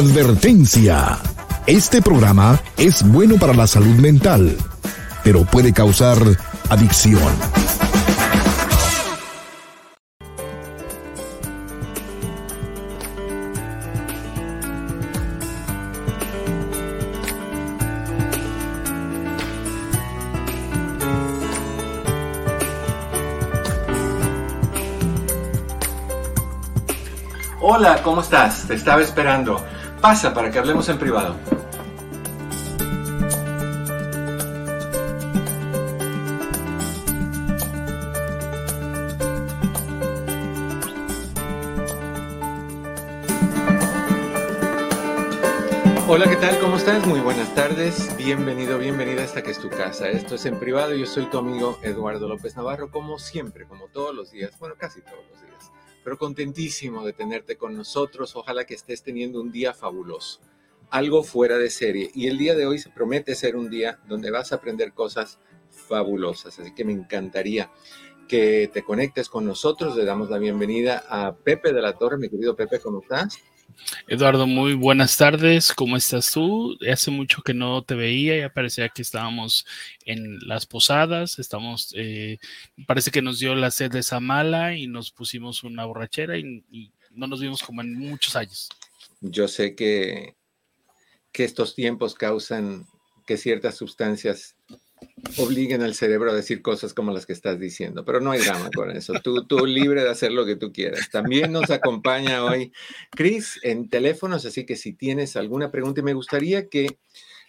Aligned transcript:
Advertencia. 0.00 1.18
Este 1.66 2.00
programa 2.00 2.58
es 2.78 3.06
bueno 3.06 3.36
para 3.36 3.52
la 3.52 3.66
salud 3.66 3.96
mental, 3.96 4.56
pero 5.22 5.44
puede 5.44 5.74
causar 5.74 6.16
adicción. 6.70 7.20
Hola, 27.60 28.00
¿cómo 28.02 28.22
estás? 28.22 28.66
Te 28.66 28.76
estaba 28.76 29.02
esperando. 29.02 29.62
Pasa 30.00 30.32
para 30.32 30.50
que 30.50 30.58
hablemos 30.58 30.88
en 30.88 30.96
privado. 30.96 31.36
Hola, 46.08 46.28
¿qué 46.30 46.36
tal? 46.36 46.58
¿Cómo 46.60 46.76
estás? 46.78 47.06
Muy 47.06 47.20
buenas 47.20 47.54
tardes. 47.54 48.16
Bienvenido, 48.16 48.78
bienvenida 48.78 49.20
a 49.20 49.24
esta 49.24 49.42
que 49.42 49.50
es 49.50 49.58
tu 49.58 49.68
casa. 49.68 50.08
Esto 50.08 50.36
es 50.36 50.46
en 50.46 50.58
privado. 50.58 50.94
Yo 50.94 51.04
soy 51.04 51.26
tu 51.26 51.36
amigo 51.36 51.78
Eduardo 51.82 52.26
López 52.26 52.56
Navarro, 52.56 52.90
como 52.90 53.18
siempre, 53.18 53.66
como 53.66 53.88
todos 53.88 54.14
los 54.14 54.30
días, 54.30 54.58
bueno, 54.58 54.76
casi 54.78 55.02
todos 55.02 55.26
los 55.30 55.42
días 55.42 55.49
pero 56.02 56.18
contentísimo 56.18 57.04
de 57.04 57.12
tenerte 57.12 57.56
con 57.56 57.76
nosotros. 57.76 58.36
Ojalá 58.36 58.64
que 58.64 58.74
estés 58.74 59.02
teniendo 59.02 59.40
un 59.40 59.52
día 59.52 59.74
fabuloso, 59.74 60.40
algo 60.90 61.22
fuera 61.22 61.58
de 61.58 61.70
serie. 61.70 62.10
Y 62.14 62.26
el 62.28 62.38
día 62.38 62.54
de 62.54 62.66
hoy 62.66 62.78
se 62.78 62.90
promete 62.90 63.34
ser 63.34 63.56
un 63.56 63.70
día 63.70 64.00
donde 64.08 64.30
vas 64.30 64.52
a 64.52 64.56
aprender 64.56 64.92
cosas 64.92 65.38
fabulosas. 65.70 66.58
Así 66.58 66.74
que 66.74 66.84
me 66.84 66.92
encantaría 66.92 67.70
que 68.28 68.70
te 68.72 68.82
conectes 68.82 69.28
con 69.28 69.44
nosotros. 69.44 69.96
Le 69.96 70.04
damos 70.04 70.30
la 70.30 70.38
bienvenida 70.38 71.04
a 71.08 71.34
Pepe 71.36 71.72
de 71.72 71.82
la 71.82 71.94
Torre. 71.98 72.16
Mi 72.16 72.28
querido 72.28 72.54
Pepe, 72.54 72.78
¿cómo 72.80 73.00
estás? 73.02 73.38
Eduardo, 74.08 74.46
muy 74.46 74.74
buenas 74.74 75.16
tardes. 75.16 75.72
¿Cómo 75.72 75.96
estás 75.96 76.32
tú? 76.32 76.76
Hace 76.90 77.10
mucho 77.10 77.42
que 77.42 77.54
no 77.54 77.82
te 77.82 77.94
veía, 77.94 78.38
ya 78.38 78.52
parecía 78.52 78.88
que 78.88 79.02
estábamos 79.02 79.66
en 80.04 80.38
las 80.46 80.66
posadas, 80.66 81.38
estamos, 81.38 81.92
eh, 81.96 82.38
parece 82.86 83.10
que 83.10 83.22
nos 83.22 83.38
dio 83.38 83.54
la 83.54 83.70
sed 83.70 83.90
de 83.90 84.00
esa 84.00 84.20
mala 84.20 84.76
y 84.76 84.86
nos 84.86 85.10
pusimos 85.10 85.64
una 85.64 85.84
borrachera 85.84 86.38
y, 86.38 86.64
y, 86.70 86.92
no 87.12 87.26
nos 87.26 87.40
vimos 87.40 87.62
como 87.62 87.80
en 87.80 87.94
muchos 87.94 88.36
años. 88.36 88.68
Yo 89.20 89.48
sé 89.48 89.74
que, 89.74 90.36
que 91.32 91.44
estos 91.44 91.74
tiempos 91.74 92.14
causan 92.14 92.86
que 93.26 93.36
ciertas 93.36 93.76
sustancias 93.76 94.56
obliguen 95.38 95.82
al 95.82 95.94
cerebro 95.94 96.30
a 96.30 96.34
decir 96.34 96.62
cosas 96.62 96.94
como 96.94 97.12
las 97.12 97.26
que 97.26 97.32
estás 97.32 97.58
diciendo, 97.58 98.04
pero 98.04 98.20
no 98.20 98.30
hay 98.30 98.40
drama 98.40 98.70
con 98.74 98.90
eso. 98.90 99.14
Tú, 99.22 99.46
tú 99.46 99.66
libre 99.66 100.02
de 100.02 100.10
hacer 100.10 100.32
lo 100.32 100.44
que 100.44 100.56
tú 100.56 100.72
quieras. 100.72 101.08
También 101.10 101.52
nos 101.52 101.70
acompaña 101.70 102.44
hoy 102.44 102.72
Chris 103.10 103.58
en 103.62 103.88
teléfonos, 103.88 104.44
así 104.46 104.66
que 104.66 104.76
si 104.76 104.92
tienes 104.92 105.36
alguna 105.36 105.70
pregunta, 105.70 106.00
y 106.00 106.04
me 106.04 106.14
gustaría 106.14 106.68
que 106.68 106.98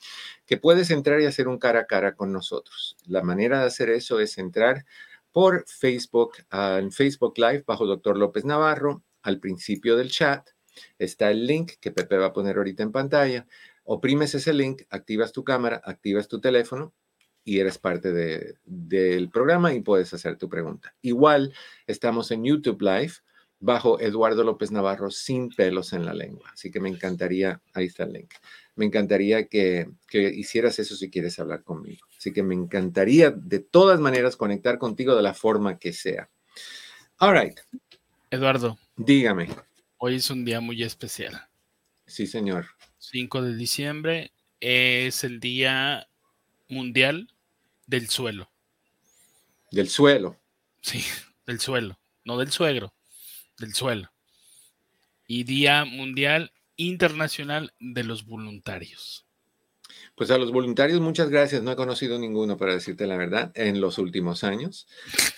que 0.45 0.57
puedes 0.57 0.91
entrar 0.91 1.21
y 1.21 1.25
hacer 1.25 1.47
un 1.47 1.57
cara 1.57 1.79
a 1.79 1.85
cara 1.85 2.17
con 2.17 2.33
nosotros. 2.33 2.97
La 3.07 3.23
manera 3.23 3.61
de 3.61 3.67
hacer 3.67 3.89
eso 3.91 4.19
es 4.19 4.37
entrar 4.37 4.83
por 5.31 5.63
Facebook, 5.69 6.33
uh, 6.51 6.79
en 6.79 6.91
Facebook 6.91 7.35
Live 7.37 7.63
bajo 7.65 7.85
Doctor 7.85 8.17
López 8.17 8.43
Navarro. 8.43 9.05
Al 9.21 9.39
principio 9.39 9.95
del 9.95 10.11
chat 10.11 10.49
está 10.99 11.31
el 11.31 11.47
link 11.47 11.75
que 11.79 11.91
Pepe 11.91 12.17
va 12.17 12.25
a 12.25 12.33
poner 12.33 12.57
ahorita 12.57 12.83
en 12.83 12.91
pantalla. 12.91 13.47
Oprimes 13.85 14.35
ese 14.35 14.53
link, 14.53 14.81
activas 14.89 15.31
tu 15.31 15.45
cámara, 15.45 15.81
activas 15.85 16.27
tu 16.27 16.41
teléfono 16.41 16.93
y 17.45 17.59
eres 17.59 17.77
parte 17.77 18.11
de, 18.11 18.55
del 18.65 19.29
programa 19.29 19.73
y 19.73 19.79
puedes 19.79 20.13
hacer 20.13 20.35
tu 20.35 20.49
pregunta. 20.49 20.95
Igual 21.03 21.53
estamos 21.85 22.31
en 22.31 22.43
YouTube 22.43 22.81
Live 22.81 23.13
bajo 23.59 23.99
Eduardo 23.99 24.43
López 24.43 24.71
Navarro 24.71 25.11
sin 25.11 25.49
pelos 25.49 25.93
en 25.93 26.05
la 26.05 26.13
lengua. 26.13 26.49
Así 26.51 26.71
que 26.71 26.79
me 26.79 26.89
encantaría, 26.89 27.61
ahí 27.73 27.85
está 27.85 28.03
el 28.03 28.13
link, 28.13 28.33
me 28.75 28.85
encantaría 28.85 29.47
que, 29.47 29.87
que 30.07 30.23
hicieras 30.23 30.79
eso 30.79 30.95
si 30.95 31.09
quieres 31.11 31.39
hablar 31.39 31.63
conmigo. 31.63 32.05
Así 32.17 32.33
que 32.33 32.41
me 32.41 32.55
encantaría 32.55 33.29
de 33.29 33.59
todas 33.59 33.99
maneras 33.99 34.35
conectar 34.35 34.79
contigo 34.79 35.15
de 35.15 35.21
la 35.21 35.35
forma 35.35 35.77
que 35.77 35.93
sea. 35.93 36.29
All 37.19 37.39
right. 37.39 37.59
Eduardo. 38.31 38.77
Dígame. 38.97 39.49
Hoy 39.97 40.15
es 40.15 40.29
un 40.31 40.43
día 40.43 40.59
muy 40.61 40.81
especial. 40.83 41.47
Sí, 42.07 42.25
señor. 42.25 42.65
5 42.97 43.43
de 43.43 43.55
diciembre 43.55 44.31
es 44.59 45.23
el 45.23 45.39
Día 45.39 46.07
Mundial 46.67 47.34
del 47.85 48.09
suelo. 48.09 48.51
Del 49.71 49.89
suelo. 49.89 50.39
Sí, 50.81 51.03
del 51.45 51.59
suelo, 51.59 51.99
no 52.23 52.37
del 52.37 52.51
suegro, 52.51 52.93
del 53.57 53.73
suelo. 53.73 54.11
Y 55.27 55.43
Día 55.43 55.85
Mundial 55.85 56.51
Internacional 56.75 57.73
de 57.79 58.03
los 58.03 58.25
Voluntarios. 58.25 59.25
Pues 60.15 60.31
a 60.31 60.37
los 60.37 60.51
voluntarios 60.51 61.01
muchas 61.01 61.29
gracias. 61.29 61.61
No 61.61 61.71
he 61.71 61.75
conocido 61.75 62.17
ninguno, 62.17 62.57
para 62.57 62.73
decirte 62.73 63.05
la 63.05 63.17
verdad, 63.17 63.51
en 63.55 63.81
los 63.81 63.97
últimos 63.97 64.45
años. 64.45 64.87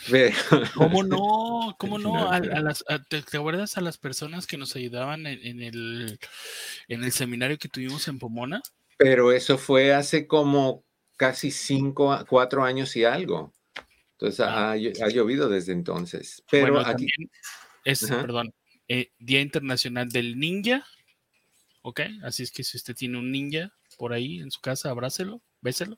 ¿Cómo 0.76 1.04
no? 1.04 1.76
¿Cómo 1.80 1.98
no? 2.00 2.30
A, 2.30 2.36
a 2.36 2.62
las, 2.62 2.84
a, 2.88 3.02
¿te, 3.04 3.24
¿te, 3.24 3.38
acuerdas 3.38 3.78
a 3.78 3.82
las 3.82 3.98
personas 3.98 4.46
que 4.46 4.58
nos 4.58 4.76
ayudaban 4.76 5.26
en, 5.26 5.40
en, 5.44 5.62
el, 5.64 6.20
en 6.88 7.04
el 7.04 7.12
seminario 7.12 7.58
que 7.58 7.70
tuvimos 7.70 8.08
en 8.08 8.20
Pomona? 8.20 8.62
Pero 8.98 9.32
eso 9.32 9.58
fue 9.58 9.94
hace 9.94 10.28
como 10.28 10.84
casi 11.18 11.52
cinco, 11.52 12.18
cuatro 12.30 12.64
años 12.64 12.96
y 12.96 13.04
algo. 13.04 13.52
Entonces 14.14 14.40
ah. 14.40 14.72
ha, 14.72 14.72
ha, 14.72 15.10
llovido 15.10 15.50
desde 15.50 15.74
entonces. 15.74 16.44
Pero 16.50 16.74
bueno, 16.74 16.88
aquí 16.88 17.08
es, 17.84 18.06
perdón, 18.08 18.54
eh, 18.88 19.12
Día 19.20 19.42
Internacional 19.42 20.10
del 20.10 20.40
Ninja. 20.40 20.86
Ok, 21.82 22.02
así 22.24 22.44
es 22.44 22.52
que 22.52 22.64
si 22.64 22.78
usted 22.78 22.96
tiene 22.96 23.18
un 23.18 23.32
ninja 23.32 23.74
por 23.98 24.14
ahí 24.14 24.40
en 24.40 24.52
su 24.52 24.60
casa, 24.60 24.90
abrácelo, 24.90 25.42
béselo. 25.62 25.98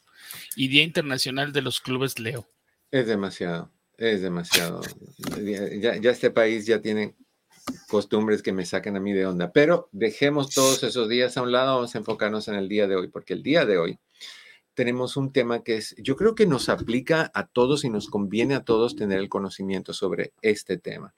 Y 0.56 0.68
Día 0.68 0.84
Internacional 0.84 1.52
de 1.52 1.62
los 1.62 1.82
Clubes 1.82 2.20
Leo. 2.20 2.48
Es 2.92 3.08
demasiado, 3.08 3.72
es 3.98 4.22
demasiado. 4.22 4.82
ya, 5.42 5.96
ya 5.98 6.12
este 6.12 6.32
país 6.32 6.66
ya 6.66 6.82
tiene 6.82 7.16
costumbres 7.88 8.42
que 8.42 8.54
me 8.54 8.66
sacan 8.66 8.98
a 8.98 9.00
mí 9.00 9.14
de 9.14 9.26
onda. 9.26 9.52
Pero 9.52 9.90
dejemos 9.92 10.50
todos 10.54 10.84
esos 10.84 11.10
días 11.10 11.38
a 11.38 11.42
un 11.42 11.52
lado, 11.52 11.76
vamos 11.76 11.96
a 11.96 11.98
enfocarnos 11.98 12.48
en 12.48 12.56
el 12.56 12.70
día 12.70 12.88
de 12.88 12.96
hoy, 12.96 13.08
porque 13.08 13.34
el 13.34 13.44
día 13.44 13.66
de 13.66 13.78
hoy 13.78 14.00
tenemos 14.80 15.18
un 15.18 15.34
tema 15.34 15.62
que 15.62 15.76
es, 15.76 15.94
yo 15.98 16.16
creo 16.16 16.36
que 16.36 16.46
nos 16.46 16.70
aplica 16.70 17.30
a 17.34 17.48
todos 17.48 17.84
y 17.84 17.90
nos 17.90 18.08
conviene 18.08 18.56
a 18.56 18.64
todos 18.64 18.96
tener 18.96 19.20
el 19.20 19.28
conocimiento 19.28 19.92
sobre 19.92 20.32
este 20.42 20.78
tema. 20.78 21.14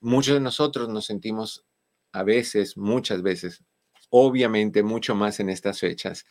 Muchos 0.00 0.32
de 0.32 0.40
nosotros 0.40 0.88
nos 0.88 1.04
sentimos 1.04 1.66
a 2.12 2.22
veces, 2.22 2.78
muchas 2.78 3.20
veces, 3.20 3.62
obviamente 4.08 4.82
mucho 4.82 5.14
más 5.14 5.38
en 5.38 5.50
estas 5.50 5.80
fechas, 5.80 6.24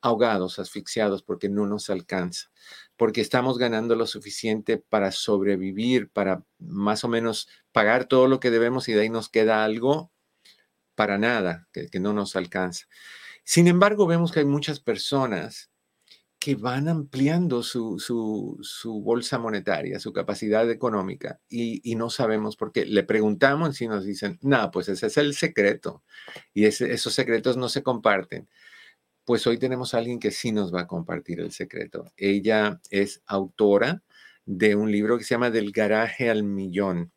ahogados, 0.00 0.60
asfixiados, 0.60 1.24
porque 1.24 1.48
no 1.48 1.66
nos 1.66 1.90
alcanza, 1.90 2.52
porque 2.96 3.20
estamos 3.20 3.58
ganando 3.58 3.96
lo 3.96 4.06
suficiente 4.06 4.78
para 4.78 5.10
sobrevivir, 5.10 6.10
para 6.10 6.44
más 6.60 7.02
o 7.02 7.08
menos 7.08 7.48
pagar 7.72 8.04
todo 8.04 8.28
lo 8.28 8.38
que 8.38 8.52
debemos 8.52 8.88
y 8.88 8.92
de 8.92 9.00
ahí 9.00 9.10
nos 9.10 9.28
queda 9.28 9.64
algo 9.64 10.12
para 10.94 11.18
nada, 11.18 11.66
que, 11.72 11.88
que 11.88 11.98
no 11.98 12.12
nos 12.12 12.36
alcanza. 12.36 12.86
Sin 13.42 13.66
embargo, 13.66 14.06
vemos 14.06 14.30
que 14.30 14.38
hay 14.38 14.46
muchas 14.46 14.78
personas 14.78 15.72
que 16.38 16.54
van 16.54 16.88
ampliando 16.88 17.62
su, 17.62 17.98
su, 17.98 18.58
su, 18.62 19.02
bolsa 19.02 19.38
monetaria, 19.38 19.98
su 19.98 20.12
capacidad 20.12 20.70
económica, 20.70 21.40
y, 21.48 21.94
no 21.96 22.10
sabemos 22.10 22.56
por 22.56 22.72
qué. 22.72 22.86
Le 22.86 23.02
preguntamos 23.02 23.80
y 23.80 23.88
nos 23.88 24.04
dicen, 24.04 24.38
no, 24.42 24.70
pues 24.70 24.88
ese 24.88 25.08
es 25.08 25.16
el 25.16 25.34
secreto, 25.34 26.04
y 26.54 26.66
esos 26.66 27.12
secretos 27.12 27.56
no 27.56 27.68
se 27.68 27.82
comparten. 27.82 28.48
Pues 29.24 29.46
hoy 29.46 29.58
tenemos 29.58 29.94
a 29.94 29.98
alguien 29.98 30.20
que 30.20 30.30
sí 30.30 30.52
nos 30.52 30.74
va 30.74 30.82
a 30.82 30.86
compartir 30.86 31.40
el 31.40 31.52
secreto. 31.52 32.12
Ella 32.16 32.80
es 32.90 33.22
autora 33.26 34.02
de 34.46 34.74
un 34.74 34.90
libro 34.90 35.18
que 35.18 35.24
se 35.24 35.34
llama 35.34 35.50
Del 35.50 35.72
garaje 35.72 36.30
al 36.30 36.44
millón. 36.44 37.12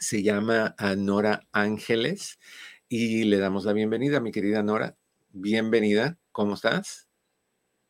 Se 0.00 0.22
llama 0.22 0.74
Nora 0.96 1.46
Ángeles 1.52 2.40
y 2.88 3.24
le 3.24 3.38
damos 3.38 3.64
la 3.64 3.72
bienvenida, 3.72 4.20
mi 4.20 4.32
querida 4.32 4.62
Nora. 4.62 4.96
Bienvenida, 5.32 6.18
¿cómo 6.32 6.54
estás? 6.54 7.08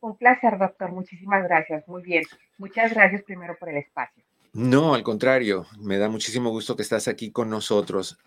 Un 0.05 0.19
placer, 0.19 0.59
doctor. 0.59 0.93
Muchísimas 0.93 1.43
gracias. 1.45 1.89
Muy 1.89 2.03
bien. 2.03 2.25
Muchas 2.59 2.93
gracias 2.93 3.23
primero 3.23 3.57
por 3.59 3.71
el 3.71 3.79
espacio. 3.79 4.23
No, 4.53 4.95
al 4.95 5.03
contrario, 5.03 5.65
me 5.81 5.97
da 5.97 6.11
muchísimo 6.11 6.51
gusto 6.51 6.77
que 6.77 6.83
estás 6.83 7.09
aquí 7.09 7.33
con 7.33 7.49
nosotros. 7.49 8.19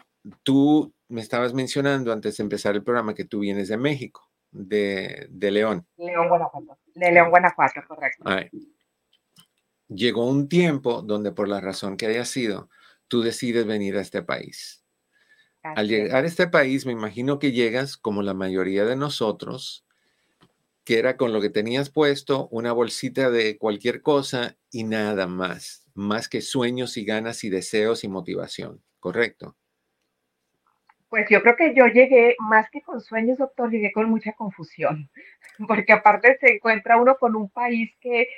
Tú 0.41 0.91
me 1.07 1.21
estabas 1.21 1.53
mencionando 1.53 2.11
antes 2.11 2.37
de 2.37 2.43
empezar 2.43 2.73
el 2.73 2.83
programa 2.83 3.13
que 3.13 3.25
tú 3.25 3.41
vienes 3.41 3.67
de 3.67 3.77
México, 3.77 4.27
de, 4.49 5.29
León. 5.39 5.85
León, 5.97 6.27
Guanajuato. 6.29 6.79
De 6.95 7.11
León, 7.11 7.29
Guanajuato, 7.29 7.81
correcto. 7.87 8.23
Llegó 9.87 10.27
un 10.27 10.49
tiempo 10.49 11.03
donde 11.03 11.31
por 11.31 11.47
la 11.47 11.61
razón 11.61 11.95
que 11.95 12.07
haya 12.07 12.25
sido, 12.25 12.71
tú 13.07 13.21
decides 13.21 13.67
venir 13.67 13.97
a 13.97 14.01
este 14.01 14.23
país. 14.23 14.83
Al 15.61 15.87
llegar 15.87 16.23
a 16.23 16.27
este 16.27 16.47
país, 16.47 16.87
me 16.87 16.93
imagino 16.93 17.37
que 17.37 17.51
llegas 17.51 17.97
como 17.97 18.23
la 18.23 18.33
mayoría 18.33 18.83
de 18.83 18.95
nosotros, 18.95 19.86
que 20.87 20.99
era 20.99 21.17
con 21.17 21.33
lo 21.33 21.41
que 21.41 21.49
tenías 21.49 21.89
puesto, 21.89 22.47
una 22.47 22.71
bolsita 22.71 23.29
de 23.29 23.57
cualquier 23.57 24.01
cosa 24.01 24.55
y 24.71 24.85
nada 24.85 25.27
más 25.27 25.85
más 25.97 26.29
que 26.29 26.39
sueños 26.39 26.95
y 26.95 27.03
ganas 27.03 27.43
y 27.43 27.49
deseos 27.49 28.05
y 28.05 28.07
motivación, 28.07 28.81
¿correcto? 29.01 29.57
Pues 31.09 31.27
yo 31.29 31.41
creo 31.41 31.57
que 31.57 31.75
yo 31.75 31.87
llegué 31.87 32.37
más 32.39 32.69
que 32.69 32.81
con 32.81 33.01
sueños, 33.01 33.37
doctor, 33.37 33.69
llegué 33.69 33.91
con 33.91 34.09
mucha 34.09 34.31
confusión, 34.31 35.09
porque 35.67 35.91
aparte 35.91 36.37
se 36.39 36.55
encuentra 36.55 36.95
uno 36.95 37.17
con 37.17 37.35
un 37.35 37.49
país 37.49 37.91
que, 37.99 38.29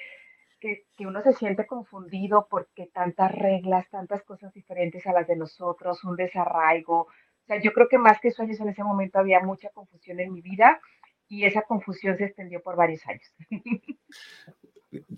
que, 0.60 0.86
uno 1.02 1.22
se 1.22 1.34
siente 1.34 1.68
confundido 1.68 2.48
porque 2.50 2.88
tantas 2.88 3.32
reglas, 3.32 3.88
tantas 3.92 4.24
cosas 4.24 4.52
diferentes 4.54 5.06
a 5.06 5.14
las 5.14 5.28
de 5.28 5.36
nosotros, 5.36 6.04
un 6.04 6.16
desarraigo. 6.16 7.02
O 7.02 7.46
sea, 7.46 7.62
yo 7.62 7.74
creo 7.74 7.88
que 7.88 8.00
más 8.00 8.20
que 8.20 8.32
sueños 8.32 8.60
en 8.60 8.70
ese 8.70 8.84
momento 8.84 9.20
había 9.20 9.40
mucha 9.42 9.70
confusión 9.70 10.20
en 10.20 10.34
mi 10.34 10.42
vida 10.42 10.82
y 11.30 11.46
esa 11.46 11.62
confusión 11.62 12.18
se 12.18 12.26
extendió 12.26 12.62
por 12.62 12.76
varios 12.76 13.06
años. 13.08 13.32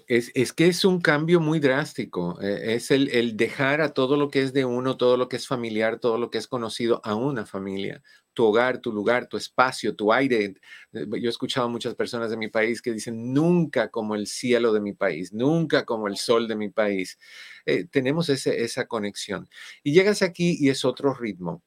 Es, 0.08 0.52
que 0.52 0.68
es 0.68 0.84
un 0.84 1.00
cambio 1.00 1.40
muy 1.40 1.62
drástico. 1.62 2.38
Eh, 2.42 2.76
es 2.76 2.92
el, 2.92 3.38
dejar 3.38 3.80
a 3.80 3.94
todo 3.94 4.18
lo 4.18 4.30
que 4.30 4.42
es 4.42 4.52
de 4.52 4.66
uno, 4.66 4.98
todo 4.98 5.16
lo 5.16 5.30
que 5.30 5.38
es 5.38 5.48
familiar, 5.48 5.98
todo 6.00 6.18
lo 6.18 6.30
que 6.30 6.40
es 6.40 6.48
conocido 6.48 7.00
a 7.06 7.16
una 7.16 7.46
familia. 7.46 8.04
Tu 8.34 8.44
hogar, 8.44 8.80
tu 8.80 8.92
lugar, 8.92 9.28
tu 9.28 9.38
espacio, 9.38 9.96
tu 9.96 10.12
aire. 10.12 10.56
Yo 10.92 11.06
he 11.14 11.30
escuchado 11.30 11.68
a 11.68 11.70
muchas 11.70 11.96
personas 11.96 12.30
de 12.30 12.36
mi 12.36 12.50
país 12.50 12.82
que 12.82 12.92
dicen, 12.92 13.32
nunca 13.34 13.90
como 13.90 14.16
el 14.16 14.28
cielo 14.28 14.74
de 14.74 14.82
mi 14.82 14.92
país, 14.92 15.32
nunca 15.32 15.86
como 15.86 16.10
el 16.10 16.18
sol 16.18 16.50
de 16.50 16.58
mi 16.58 16.68
país. 16.68 17.18
Eh, 17.66 17.86
tenemos 17.86 18.28
esa 18.28 18.88
conexión. 18.88 19.48
Y 19.84 19.94
llegas 19.94 20.22
aquí 20.22 20.58
y 20.60 20.68
es 20.68 20.84
otro 20.84 21.14
ritmo. 21.14 21.64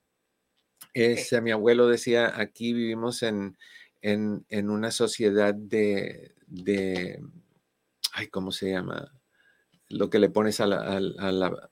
Es, 0.93 1.33
Mi 1.43 1.51
abuelo 1.51 1.89
decía, 1.89 2.39
aquí 2.41 2.73
vivimos 2.73 3.23
en, 3.23 3.57
en, 4.05 4.71
una 4.71 4.91
sociedad 4.91 5.55
de 5.55 6.33
ay, 8.15 8.29
¿cómo 8.29 8.53
se 8.53 8.71
llama? 8.71 9.13
Lo 9.89 10.09
que 10.09 10.19
le 10.19 10.31
pones 10.31 10.61
a 10.61 10.67
la, 10.67 11.71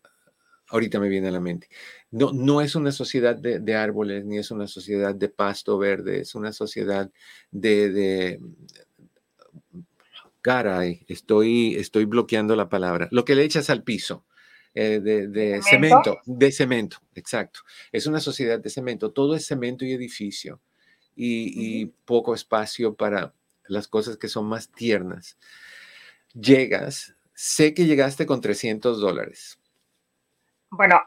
ahorita 0.69 1.01
me 1.01 1.09
viene 1.09 1.29
a 1.29 1.33
la 1.33 1.41
mente. 1.41 1.69
No, 2.11 2.33
no 2.33 2.61
es 2.61 2.75
una 2.75 2.93
sociedad 2.93 3.37
de, 3.37 3.75
árboles, 3.75 4.25
ni 4.25 4.39
es 4.39 4.51
una 4.51 4.67
sociedad 4.67 5.15
de 5.15 5.29
pasto 5.29 5.79
verde, 5.79 6.21
es 6.21 6.35
una 6.35 6.53
sociedad 6.53 7.11
de, 7.51 7.91
de 7.91 8.41
caray, 10.41 11.05
estoy, 11.09 11.77
estoy 11.77 12.05
bloqueando 12.05 12.55
la 12.57 12.69
palabra. 12.69 13.09
Lo 13.11 13.25
que 13.25 13.35
le 13.35 13.45
echas 13.45 13.71
al 13.71 13.83
piso. 13.83 14.27
Eh, 14.75 15.01
de, 15.01 15.61
¿Cemento? 15.63 16.21
de 16.25 16.51
cemento, 16.51 16.97
exacto. 17.15 17.61
Es 17.93 18.07
una 18.07 18.21
sociedad 18.21 18.59
de 18.59 18.71
cemento, 18.71 19.11
todo 19.13 19.35
es 19.35 19.47
cemento 19.47 19.85
y 19.85 19.93
edificio 19.93 20.63
y, 21.15 21.81
y 21.83 21.87
poco 22.05 22.35
espacio 22.35 22.95
para 22.95 23.33
las 23.69 23.89
cosas 23.89 24.17
que 24.17 24.29
son 24.29 24.47
más 24.47 24.71
tiernas 24.71 25.37
llegas, 26.35 27.15
sé 27.35 27.75
que 27.75 27.85
llegaste 27.85 28.27
con 28.27 28.41
300 28.41 29.01
dólares. 29.01 29.59
Bueno, 30.71 31.01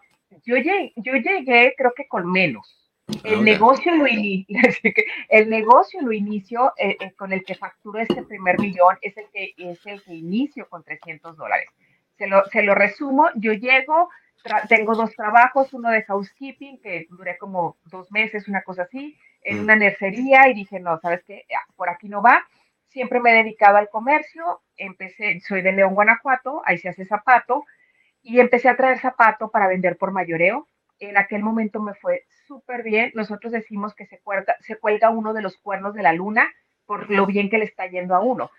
yo 0.44 0.56
llegué, 0.56 0.94
yo 0.98 1.14
llegué 1.14 1.74
creo 1.78 1.94
que 1.96 2.08
con 2.08 2.32
menos. 2.32 2.82
El 3.24 3.44
negocio, 3.44 3.96
lo 3.96 4.06
el 5.30 5.50
negocio 5.50 6.02
lo 6.02 6.12
inicio 6.12 6.74
eh, 6.78 6.98
eh, 7.00 7.12
con 7.14 7.34
el 7.34 7.44
que 7.44 7.54
facturo 7.54 8.00
este 8.00 8.24
primer 8.24 8.60
millón, 8.60 8.98
es 9.02 9.16
el 9.18 9.26
que, 9.32 9.54
es 9.58 9.86
el 9.86 10.02
que 10.02 10.16
inicio 10.16 10.68
con 10.70 10.84
300 10.84 11.38
dólares. 11.38 11.70
Se 12.18 12.28
lo, 12.28 12.46
se 12.46 12.64
lo 12.64 12.74
resumo, 12.74 13.30
yo 13.36 13.54
llego, 13.54 14.10
tengo 14.70 14.96
dos 14.96 15.12
trabajos, 15.16 15.74
uno 15.74 15.92
de 15.92 16.04
housekeeping, 16.04 16.80
que 16.82 17.08
duré 17.10 17.38
como 17.38 17.78
dos 17.86 18.12
meses, 18.12 18.48
una 18.48 18.64
cosa 18.64 18.84
así, 18.84 19.18
en 19.46 19.60
mm. 19.60 19.64
una 19.64 19.76
nercería 19.78 20.50
y 20.50 20.54
dije, 20.54 20.80
no, 20.80 21.00
¿sabes 21.00 21.24
qué? 21.24 21.46
Por 21.76 21.90
aquí 21.90 22.10
no 22.10 22.22
va 22.22 22.46
siempre 22.96 23.20
me 23.20 23.32
he 23.32 23.44
dedicado 23.44 23.76
al 23.76 23.90
comercio, 23.90 24.62
empecé, 24.78 25.42
soy 25.42 25.62
de 25.62 25.74
León, 25.74 25.96
Guanajuato, 25.96 26.62
ahí 26.64 26.78
se 26.78 26.88
hace 26.88 27.04
zapato, 27.04 27.66
y 28.24 28.40
empecé 28.40 28.70
a 28.70 28.78
traer 28.78 29.00
zapato 29.00 29.52
para 29.52 29.68
vender 29.68 29.98
por 29.98 30.12
mayoreo. 30.12 30.70
En 31.00 31.18
aquel 31.18 31.44
momento 31.44 31.82
me 31.82 31.94
fue 31.94 32.24
súper 32.48 32.84
bien. 32.84 33.12
Nosotros 33.14 33.52
decimos 33.52 33.94
que 33.96 34.06
se 34.06 34.20
cuelga, 34.20 34.56
se 34.62 34.78
cuelga 34.78 35.10
uno 35.10 35.34
de 35.34 35.42
los 35.42 35.58
cuernos 35.58 35.94
de 35.94 36.04
la 36.04 36.14
luna 36.14 36.50
por 36.86 37.12
lo 37.12 37.26
bien 37.26 37.50
que 37.50 37.58
le 37.58 37.66
está 37.66 37.86
yendo 37.88 38.16
a 38.16 38.22
uno. 38.22 38.50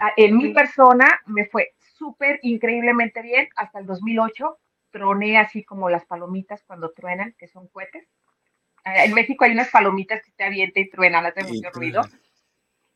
Ah, 0.00 0.12
en 0.18 0.36
mi 0.36 0.52
persona 0.52 1.20
me 1.24 1.46
fue 1.46 1.72
súper 1.78 2.40
increíblemente 2.42 3.22
bien 3.22 3.48
hasta 3.56 3.78
el 3.78 3.86
2008. 3.86 4.58
Troné 4.90 5.38
así 5.38 5.64
como 5.64 5.88
las 5.88 6.04
palomitas 6.04 6.62
cuando 6.64 6.92
truenan, 6.92 7.34
que 7.38 7.48
son 7.48 7.68
cohetes. 7.68 8.06
Ah, 8.84 9.04
en 9.04 9.14
México 9.14 9.44
hay 9.44 9.52
unas 9.52 9.70
palomitas 9.70 10.22
que 10.22 10.30
te 10.32 10.44
avientan 10.44 10.82
y 10.82 10.90
truenan, 10.90 11.26
hace 11.26 11.44
mucho 11.44 11.70
ruido 11.70 12.02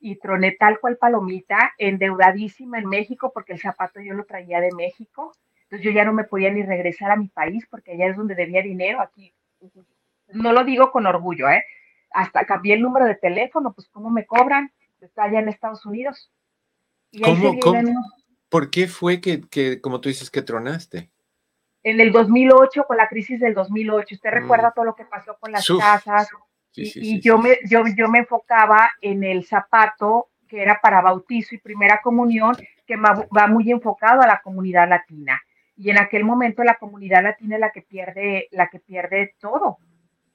y 0.05 0.17
troné 0.17 0.53
tal 0.53 0.81
cual 0.81 0.97
palomita, 0.97 1.75
endeudadísima 1.79 2.79
en 2.79 2.89
México 2.89 3.31
porque 3.33 3.53
el 3.53 3.61
zapato 3.61 4.01
yo 4.01 4.15
lo 4.15 4.25
traía 4.25 4.61
de 4.61 4.73
México. 4.73 5.33
Entonces 5.63 5.85
yo 5.85 5.93
ya 5.93 6.05
no 6.05 6.13
me 6.13 6.25
podía 6.25 6.51
ni 6.51 6.63
regresar 6.63 7.13
a 7.13 7.17
mi 7.17 7.29
país 7.29 7.65
porque 7.71 7.93
allá 7.93 8.09
es 8.09 8.17
donde 8.17 8.35
debía 8.35 8.63
dinero. 8.63 9.01
Aquí 9.01 9.33
no 10.33 10.53
lo 10.53 10.65
digo 10.65 10.91
con 10.91 11.07
orgullo, 11.07 11.49
¿eh? 11.49 11.65
Hasta 12.11 12.45
cambié 12.45 12.75
el 12.75 12.83
número 12.83 13.07
de 13.07 13.15
teléfono, 13.15 13.73
pues 13.73 13.89
¿cómo 13.89 14.11
me 14.11 14.27
cobran? 14.27 14.73
Está 15.01 15.25
allá 15.25 15.39
en 15.39 15.49
Estados 15.49 15.87
Unidos. 15.87 16.33
¿Cómo, 17.23 17.57
¿Por 18.49 18.71
qué 18.71 18.89
fue 18.89 19.21
que, 19.21 19.41
que, 19.41 19.81
como 19.81 20.01
tú 20.01 20.09
dices, 20.09 20.31
que 20.31 20.43
tronaste? 20.43 21.11
En 21.83 22.01
el 22.01 22.13
2008, 22.13 22.85
con 22.85 22.97
la 22.97 23.09
crisis 23.09 23.41
del 23.41 23.55
2008, 23.55 24.15
usted 24.15 24.31
recuerda 24.31 24.71
mm. 24.71 24.73
todo 24.75 24.85
lo 24.85 24.95
que 24.95 25.05
pasó 25.05 25.37
con 25.39 25.53
las 25.53 25.67
casas, 25.67 26.29
y, 26.75 27.21
yo, 27.21 27.37
me, 27.37 27.59
yo, 27.69 27.83
yo 27.97 28.09
me 28.09 28.21
enfocaba 28.21 28.91
en 29.03 29.25
el 29.25 29.45
zapato 29.45 30.29
que 30.49 30.63
era 30.63 30.81
para 30.81 31.03
bautizo 31.03 31.55
y 31.55 31.59
primera 31.59 32.01
comunión, 32.03 32.57
que 32.87 32.97
va 32.97 33.47
muy 33.47 33.71
enfocado 33.71 34.23
a 34.23 34.27
la 34.27 34.41
comunidad 34.43 34.89
latina. 34.89 35.41
Y 35.77 35.91
en 35.91 35.99
aquel 35.99 36.25
momento 36.25 36.63
la 36.63 36.77
comunidad 36.77 37.23
latina 37.23 37.57
es 37.57 37.61
la 37.61 37.71
que 37.71 37.83
pierde, 37.83 38.49
la 38.51 38.69
que 38.69 38.79
pierde 38.79 39.35
todo. 39.39 39.79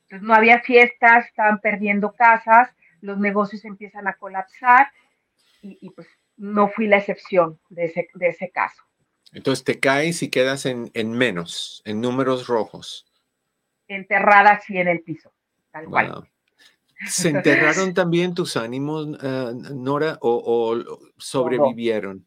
Entonces 0.03 0.27
no 0.27 0.33
había 0.33 0.59
fiestas, 0.61 1.27
estaban 1.27 1.59
perdiendo 1.59 2.13
casas, 2.13 2.69
los 3.01 3.17
negocios 3.19 3.63
empiezan 3.65 4.07
a 4.07 4.13
colapsar 4.13 4.87
y, 5.61 5.89
pues 5.91 6.07
no 6.37 6.69
fui 6.69 6.87
la 6.87 6.97
excepción 6.97 7.59
de 7.69 7.85
ese, 7.85 8.07
de 8.13 8.29
ese 8.29 8.49
caso. 8.51 8.83
Entonces 9.33 9.63
te 9.63 9.79
caes 9.79 10.23
y 10.23 10.29
quedas 10.29 10.65
en, 10.65 10.89
en 10.93 11.11
menos, 11.11 11.81
en 11.85 12.01
números 12.01 12.47
rojos. 12.47 13.05
Enterrada 13.87 14.51
así 14.51 14.77
en 14.77 14.87
el 14.87 15.01
piso. 15.01 15.31
¿Se 17.05 17.29
enterraron 17.29 17.93
también 17.93 18.33
tus 18.33 18.57
ánimos, 18.57 19.07
eh, 19.21 19.53
Nora, 19.75 20.17
o, 20.21 20.75
sobrevivieron? 21.17 22.25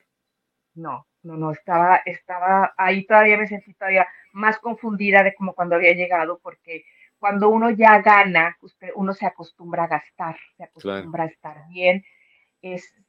No, 0.75 1.07
no, 1.23 1.37
no, 1.37 1.51
estaba, 1.51 1.97
estaba 2.05 2.73
ahí 2.77 3.05
todavía 3.05 3.37
me 3.37 3.49
sentí 3.49 3.75
todavía 3.75 4.07
más 4.33 4.59
confundida 4.59 5.25
de 5.25 5.35
como 5.35 5.55
cuando 5.55 5.75
había 5.75 5.93
llegado, 5.93 6.39
porque 6.41 6.85
cuando 7.19 7.49
uno 7.49 7.71
ya 7.71 8.01
gana, 8.01 8.57
usted, 8.63 8.91
uno 8.95 9.13
se 9.13 9.27
acostumbra 9.27 9.85
a 9.85 9.89
gastar, 9.89 10.39
se 10.57 10.65
acostumbra 10.65 11.25
a 11.25 11.27
estar 11.27 11.69
bien. 11.69 12.05
Este, 12.63 13.03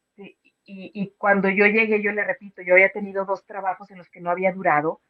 y, 0.71 0.91
y, 0.93 1.13
cuando 1.17 1.49
yo 1.49 1.65
llegué, 1.65 2.01
yo 2.01 2.11
le 2.11 2.23
repito, 2.23 2.61
yo 2.61 2.73
había 2.73 2.91
tenido 2.91 3.25
dos 3.25 3.45
trabajos 3.45 3.91
en 3.91 3.97
los 3.97 4.09
que 4.09 4.21
no 4.21 4.29
había 4.29 4.51
durado, 4.51 5.01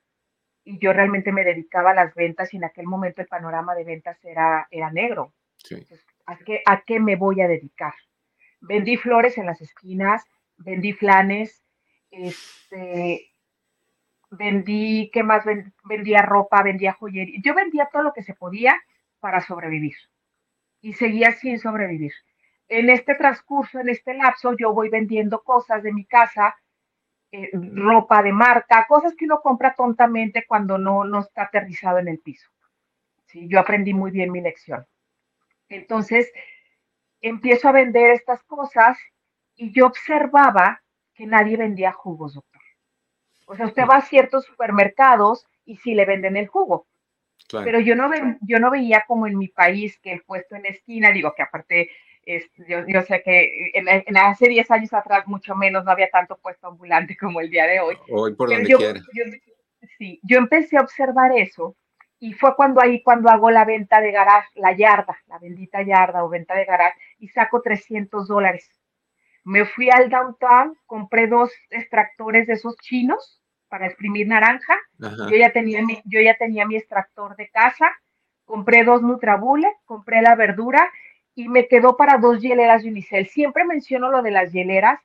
y 0.64 0.78
yo 0.80 0.94
realmente 0.94 1.32
me 1.32 1.44
dedicaba 1.44 1.92
a 1.92 1.96
las 1.96 2.14
ventas 2.14 2.54
y 2.54 2.58
en 2.58 2.66
aquel 2.66 2.86
momento 2.86 3.22
el 3.22 3.28
panorama 3.28 3.76
de 3.76 3.84
ventas 3.84 4.24
era, 4.24 4.68
era 4.70 4.92
negro. 4.92 5.34
¿a, 6.26 6.38
qué, 6.38 6.62
¿a, 6.66 6.82
qué, 6.82 7.00
me 7.00 7.16
voy 7.16 7.42
a 7.42 7.48
dedicar? 7.48 7.94
Vendí 8.60 8.98
flores 8.98 9.38
en 9.38 9.48
las 9.48 9.62
esquinas, 9.62 10.24
vendí 10.58 10.94
flanes, 10.94 11.64
este, 12.12 13.32
vendí, 14.30 15.10
¿qué 15.12 15.24
más? 15.24 15.44
Vendía 15.84 16.22
ropa, 16.22 16.62
vendía 16.62 16.94
joyería. 16.94 17.40
Yo 17.44 17.56
vendía 17.56 17.90
todo 17.92 18.04
lo 18.04 18.14
que 18.14 18.24
se 18.24 18.36
podía 18.36 18.80
para 19.20 19.42
sobrevivir 19.42 19.96
y 20.82 20.94
seguía 20.94 21.32
sin 21.32 21.60
sobrevivir. 21.60 22.14
En 22.72 22.90
este 22.90 23.16
transcurso, 23.16 23.80
en 23.80 23.90
este 23.90 24.14
lapso, 24.14 24.56
yo 24.58 24.74
voy 24.74 24.88
vendiendo 24.88 25.44
cosas 25.44 25.84
de 25.84 25.92
mi 25.92 26.06
casa, 26.06 26.56
eh, 27.30 27.50
ropa 27.54 28.24
de 28.24 28.32
marca, 28.32 28.86
cosas 28.88 29.14
que 29.14 29.26
uno 29.26 29.42
compra 29.42 29.76
tontamente 29.76 30.46
cuando 30.48 30.78
no, 30.78 31.04
no 31.04 31.20
está 31.20 31.44
aterrizado 31.44 32.00
en 32.00 32.08
el 32.08 32.20
piso. 32.20 32.50
¿sí? 33.26 33.46
Yo 33.50 33.60
aprendí 33.60 33.94
muy 33.94 34.10
bien 34.12 34.32
mi 34.32 34.40
lección. 34.40 34.88
Entonces, 35.68 36.32
empiezo 37.20 37.68
a 37.68 37.74
vender 37.74 38.12
estas 38.12 38.42
cosas 38.44 38.98
y 39.58 39.74
yo 39.74 39.88
observaba 39.88 40.82
que 41.14 41.26
nadie 41.26 41.58
vendía 41.58 41.92
jugos, 41.92 42.36
doctor. 42.36 42.62
O 43.48 43.56
sea, 43.56 43.66
usted 43.66 43.84
va 43.84 43.98
a 43.98 44.02
ciertos 44.02 44.46
supermercados 44.46 45.46
y 45.66 45.76
sí 45.76 45.94
le 45.94 46.06
venden 46.06 46.38
el 46.38 46.48
jugo. 46.48 46.88
Pero 47.52 47.82
yo 47.82 47.98
no, 47.98 48.08
ve, 48.08 48.38
yo 48.40 48.60
no 48.60 48.72
veía 48.72 49.04
como 49.06 49.28
en 49.28 49.38
mi 49.38 49.50
país 49.50 50.00
que 50.00 50.14
el 50.14 50.22
puesto 50.24 50.56
en 50.56 50.68
esquina, 50.68 51.12
digo 51.12 51.34
que 51.36 51.42
aparte, 51.42 51.92
es, 52.24 52.50
yo, 52.68 53.02
sé 53.04 53.22
que 53.24 53.72
en, 53.74 54.18
hace 54.18 54.48
10 54.48 54.72
años 54.72 54.94
atrás 54.94 55.28
mucho 55.28 55.56
menos, 55.56 55.84
no 55.84 55.92
había 55.92 56.10
tanto 56.10 56.38
puesto 56.38 56.68
ambulante 56.68 57.18
como 57.18 57.42
el 57.42 57.50
día 57.50 57.66
de 57.66 57.80
hoy. 57.80 57.98
Hoy 58.10 58.34
por 58.36 58.50
donde 58.50 58.74
quiera. 58.74 59.02
sí, 59.98 60.20
yo 60.24 60.38
empecé 60.38 60.78
a 60.78 60.82
observar 60.82 61.32
eso 61.36 61.76
y 62.20 62.34
fue 62.34 62.56
cuando 62.56 62.82
ahí, 62.82 63.02
cuando 63.02 63.30
hago 63.30 63.50
la 63.50 63.66
venta 63.66 64.00
de 64.00 64.12
garage, 64.12 64.50
la 64.56 64.74
yarda, 64.74 65.18
la 65.28 65.40
bendita 65.40 65.82
yarda 65.82 66.24
o 66.24 66.30
venta 66.30 66.54
de 66.54 66.66
garage, 66.66 66.96
y 67.18 67.30
saco 67.30 67.62
300 67.62 68.28
dólares. 68.28 68.70
Me 69.44 69.66
fui 69.66 69.90
al 69.90 70.10
downtown, 70.10 70.78
compré 70.86 71.26
dos 71.26 71.52
extractores 71.72 72.46
de 72.46 72.54
esos 72.54 72.78
chinos, 72.78 73.42
para 73.72 73.88
exprimir 73.88 74.28
naranja. 74.28 74.78
Yo 75.00 75.38
ya, 75.38 75.54
tenía 75.54 75.82
mi, 75.82 76.02
yo 76.04 76.20
ya 76.20 76.36
tenía 76.36 76.68
mi 76.68 76.76
extractor 76.76 77.38
de 77.38 77.50
casa, 77.50 77.90
compré 78.44 78.84
dos 78.84 79.02
Nutrabule, 79.02 79.72
compré 79.86 80.22
la 80.22 80.36
verdura 80.36 80.92
y 81.42 81.50
me 81.50 81.68
quedó 81.68 81.98
para 81.98 82.18
dos 82.18 82.40
hieleras 82.40 82.84
de 82.84 82.90
Unicel. 82.90 83.28
Siempre 83.28 83.66
menciono 83.66 84.12
lo 84.12 84.22
de 84.22 84.32
las 84.32 84.52
hieleras 84.52 85.00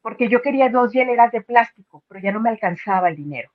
porque 0.00 0.28
yo 0.28 0.40
quería 0.40 0.68
dos 0.68 0.92
hieleras 0.92 1.32
de 1.32 1.40
plástico, 1.40 2.04
pero 2.08 2.20
ya 2.20 2.32
no 2.32 2.40
me 2.40 2.50
alcanzaba 2.50 3.08
el 3.08 3.16
dinero. 3.16 3.50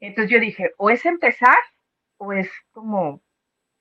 Entonces 0.00 0.30
yo 0.30 0.38
dije, 0.38 0.72
o 0.76 0.90
es 0.90 1.06
empezar 1.06 1.56
o 2.18 2.32
es 2.32 2.50
como 2.72 3.22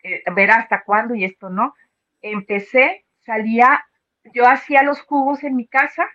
eh, 0.01 0.23
ver 0.33 0.51
hasta 0.51 0.83
cuándo 0.83 1.13
y 1.13 1.25
esto 1.25 1.49
no. 1.49 1.75
Empecé, 2.21 3.05
salía, 3.19 3.85
yo 4.33 4.47
hacía 4.47 4.81
los 4.83 5.01
jugos 5.01 5.43
en 5.43 5.55
mi 5.55 5.67
casa 5.67 6.09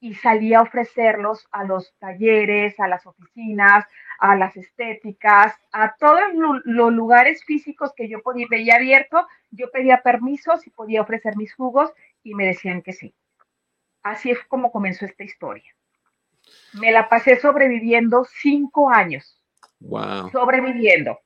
y 0.00 0.14
salía 0.14 0.58
a 0.58 0.62
ofrecerlos 0.62 1.46
a 1.50 1.64
los 1.64 1.94
talleres, 1.98 2.78
a 2.78 2.88
las 2.88 3.06
oficinas, 3.06 3.84
a 4.18 4.36
las 4.36 4.56
estéticas, 4.56 5.54
a 5.72 5.96
todos 5.96 6.22
los 6.64 6.92
lugares 6.92 7.44
físicos 7.44 7.92
que 7.96 8.08
yo 8.08 8.22
podía, 8.22 8.46
veía 8.50 8.76
abierto, 8.76 9.26
yo 9.50 9.70
pedía 9.70 10.02
permisos 10.02 10.66
y 10.66 10.70
podía 10.70 11.02
ofrecer 11.02 11.36
mis 11.36 11.54
jugos 11.54 11.92
y 12.22 12.34
me 12.34 12.46
decían 12.46 12.82
que 12.82 12.92
sí. 12.92 13.14
Así 14.02 14.30
es 14.30 14.38
como 14.46 14.70
comenzó 14.70 15.04
esta 15.04 15.24
historia. 15.24 15.74
Me 16.74 16.92
la 16.92 17.08
pasé 17.08 17.40
sobreviviendo 17.40 18.24
cinco 18.24 18.90
años. 18.90 19.42
Wow. 19.80 20.30
Sobreviviendo 20.30 21.18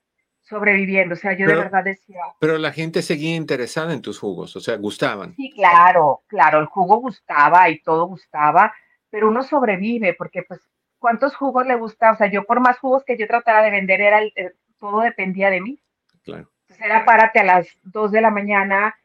sobreviviendo. 0.51 1.15
O 1.15 1.17
sea, 1.17 1.33
yo 1.33 1.47
de 1.47 1.55
verdad 1.55 1.85
decía. 1.85 2.21
Pero 2.41 2.59
la 2.59 2.73
gente 2.73 3.01
seguía 3.01 3.37
interesada 3.37 3.95
en 3.95 4.03
tus 4.03 4.19
jugos, 4.19 4.55
o 4.57 4.61
sea, 4.61 4.77
gustaban. 4.77 5.35
Sí, 5.37 5.51
claro, 5.53 6.23
claro, 6.27 6.59
el 6.59 6.67
jugo 6.67 6.97
gustaba 6.97 7.71
y 7.71 7.81
todo 7.81 8.07
gustaba, 8.07 8.75
pero 9.09 9.29
uno 9.29 9.43
sobrevive 9.43 10.15
porque, 10.15 10.43
pues, 10.43 10.61
¿cuántos 10.99 11.35
jugos 11.37 11.67
le 11.67 11.77
gusta? 11.77 12.13
O 12.13 12.17
sea, 12.17 12.31
yo 12.31 12.45
por 12.45 12.61
más 12.61 12.79
jugos 12.79 13.05
que 13.05 13.17
yo 13.17 13.27
tratara 13.27 13.63
de 13.63 13.71
vender, 13.71 14.01
era 14.01 14.19
el, 14.19 14.33
todo 14.79 15.01
dependía 15.01 15.49
de 15.49 15.61
mí. 15.61 15.81
Claro. 16.25 16.51
Entonces 16.63 16.85
era 16.85 17.05
párate 17.05 17.41
a 17.41 17.45
las 17.45 17.69
2 17.85 18.13
de 18.13 18.21
la 18.21 18.31
mañana, 18.31 18.97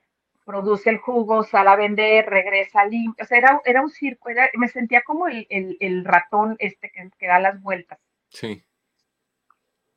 produce 0.46 0.90
el 0.90 0.98
jugo, 0.98 1.44
sale 1.44 1.70
a 1.70 1.76
vender, 1.76 2.26
regresa 2.28 2.86
limpio. 2.86 3.24
O 3.24 3.28
sea, 3.28 3.38
era, 3.38 3.62
era 3.66 3.82
un 3.82 3.90
circo, 3.90 4.30
me 4.56 4.68
sentía 4.68 5.02
como 5.04 5.28
el, 5.28 5.48
el 5.50 6.06
ratón 6.06 6.56
este 6.60 6.92
que, 6.92 7.10
que 7.18 7.28
da 7.28 7.40
las 7.40 7.62
vueltas. 7.62 8.00
Sí. 8.30 8.64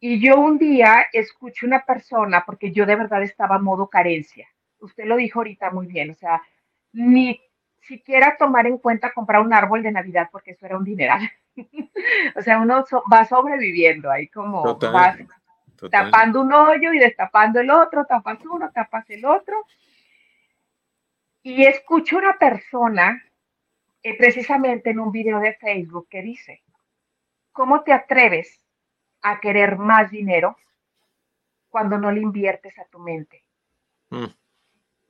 Y 0.01 0.21
yo 0.21 0.39
un 0.39 0.59
día 0.59 1.07
escucho 1.13 1.67
una 1.67 1.85
persona, 1.85 2.45
porque 2.45 2.71
yo 2.71 2.87
de 2.87 2.97
verdad 2.97 3.23
estaba 3.23 3.57
a 3.57 3.61
modo 3.61 3.89
carencia. 3.89 4.47
Usted 4.79 5.05
lo 5.05 5.17
dijo 5.17 5.41
ahorita 5.41 5.71
muy 5.71 5.87
bien, 5.87 6.11
o 6.11 6.15
sea, 6.15 6.41
ni 6.93 7.41
siquiera 7.81 8.37
tomar 8.39 8.67
en 8.67 8.79
cuenta 8.79 9.13
comprar 9.13 9.41
un 9.41 9.53
árbol 9.53 9.83
de 9.83 9.91
Navidad, 9.91 10.29
porque 10.31 10.53
eso 10.53 10.67
era 10.67 10.77
un 10.77 10.85
dineral. 10.85 11.29
o 12.37 12.43
sea, 12.43 12.61
uno 12.61 12.85
va 13.13 13.25
sobreviviendo 13.25 14.11
ahí 14.11 14.29
como 14.29 14.79
tapando 15.91 16.43
un 16.43 16.53
hoyo 16.53 16.93
y 16.93 16.99
destapando 16.99 17.61
el 17.61 17.71
otro, 17.71 18.05
tapas 18.05 18.45
uno, 18.45 18.71
tapas 18.73 19.09
el 19.11 19.25
otro. 19.25 19.57
Y 21.43 21.65
escucho 21.65 22.19
una 22.19 22.39
persona, 22.39 23.21
eh, 24.03 24.17
precisamente 24.17 24.91
en 24.91 25.01
un 25.01 25.11
video 25.11 25.41
de 25.41 25.55
Facebook, 25.55 26.09
que 26.09 26.23
dice, 26.23 26.63
¿cómo 27.53 27.83
te 27.83 27.93
atreves 27.93 28.68
a 29.23 29.41
querer 29.41 29.79
más 29.79 30.11
dinero 30.11 30.57
cuando 31.69 31.99
no 31.99 32.11
le 32.11 32.21
inviertes 32.21 32.79
a 32.79 32.85
tu 32.87 32.99
mente. 32.99 33.45
Mm. 34.11 34.27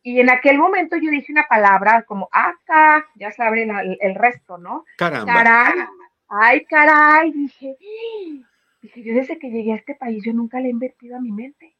Y 0.02 0.20
en 0.20 0.30
aquel 0.30 0.58
momento 0.58 0.96
yo 0.96 1.10
dije 1.10 1.32
una 1.32 1.46
palabra 1.48 2.02
como 2.02 2.28
acá, 2.32 3.06
ya 3.16 3.30
saben 3.32 3.70
el, 4.00 4.14
resto, 4.14 4.56
¿no? 4.56 4.84
Caramba. 4.96 5.32
Caray, 5.32 5.74
ay, 6.28 6.64
caray, 6.64 7.32
dije, 7.32 7.76
dije, 8.80 9.02
yo 9.02 9.14
desde 9.14 9.38
que 9.38 9.50
llegué 9.50 9.72
a 9.72 9.76
este 9.76 9.94
país 9.94 10.22
yo 10.24 10.32
nunca 10.32 10.60
le 10.60 10.68
he 10.68 10.70
invertido 10.70 11.16
a 11.16 11.20
mi 11.20 11.32
mente. 11.32 11.76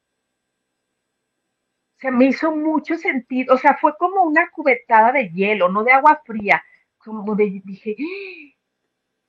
O 1.96 2.00
sea, 2.00 2.10
me 2.10 2.26
hizo 2.26 2.54
mucho 2.54 2.96
sentido, 2.96 3.54
o 3.54 3.58
sea, 3.58 3.76
fue 3.76 3.96
como 3.98 4.22
una 4.22 4.50
cubetada 4.50 5.10
de 5.10 5.30
hielo, 5.30 5.68
no 5.68 5.82
de 5.82 5.92
agua 5.92 6.20
fría, 6.24 6.62
como 6.98 7.34
de, 7.34 7.60
dije, 7.64 7.96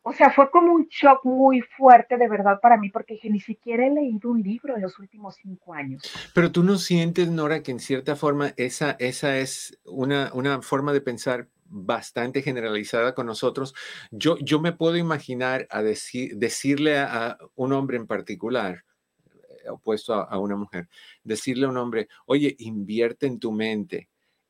o 0.02 0.14
sea, 0.14 0.32
fue 0.32 0.50
como 0.50 0.74
un 0.74 0.88
shock 0.88 1.24
muy 1.26 1.62
fuerte 1.62 2.18
de 2.18 2.28
verdad 2.28 2.60
para 2.62 2.78
mí, 2.78 2.90
porque 2.90 3.20
ni 3.24 3.40
siquiera 3.40 3.86
he 3.86 3.92
leído 3.92 4.32
un 4.32 4.42
libro 4.42 4.76
en 4.76 4.82
los 4.82 4.98
últimos 5.00 5.36
cinco 5.36 5.74
años. 5.74 6.02
Pero 6.34 6.52
tú 6.52 6.64
no 6.64 6.78
sientes, 6.78 7.30
Nora, 7.30 7.62
que 7.62 7.72
en 7.72 7.80
cierta 7.80 8.16
forma 8.16 8.54
esa, 8.58 8.96
esa 9.00 9.38
es 9.38 9.78
una, 9.86 10.32
una 10.34 10.62
forma 10.62 10.94
de 10.94 11.02
pensar 11.02 11.48
bastante 11.70 12.42
generalizada 12.42 13.14
con 13.14 13.28
nosotros. 13.28 13.74
Yo, 14.12 14.38
yo 14.40 14.60
me 14.60 14.74
puedo 14.74 14.98
imaginar 14.98 15.68
a 15.70 15.82
decir, 15.82 16.36
decirle 16.38 16.98
a, 16.98 17.38
un 17.56 17.74
hombre 17.74 17.98
en 17.98 18.08
particular, 18.08 18.84
eh, 19.28 19.70
opuesto 19.70 20.14
a, 20.14 20.38
una 20.40 20.56
mujer, 20.56 20.90
decirle 21.24 21.66
a 21.66 21.70
un 21.70 21.78
hombre, 21.78 22.08
oye, 22.26 22.56
invierte 22.60 23.28
en 23.28 23.40
tu 23.40 23.52
mente. 23.52 24.10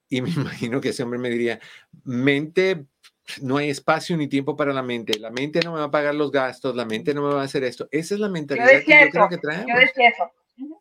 Y 0.09 0.21
me 0.21 0.29
imagino 0.35 0.81
que 0.81 0.89
ese 0.89 1.03
hombre 1.03 1.19
me 1.19 1.29
diría, 1.29 1.59
mente 2.03 2.85
no 3.41 3.57
hay 3.57 3.69
espacio 3.69 4.17
ni 4.17 4.27
tiempo 4.27 4.55
para 4.55 4.73
la 4.73 4.81
mente. 4.81 5.19
La 5.19 5.29
mente 5.29 5.59
no 5.63 5.73
me 5.73 5.79
va 5.79 5.85
a 5.85 5.91
pagar 5.91 6.15
los 6.15 6.31
gastos, 6.31 6.75
la 6.75 6.85
mente 6.85 7.13
no 7.13 7.27
me 7.27 7.33
va 7.33 7.41
a 7.41 7.45
hacer 7.45 7.63
esto. 7.63 7.87
Esa 7.91 8.15
es 8.15 8.19
la 8.19 8.29
mentalidad 8.29 8.83
que 8.83 9.05
yo 9.05 9.09
creo 9.11 9.29
que 9.29 9.37
traemos. 9.37 9.67
Yo 9.67 9.79
decía 9.79 10.09
eso. 10.09 10.31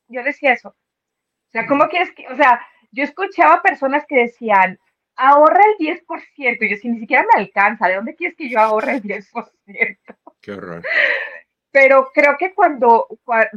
Yo 0.08 0.22
decía 0.24 0.52
eso. 0.54 0.68
O 0.68 1.50
sea, 1.52 1.66
¿cómo 1.66 1.88
quieres 1.88 2.12
que, 2.12 2.26
o 2.28 2.36
sea, 2.36 2.60
yo 2.90 3.04
escuchaba 3.04 3.62
personas 3.62 4.04
que 4.06 4.16
decían, 4.16 4.78
ahorra 5.18 5.60
el 5.78 5.86
10%. 5.86 6.06
Y 6.36 6.70
yo, 6.70 6.76
si 6.76 6.88
ni 6.88 7.00
siquiera 7.00 7.26
me 7.34 7.40
alcanza, 7.40 7.88
¿de 7.88 7.96
dónde 7.96 8.14
quieres 8.14 8.36
que 8.36 8.48
yo 8.48 8.58
ahorre 8.58 8.92
el 8.96 9.02
10%? 9.02 9.98
Qué 10.40 10.52
horror. 10.52 10.82
Pero 11.70 12.10
creo 12.14 12.36
que 12.38 12.54
cuando, 12.54 13.06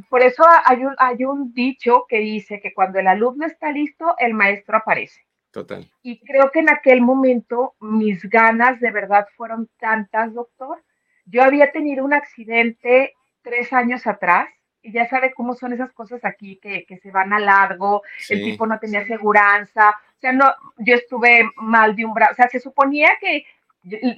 por 0.09 0.21
eso 0.21 0.43
hay 0.65 0.83
un, 0.83 0.95
hay 0.97 1.23
un 1.23 1.53
dicho 1.53 2.05
que 2.09 2.17
dice 2.19 2.59
que 2.59 2.73
cuando 2.73 2.99
el 2.99 3.07
alumno 3.07 3.45
está 3.45 3.71
listo, 3.71 4.15
el 4.17 4.33
maestro 4.33 4.77
aparece. 4.77 5.21
Total. 5.51 5.89
Y 6.01 6.19
creo 6.21 6.49
que 6.51 6.59
en 6.59 6.69
aquel 6.69 7.01
momento 7.01 7.75
mis 7.79 8.23
ganas 8.29 8.79
de 8.79 8.91
verdad 8.91 9.27
fueron 9.35 9.69
tantas, 9.79 10.33
doctor. 10.33 10.81
Yo 11.25 11.43
había 11.43 11.71
tenido 11.71 12.05
un 12.05 12.13
accidente 12.13 13.13
tres 13.41 13.73
años 13.73 14.07
atrás 14.07 14.47
y 14.81 14.91
ya 14.93 15.07
sabe 15.07 15.33
cómo 15.33 15.53
son 15.53 15.73
esas 15.73 15.91
cosas 15.91 16.23
aquí 16.25 16.57
que, 16.57 16.85
se 17.01 17.11
van 17.11 17.33
a 17.33 17.39
largo, 17.39 18.01
el 18.29 18.43
tipo 18.43 18.65
no 18.65 18.79
tenía 18.79 19.01
aseguranza, 19.01 19.89
o 19.89 20.19
sea, 20.19 20.31
no, 20.31 20.51
yo 20.77 20.95
estuve 20.95 21.49
mal 21.57 21.95
de 21.95 22.05
un 22.05 22.13
brazo, 22.13 22.31
o 22.33 22.35
sea, 22.35 22.49
se 22.49 22.59
suponía 22.59 23.11
que 23.19 23.45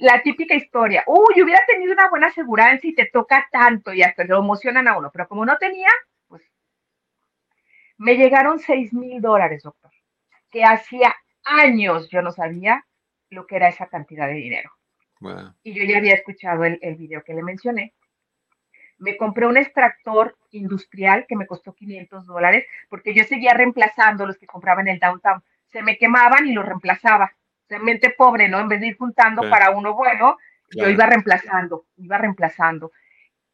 la 0.00 0.22
típica 0.22 0.54
historia, 0.54 1.04
uy, 1.06 1.42
hubiera 1.42 1.60
tenido 1.66 1.92
una 1.92 2.08
buena 2.08 2.28
aseguranza 2.28 2.86
y 2.86 2.94
te 2.94 3.06
toca 3.06 3.46
tanto 3.50 3.92
y 3.92 4.02
hasta 4.02 4.24
lo 4.24 4.38
emocionan 4.38 4.88
a 4.88 4.96
uno, 4.96 5.10
pero 5.12 5.28
como 5.28 5.44
no 5.44 5.56
tenía, 5.58 5.88
pues 6.28 6.42
me 7.98 8.16
llegaron 8.16 8.58
seis 8.58 8.92
mil 8.92 9.20
dólares, 9.20 9.62
doctor, 9.62 9.90
que 10.50 10.64
hacía 10.64 11.14
años 11.44 12.08
yo 12.10 12.22
no 12.22 12.32
sabía 12.32 12.84
lo 13.30 13.46
que 13.46 13.56
era 13.56 13.68
esa 13.68 13.86
cantidad 13.86 14.26
de 14.26 14.34
dinero. 14.34 14.70
Y 15.62 15.72
yo 15.72 15.84
ya 15.84 15.98
había 15.98 16.14
escuchado 16.14 16.64
el, 16.64 16.78
el 16.82 16.96
video 16.96 17.22
que 17.22 17.34
le 17.34 17.42
mencioné. 17.42 17.94
Me 18.98 19.16
compré 19.16 19.46
un 19.46 19.56
extractor 19.56 20.36
industrial 20.50 21.26
que 21.26 21.36
me 21.36 21.46
costó 21.46 21.74
500 21.74 22.26
dólares 22.26 22.66
porque 22.88 23.14
yo 23.14 23.24
seguía 23.24 23.54
reemplazando 23.54 24.26
los 24.26 24.38
que 24.38 24.46
compraba 24.46 24.82
en 24.82 24.88
el 24.88 24.98
downtown. 24.98 25.42
Se 25.68 25.82
me 25.82 25.96
quemaban 25.96 26.46
y 26.46 26.52
los 26.52 26.64
reemplazaba. 26.64 27.32
O 27.64 27.66
sea, 27.66 27.78
mente 27.78 28.10
pobre, 28.10 28.48
¿no? 28.48 28.60
En 28.60 28.68
vez 28.68 28.80
de 28.80 28.88
ir 28.88 28.96
juntando 28.96 29.48
para 29.48 29.70
uno 29.70 29.94
bueno, 29.94 30.36
yo 30.70 30.88
iba 30.88 31.06
reemplazando, 31.06 31.86
iba 31.96 32.18
reemplazando. 32.18 32.92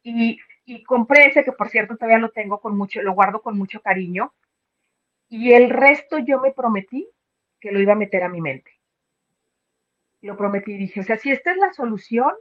Y, 0.03 0.39
y 0.65 0.83
compré 0.83 1.27
ese 1.27 1.43
que 1.43 1.53
por 1.53 1.69
cierto 1.69 1.95
todavía 1.95 2.19
lo 2.19 2.29
tengo 2.29 2.59
con 2.59 2.77
mucho, 2.77 3.01
lo 3.01 3.13
guardo 3.13 3.41
con 3.41 3.57
mucho 3.57 3.81
cariño. 3.81 4.33
Y 5.29 5.53
el 5.53 5.69
resto 5.69 6.19
yo 6.19 6.41
me 6.41 6.51
prometí 6.51 7.07
que 7.61 7.71
lo 7.71 7.79
iba 7.79 7.93
a 7.93 7.95
meter 7.95 8.23
a 8.23 8.29
mi 8.29 8.41
mente. 8.41 8.71
Lo 10.21 10.35
prometí, 10.35 10.75
dije, 10.75 10.99
o 10.99 11.03
sea, 11.03 11.17
si 11.17 11.31
esta 11.31 11.51
es 11.51 11.57
la 11.57 11.71
solución, 11.71 12.31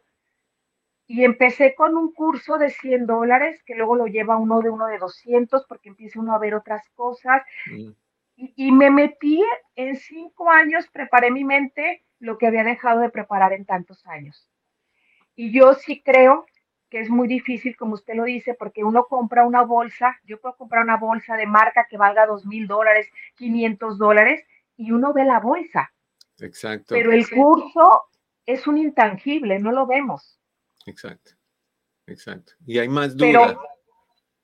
y 1.06 1.24
empecé 1.24 1.74
con 1.74 1.96
un 1.96 2.12
curso 2.12 2.56
de 2.56 2.70
100 2.70 3.06
dólares, 3.06 3.62
que 3.64 3.74
luego 3.74 3.96
lo 3.96 4.06
lleva 4.06 4.36
uno 4.36 4.60
de 4.60 4.70
uno 4.70 4.86
de 4.86 4.98
200, 4.98 5.66
porque 5.66 5.88
empieza 5.88 6.20
uno 6.20 6.34
a 6.34 6.38
ver 6.38 6.54
otras 6.54 6.88
cosas. 6.90 7.42
Mm. 7.66 7.90
y, 8.36 8.72
me 8.72 8.90
metí 8.90 9.44
en 9.76 9.96
cinco 9.96 10.50
años, 10.50 10.88
preparé 10.88 11.30
mi 11.30 11.44
mente 11.44 12.04
lo 12.20 12.38
que 12.38 12.46
había 12.46 12.64
dejado 12.64 13.00
de 13.00 13.10
preparar 13.10 13.52
en 13.52 13.66
tantos 13.66 14.06
años. 14.06 14.48
Y 15.34 15.52
yo 15.52 15.74
sí 15.74 16.00
creo 16.02 16.46
que 16.90 17.00
es 17.00 17.08
muy 17.08 17.28
difícil, 17.28 17.76
como 17.76 17.94
usted 17.94 18.14
lo 18.14 18.24
dice, 18.24 18.54
porque 18.54 18.84
uno 18.84 19.04
compra 19.04 19.44
una 19.44 19.62
bolsa, 19.62 20.18
yo 20.24 20.40
puedo 20.40 20.56
comprar 20.56 20.82
una 20.82 20.96
bolsa 20.96 21.36
de 21.36 21.46
marca 21.46 21.86
que 21.88 21.96
valga 21.96 22.26
dos 22.26 22.44
mil 22.44 22.66
dólares, 22.66 23.08
500 23.36 23.96
dólares, 23.96 24.44
y 24.80 24.92
uno 24.92 25.12
ve 25.12 25.24
la 25.24 25.40
bolsa. 25.40 25.92
Exacto. 26.38 26.94
Pero 26.94 27.12
el 27.12 27.28
curso 27.28 28.02
es 28.46 28.66
un 28.66 28.78
intangible, 28.78 29.58
no 29.58 29.72
lo 29.72 29.86
vemos. 29.86 30.40
Exacto. 30.86 31.32
Exacto. 32.06 32.54
Y 32.66 32.78
hay 32.78 32.88
más 32.88 33.14
dudas 33.14 33.56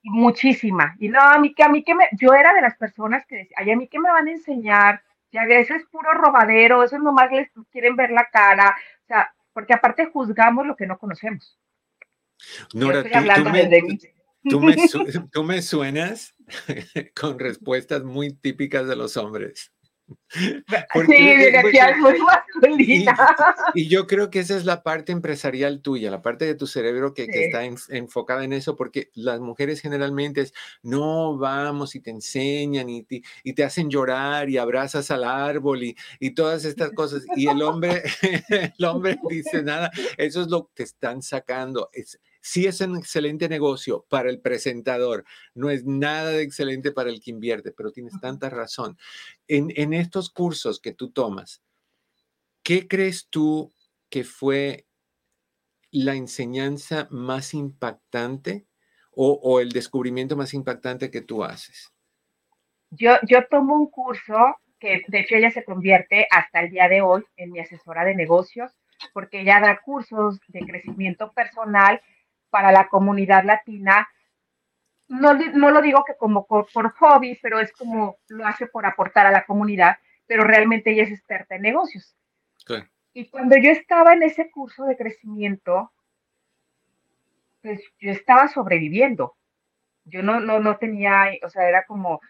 muchísima. 0.03 0.95
Y 0.99 1.09
no, 1.09 1.19
a 1.19 1.39
mí 1.39 1.53
que 1.53 1.63
a 1.63 1.69
mí 1.69 1.83
que 1.83 1.95
me, 1.95 2.07
yo 2.13 2.33
era 2.33 2.53
de 2.53 2.61
las 2.61 2.77
personas 2.77 3.25
que 3.27 3.37
decía, 3.37 3.57
ay, 3.59 3.71
a 3.71 3.75
mí 3.75 3.87
que 3.87 3.99
me 3.99 4.11
van 4.11 4.27
a 4.27 4.31
enseñar, 4.31 5.01
ya 5.31 5.45
que 5.47 5.59
eso 5.59 5.73
es 5.73 5.85
puro 5.87 6.13
robadero, 6.13 6.83
eso 6.83 6.99
nomás 6.99 7.31
les 7.31 7.49
quieren 7.71 7.95
ver 7.95 8.11
la 8.11 8.29
cara, 8.31 8.77
o 9.03 9.07
sea, 9.07 9.33
porque 9.51 9.73
aparte 9.73 10.05
juzgamos 10.05 10.65
lo 10.65 10.75
que 10.75 10.85
no 10.85 10.97
conocemos. 10.99 11.59
Nora, 12.73 13.03
tú, 14.43 14.61
tú 15.31 15.43
me 15.43 15.61
suenas 15.63 16.35
con 17.19 17.39
respuestas 17.39 18.03
muy 18.03 18.33
típicas 18.33 18.87
de 18.87 18.95
los 18.95 19.17
hombres. 19.17 19.73
Y, 23.75 23.87
yo 23.87 24.07
creo 24.07 24.29
que 24.29 24.39
esa 24.39 24.57
es 24.57 24.65
la 24.65 24.83
parte 24.83 25.11
empresarial 25.11 25.81
tuya, 25.81 26.11
la 26.11 26.21
parte 26.21 26.45
de 26.45 26.55
tu 26.55 26.67
cerebro 26.67 27.13
que, 27.13 27.27
está 27.29 27.63
enfocada 27.89 28.43
en 28.43 28.53
eso, 28.53 28.75
porque 28.75 29.09
las 29.13 29.39
mujeres 29.39 29.81
generalmente 29.81 30.41
es, 30.41 30.53
no, 30.81 31.37
vamos 31.37 31.95
y 31.95 31.99
te 31.99 32.11
enseñan 32.11 32.89
y 32.89 33.03
te, 33.03 33.21
y 33.43 33.53
te 33.53 33.63
hacen 33.63 33.89
llorar 33.89 34.49
y 34.49 34.57
abrazas 34.57 35.11
al 35.11 35.23
árbol 35.23 35.83
y, 35.83 35.95
y 36.19 36.31
todas 36.31 36.65
estas 36.65 36.91
cosas. 36.91 37.23
Y 37.35 37.47
el 37.47 37.61
hombre, 37.61 38.03
el 38.49 38.85
hombre 38.85 39.17
dice 39.29 39.61
nada, 39.63 39.91
eso 40.17 40.41
es 40.41 40.47
lo 40.47 40.67
que 40.67 40.71
te 40.75 40.83
están 40.83 41.21
sacando. 41.21 41.89
Es, 41.93 42.19
sí 42.47 42.65
es 42.65 42.79
un 42.79 42.95
excelente 42.95 43.49
negocio 43.49 44.05
para 44.09 44.29
el 44.29 44.39
presentador, 44.39 45.25
no 45.53 45.69
es 45.69 45.85
nada 45.85 46.29
de 46.29 46.43
excelente 46.43 46.93
para 46.93 47.09
el 47.09 47.21
que 47.21 47.31
invierte, 47.31 47.73
pero 47.73 47.91
tienes 47.91 48.17
tanta 48.21 48.49
razón. 48.49 48.97
En, 49.49 49.93
estos 49.93 50.29
cursos 50.29 50.79
que 50.79 50.93
tú 50.93 51.11
tomas, 51.11 51.61
¿qué 52.63 52.87
crees 52.87 53.27
tú 53.29 53.73
que 54.09 54.23
fue 54.23 54.85
la 55.91 56.15
enseñanza 56.15 57.09
más 57.11 57.53
impactante 57.53 58.65
o, 59.11 59.59
el 59.59 59.71
descubrimiento 59.71 60.37
más 60.37 60.53
impactante 60.53 61.11
que 61.11 61.21
tú 61.21 61.43
haces? 61.43 61.91
Yo, 62.91 63.15
yo 63.27 63.45
tomo 63.49 63.75
un 63.75 63.89
curso 63.89 64.37
que 64.79 65.01
de 65.07 65.19
hecho 65.19 65.35
ella 65.35 65.51
se 65.51 65.65
convierte 65.65 66.27
hasta 66.31 66.61
el 66.61 66.69
día 66.69 66.87
de 66.87 67.01
hoy 67.01 67.25
en 67.35 67.51
mi 67.51 67.59
asesora 67.59 68.05
de 68.05 68.15
negocios, 68.15 68.71
porque 69.13 69.41
ella 69.41 69.59
da 69.59 69.81
cursos 69.81 70.39
de 70.47 70.59
crecimiento 70.61 71.33
personal 71.33 72.01
para 72.49 72.71
la 72.71 72.87
comunidad 72.87 73.43
latina. 73.43 74.07
No, 75.07 75.33
no 75.33 75.71
lo 75.71 75.81
digo 75.81 76.03
que 76.05 76.15
como 76.17 76.45
por, 76.45 76.67
hobby, 76.93 77.39
pero 77.41 77.59
es 77.59 77.71
como 77.71 78.17
lo 78.27 78.45
hace 78.45 78.67
por 78.67 78.85
aportar 78.85 79.25
a 79.25 79.31
la 79.31 79.45
comunidad, 79.45 79.97
pero 80.25 80.43
realmente 80.43 80.91
ella 80.91 81.03
es 81.03 81.11
experta 81.11 81.55
en 81.55 81.61
negocios. 81.61 82.15
Y 83.13 83.29
cuando 83.29 83.57
yo 83.57 83.71
estaba 83.71 84.13
en 84.13 84.23
ese 84.23 84.51
curso 84.51 84.85
de 84.85 84.97
crecimiento, 84.97 85.91
pues 87.61 87.81
yo 87.99 88.11
estaba 88.11 88.47
sobreviviendo. 88.47 89.35
Yo 90.03 90.21
no, 90.21 90.39
no, 90.39 90.59
no 90.59 90.77
tenía, 90.77 91.31
o 91.43 91.49
sea, 91.49 91.67
era 91.67 91.85
como, 91.85 92.21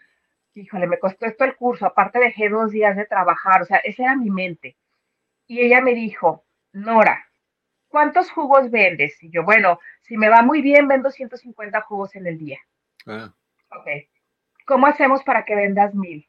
híjole, 0.54 0.86
me 0.86 0.98
costó 0.98 1.26
esto 1.26 1.44
el 1.44 1.56
curso, 1.56 1.86
aparte 1.86 2.18
dejé 2.18 2.48
dos 2.48 2.70
días 2.70 2.96
de 2.96 3.06
trabajar, 3.06 3.62
o 3.62 3.64
sea, 3.64 3.78
esa 3.78 4.04
era 4.04 4.16
mi 4.16 4.30
mente. 4.30 4.76
Y 5.46 5.60
ella 5.60 5.80
me 5.80 5.94
dijo, 5.94 6.44
Nora, 6.72 7.27
¿cuántos 7.88 8.30
jugos 8.30 8.70
vendes? 8.70 9.22
Y 9.22 9.30
yo, 9.30 9.44
bueno, 9.44 9.80
si 10.02 10.16
me 10.16 10.28
va 10.28 10.42
muy 10.42 10.62
bien, 10.62 10.88
vendo 10.88 11.10
150 11.10 11.80
jugos 11.82 12.14
en 12.14 12.26
el 12.26 12.38
día. 12.38 12.58
Ah. 13.06 13.32
Ok. 13.70 13.86
¿Cómo 14.66 14.86
hacemos 14.86 15.22
para 15.22 15.44
que 15.44 15.54
vendas 15.54 15.94
mil? 15.94 16.28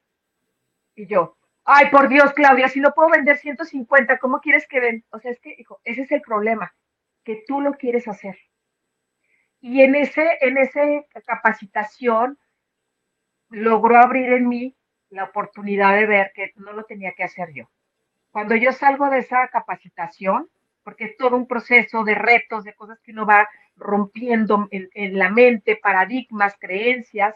Y 0.96 1.08
yo, 1.08 1.38
ay, 1.64 1.90
por 1.90 2.10
Dios, 2.10 2.34
Claudia, 2.34 2.70
si 2.70 2.80
no 2.80 2.94
puedo 2.94 3.10
vender 3.10 3.38
150, 3.38 4.18
¿cómo 4.18 4.40
quieres 4.40 4.68
que 4.68 4.80
venda? 4.80 5.06
O 5.12 5.20
sea, 5.20 5.32
es 5.32 5.40
que, 5.40 5.56
hijo, 5.58 5.80
ese 5.84 6.02
es 6.02 6.12
el 6.12 6.22
problema, 6.22 6.74
que 7.24 7.44
tú 7.48 7.62
lo 7.62 7.74
quieres 7.74 8.08
hacer. 8.08 8.38
Y 9.62 9.82
en 9.82 9.96
ese, 9.96 10.38
en 10.42 10.58
esa 10.58 10.82
capacitación 11.26 12.38
logró 13.50 13.98
abrir 13.98 14.32
en 14.34 14.48
mí 14.48 14.76
la 15.10 15.26
oportunidad 15.26 15.96
de 15.96 16.06
ver 16.06 16.32
que 16.34 16.54
no 16.56 16.72
lo 16.72 16.84
tenía 16.84 17.14
que 17.14 17.24
hacer 17.24 17.52
yo. 17.54 17.70
Cuando 18.32 18.56
yo 18.56 18.72
salgo 18.72 19.10
de 19.10 19.20
esa 19.20 19.48
capacitación, 19.48 20.50
porque 20.90 21.06
es 21.06 21.18
todo 21.18 21.36
un 21.36 21.46
proceso 21.46 22.04
de 22.04 22.16
retos, 22.16 22.64
de 22.64 22.74
cosas 22.74 23.00
que 23.02 23.12
uno 23.12 23.24
va 23.24 23.48
rompiendo 23.76 24.68
en, 24.72 25.20
la 25.20 25.30
mente, 25.30 25.76
paradigmas, 25.76 26.56
creencias. 26.60 27.36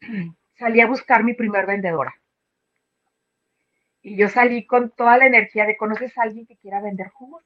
Salí 0.58 0.80
a 0.80 0.88
buscar 0.88 1.22
mi 1.22 1.34
primer 1.34 1.64
vendedora. 1.64 2.12
Y 4.02 4.16
yo 4.16 4.28
salí 4.28 4.66
con 4.66 4.90
toda 4.90 5.16
la 5.16 5.26
energía 5.26 5.64
de, 5.64 5.76
¿conoces 5.76 6.18
a 6.18 6.22
alguien 6.22 6.44
que 6.44 6.56
quiera 6.56 6.80
vender 6.80 7.08
jugos? 7.10 7.44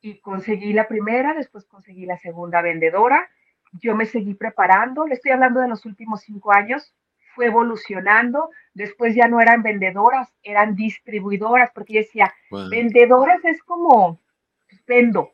Y 0.00 0.20
conseguí 0.20 0.72
la 0.72 0.86
primera, 0.86 1.34
después 1.34 1.64
conseguí 1.66 2.06
la 2.06 2.18
segunda 2.18 2.62
vendedora. 2.62 3.28
Yo 3.72 3.96
me 3.96 4.06
seguí 4.06 4.34
preparando, 4.34 5.08
le 5.08 5.14
estoy 5.14 5.32
hablando 5.32 5.58
de 5.58 5.68
los 5.68 5.84
últimos 5.86 6.20
cinco 6.20 6.52
años, 6.52 6.94
fue 7.34 7.46
evolucionando, 7.46 8.50
después 8.74 9.14
ya 9.14 9.28
no 9.28 9.40
eran 9.40 9.62
vendedoras, 9.62 10.28
eran 10.42 10.74
distribuidoras, 10.74 11.70
porque 11.74 11.94
yo 11.94 12.00
decía, 12.00 12.32
vendedoras 12.70 13.44
es 13.44 13.62
como, 13.62 14.20
pues, 14.68 14.82
vendo, 14.86 15.32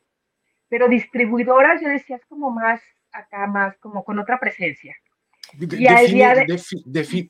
pero 0.68 0.88
distribuidoras 0.88 1.80
yo 1.80 1.88
decía 1.88 2.16
es 2.16 2.26
como 2.26 2.50
más 2.50 2.80
acá, 3.12 3.46
más 3.46 3.76
como 3.78 4.04
con 4.04 4.18
otra 4.18 4.38
presencia. 4.38 4.96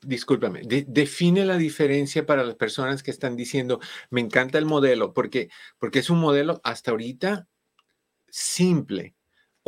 discúlpame, 0.05 0.61
define 0.87 1.45
la 1.45 1.55
diferencia 1.55 2.25
para 2.25 2.43
las 2.43 2.55
personas 2.55 3.03
que 3.03 3.11
están 3.11 3.35
diciendo, 3.35 3.79
me 4.09 4.21
encanta 4.21 4.57
el 4.57 4.65
modelo, 4.65 5.13
porque, 5.13 5.49
porque 5.77 5.99
es 5.99 6.09
un 6.09 6.19
modelo 6.19 6.59
hasta 6.63 6.91
ahorita 6.91 7.47
simple, 8.29 9.15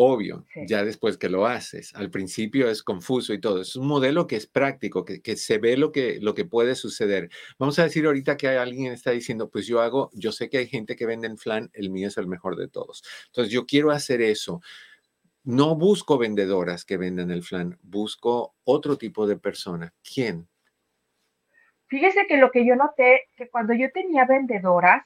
obvio, 0.02 0.46
ya 0.66 0.86
después 0.86 1.18
que 1.18 1.28
lo 1.28 1.46
haces. 1.46 1.94
Al 1.94 2.10
principio 2.10 2.70
es 2.70 2.84
confuso 2.84 3.34
y 3.34 3.42
todo. 3.42 3.60
Es 3.60 3.76
un 3.76 3.86
modelo 3.86 4.28
que 4.28 4.38
es 4.38 4.48
práctico, 4.48 5.04
que, 5.04 5.36
se 5.36 5.58
ve 5.58 5.76
lo 5.76 5.92
que, 5.92 6.20
lo 6.22 6.34
que 6.34 6.46
puede 6.46 6.76
suceder. 6.76 7.30
Vamos 7.58 7.78
a 7.80 7.84
decir 7.84 8.06
ahorita 8.06 8.38
que 8.38 8.48
alguien 8.48 8.94
está 8.94 9.12
diciendo, 9.12 9.50
pues 9.50 9.68
yo 9.68 9.82
hago, 9.82 10.10
yo 10.14 10.32
sé 10.32 10.50
que 10.50 10.60
hay 10.60 10.68
gente 10.68 10.96
que 10.96 11.06
vende 11.06 11.28
en 11.28 11.38
flan, 11.38 11.70
el 11.74 11.90
mío 11.90 12.08
es 12.08 12.18
el 12.18 12.28
mejor 12.28 12.56
de 12.56 12.70
todos. 12.70 13.04
Entonces 13.26 13.52
yo 13.52 13.66
quiero 13.66 13.92
hacer 13.92 14.22
eso. 14.22 14.62
No 15.44 15.76
busco 15.76 16.18
vendedoras 16.18 16.86
que 16.86 16.96
vendan 16.96 17.30
el 17.30 17.44
flan, 17.44 17.78
busco 17.82 18.56
otro 18.64 18.98
tipo 18.98 19.28
de 19.28 19.36
persona. 19.36 19.94
¿Quién? 20.02 20.48
Fíjese 21.88 22.26
que 22.26 22.38
lo 22.38 22.52
que 22.52 22.66
yo 22.66 22.78
noté, 22.78 23.28
que 23.36 23.50
cuando 23.50 23.74
yo 23.74 23.92
tenía 23.92 24.24
vendedoras, 24.24 25.06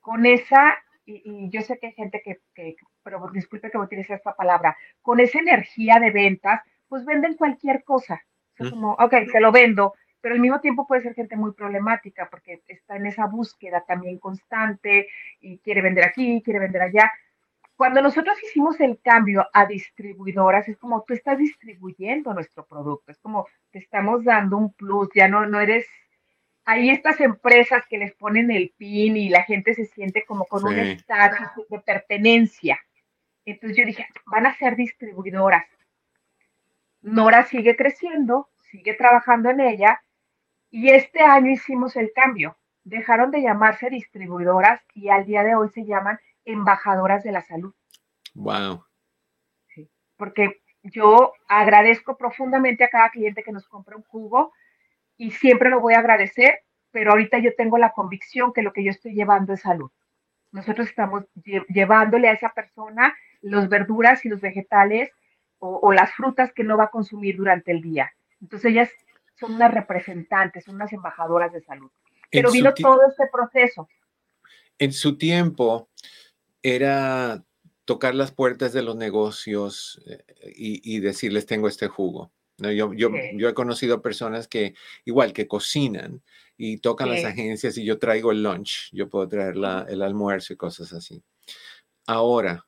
con 0.00 0.26
esa 0.26 0.78
y, 1.08 1.48
yo 1.50 1.62
sé 1.62 1.78
que 1.78 1.86
hay 1.86 1.92
gente 1.94 2.22
que, 2.22 2.76
pero 3.08 3.26
disculpe 3.32 3.70
que 3.70 3.78
utilice 3.78 4.12
esta 4.12 4.34
palabra, 4.34 4.76
con 5.00 5.18
esa 5.18 5.38
energía 5.38 5.98
de 5.98 6.10
ventas, 6.10 6.60
pues 6.88 7.06
venden 7.06 7.36
cualquier 7.36 7.82
cosa. 7.82 8.20
Es 8.58 8.68
como, 8.70 8.92
ok, 8.92 9.14
te 9.32 9.40
lo 9.40 9.50
vendo, 9.50 9.94
pero 10.20 10.34
al 10.34 10.40
mismo 10.40 10.60
tiempo 10.60 10.86
puede 10.86 11.00
ser 11.00 11.14
gente 11.14 11.34
muy 11.34 11.52
problemática 11.52 12.28
porque 12.30 12.62
está 12.66 12.96
en 12.96 13.06
esa 13.06 13.26
búsqueda 13.26 13.82
también 13.86 14.18
constante 14.18 15.08
y 15.40 15.58
quiere 15.60 15.80
vender 15.80 16.04
aquí, 16.04 16.42
quiere 16.44 16.58
vender 16.58 16.82
allá. 16.82 17.10
Cuando 17.76 18.02
nosotros 18.02 18.36
hicimos 18.42 18.78
el 18.80 19.00
cambio 19.00 19.46
a 19.54 19.64
distribuidoras, 19.64 20.68
es 20.68 20.76
como 20.76 21.02
tú 21.04 21.14
estás 21.14 21.38
distribuyendo 21.38 22.34
nuestro 22.34 22.66
producto, 22.66 23.12
es 23.12 23.18
como 23.18 23.46
te 23.70 23.78
estamos 23.78 24.22
dando 24.24 24.58
un 24.58 24.74
plus, 24.74 25.08
ya 25.14 25.28
no, 25.28 25.46
no 25.46 25.60
eres 25.60 25.86
hay 26.70 26.90
estas 26.90 27.18
empresas 27.22 27.82
que 27.88 27.96
les 27.96 28.12
ponen 28.12 28.50
el 28.50 28.74
pin 28.76 29.16
y 29.16 29.30
la 29.30 29.42
gente 29.44 29.72
se 29.72 29.86
siente 29.86 30.26
como 30.26 30.44
con 30.44 30.66
un 30.66 30.78
estatus 30.78 31.48
de 31.70 31.80
pertenencia. 31.80 32.78
Entonces 33.50 33.78
yo 33.78 33.84
dije, 33.84 34.06
van 34.26 34.46
a 34.46 34.56
ser 34.56 34.76
distribuidoras. 34.76 35.66
Nora 37.00 37.44
sigue 37.44 37.76
creciendo, 37.76 38.48
sigue 38.70 38.94
trabajando 38.94 39.50
en 39.50 39.60
ella 39.60 40.02
y 40.70 40.90
este 40.90 41.22
año 41.22 41.50
hicimos 41.50 41.96
el 41.96 42.12
cambio. 42.12 42.56
Dejaron 42.84 43.30
de 43.30 43.42
llamarse 43.42 43.90
distribuidoras 43.90 44.80
y 44.94 45.08
al 45.08 45.24
día 45.24 45.42
de 45.44 45.54
hoy 45.54 45.68
se 45.70 45.84
llaman 45.84 46.18
embajadoras 46.44 47.22
de 47.24 47.32
la 47.32 47.42
salud. 47.42 47.74
Wow. 48.34 48.84
Sí, 49.68 49.90
porque 50.16 50.60
yo 50.82 51.32
agradezco 51.48 52.16
profundamente 52.16 52.84
a 52.84 52.88
cada 52.88 53.10
cliente 53.10 53.42
que 53.42 53.52
nos 53.52 53.68
compra 53.68 53.96
un 53.96 54.04
jugo 54.04 54.52
y 55.16 55.30
siempre 55.32 55.70
lo 55.70 55.80
voy 55.80 55.94
a 55.94 55.98
agradecer, 55.98 56.60
pero 56.90 57.12
ahorita 57.12 57.38
yo 57.38 57.54
tengo 57.56 57.78
la 57.78 57.92
convicción 57.92 58.52
que 58.52 58.62
lo 58.62 58.72
que 58.72 58.84
yo 58.84 58.90
estoy 58.90 59.14
llevando 59.14 59.54
es 59.54 59.62
salud. 59.62 59.90
Nosotros 60.50 60.88
estamos 60.88 61.24
llevándole 61.68 62.28
a 62.28 62.32
esa 62.32 62.48
persona 62.50 63.14
los 63.40 63.68
verduras 63.68 64.24
y 64.24 64.28
los 64.28 64.40
vegetales 64.40 65.10
o, 65.60 65.92
las 65.92 66.12
frutas 66.14 66.52
que 66.52 66.62
no 66.62 66.76
va 66.76 66.84
a 66.84 66.90
consumir 66.90 67.36
durante 67.36 67.72
el 67.72 67.82
día. 67.82 68.12
Entonces 68.40 68.70
ella 68.70 68.88
son 69.34 69.54
unas 69.54 69.74
representantes, 69.74 70.64
son 70.64 70.76
unas 70.76 70.92
embajadoras 70.92 71.52
de 71.52 71.60
salud. 71.60 71.90
Pero 72.30 72.52
vino 72.52 72.72
todo 72.74 73.00
este 73.08 73.24
proceso. 73.32 73.88
En 74.78 74.92
su 74.92 75.18
tiempo 75.18 75.88
era 76.62 77.44
tocar 77.84 78.14
las 78.14 78.30
puertas 78.30 78.72
de 78.72 78.82
los 78.82 78.96
negocios 78.96 80.00
eh, 80.06 80.22
y, 80.54 81.00
decirles 81.00 81.46
tengo 81.46 81.68
este 81.68 81.88
jugo. 81.88 82.30
Yo, 82.58 82.92
yo, 82.92 83.10
yo, 83.34 83.48
he 83.48 83.54
conocido 83.54 84.02
personas 84.02 84.46
que 84.46 84.74
igual 85.04 85.32
que 85.32 85.48
cocinan 85.48 86.22
y 86.56 86.78
tocan 86.78 87.08
las 87.08 87.24
agencias 87.24 87.78
y 87.78 87.84
yo 87.84 87.98
traigo 87.98 88.32
el 88.32 88.42
lunch, 88.42 88.90
yo 88.92 89.08
puedo 89.08 89.28
traer 89.28 89.54
el 89.54 90.02
almuerzo 90.02 90.52
y 90.52 90.56
cosas 90.56 90.92
así. 90.92 91.22
Ahora, 92.06 92.67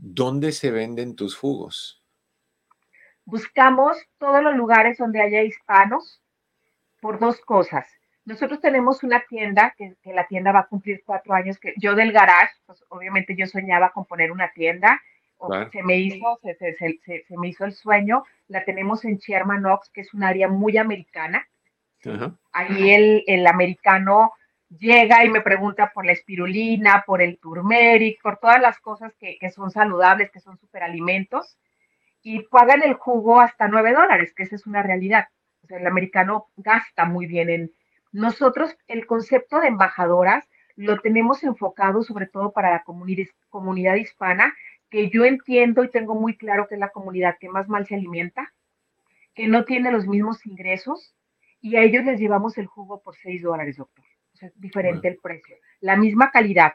¿dónde 0.00 0.52
se 0.52 0.70
venden 0.70 1.14
tus 1.14 1.36
jugos? 1.36 2.02
Buscamos 3.24 3.96
todos 4.18 4.42
los 4.42 4.56
lugares 4.56 4.98
donde 4.98 5.20
haya 5.20 5.42
hispanos 5.42 6.20
por 7.00 7.18
dos 7.18 7.40
cosas. 7.40 7.86
Nosotros 8.24 8.60
tenemos 8.60 9.02
una 9.02 9.20
tienda, 9.28 9.74
que, 9.76 9.94
la 10.04 10.26
tienda 10.26 10.52
va 10.52 10.60
a 10.60 10.66
cumplir 10.66 11.02
cuatro 11.04 11.34
años, 11.34 11.58
que 11.58 11.74
yo 11.76 11.94
del 11.94 12.12
garage, 12.12 12.52
pues 12.66 12.84
obviamente 12.88 13.34
yo 13.36 13.46
soñaba 13.46 13.92
con 13.92 14.04
poner 14.04 14.32
una 14.32 14.50
tienda, 14.52 15.00
se 15.72 15.82
me 15.82 15.96
hizo, 15.96 16.38
se, 16.42 16.54
se, 16.76 17.36
me 17.38 17.48
hizo 17.48 17.64
el 17.64 17.72
sueño, 17.72 18.24
la 18.48 18.62
tenemos 18.64 19.04
en 19.06 19.16
Sherman 19.16 19.64
Oaks, 19.64 19.88
que 19.88 20.02
es 20.02 20.12
un 20.12 20.22
área 20.22 20.48
muy 20.48 20.76
americana. 20.76 21.46
Ahí 22.52 22.90
el, 22.90 23.24
el, 23.26 23.46
americano 23.46 24.32
llega 24.70 25.24
y 25.24 25.30
me 25.30 25.40
pregunta 25.40 25.92
por 25.92 26.06
la 26.06 26.12
espirulina, 26.12 27.04
por 27.06 27.20
el 27.22 27.38
turmeric, 27.38 28.22
por 28.22 28.38
todas 28.38 28.60
las 28.60 28.78
cosas 28.80 29.14
que, 29.16 29.36
que 29.38 29.50
son 29.50 29.70
saludables, 29.70 30.30
que 30.30 30.40
son 30.40 30.58
superalimentos, 30.58 31.58
y 32.22 32.42
pagan 32.44 32.82
el 32.82 32.94
jugo 32.94 33.40
hasta 33.40 33.68
nueve 33.68 33.92
dólares, 33.92 34.32
que 34.34 34.44
esa 34.44 34.56
es 34.56 34.66
una 34.66 34.82
realidad. 34.82 35.28
O 35.64 35.66
sea, 35.66 35.78
el 35.78 35.86
americano 35.86 36.48
gasta 36.56 37.04
muy 37.04 37.26
bien 37.26 37.50
en, 37.50 37.72
nosotros 38.12 38.76
el 38.88 39.06
concepto 39.06 39.60
de 39.60 39.68
embajadoras 39.68 40.48
lo 40.74 40.98
tenemos 40.98 41.44
enfocado 41.44 42.02
sobre 42.02 42.26
todo 42.26 42.52
para 42.52 42.70
la 42.70 42.84
comunidad 42.84 43.94
hispana, 43.96 44.54
que 44.88 45.10
yo 45.10 45.24
entiendo 45.24 45.84
y 45.84 45.90
tengo 45.90 46.14
muy 46.14 46.36
claro 46.36 46.66
que 46.66 46.74
es 46.74 46.80
la 46.80 46.88
comunidad 46.88 47.36
que 47.38 47.48
más 47.48 47.68
mal 47.68 47.86
se 47.86 47.94
alimenta, 47.94 48.52
que 49.34 49.46
no 49.46 49.64
tiene 49.64 49.92
los 49.92 50.06
mismos 50.06 50.44
ingresos 50.46 51.14
y 51.60 51.76
a 51.76 51.82
ellos 51.82 52.04
les 52.04 52.18
llevamos 52.18 52.58
el 52.58 52.66
jugo 52.66 53.00
por 53.00 53.14
6 53.16 53.42
dólares, 53.42 53.76
doctor. 53.76 54.04
Sea, 54.40 54.48
es 54.48 54.60
diferente 54.60 55.08
el 55.08 55.18
precio. 55.18 55.56
La 55.80 55.96
misma 55.96 56.30
calidad, 56.30 56.72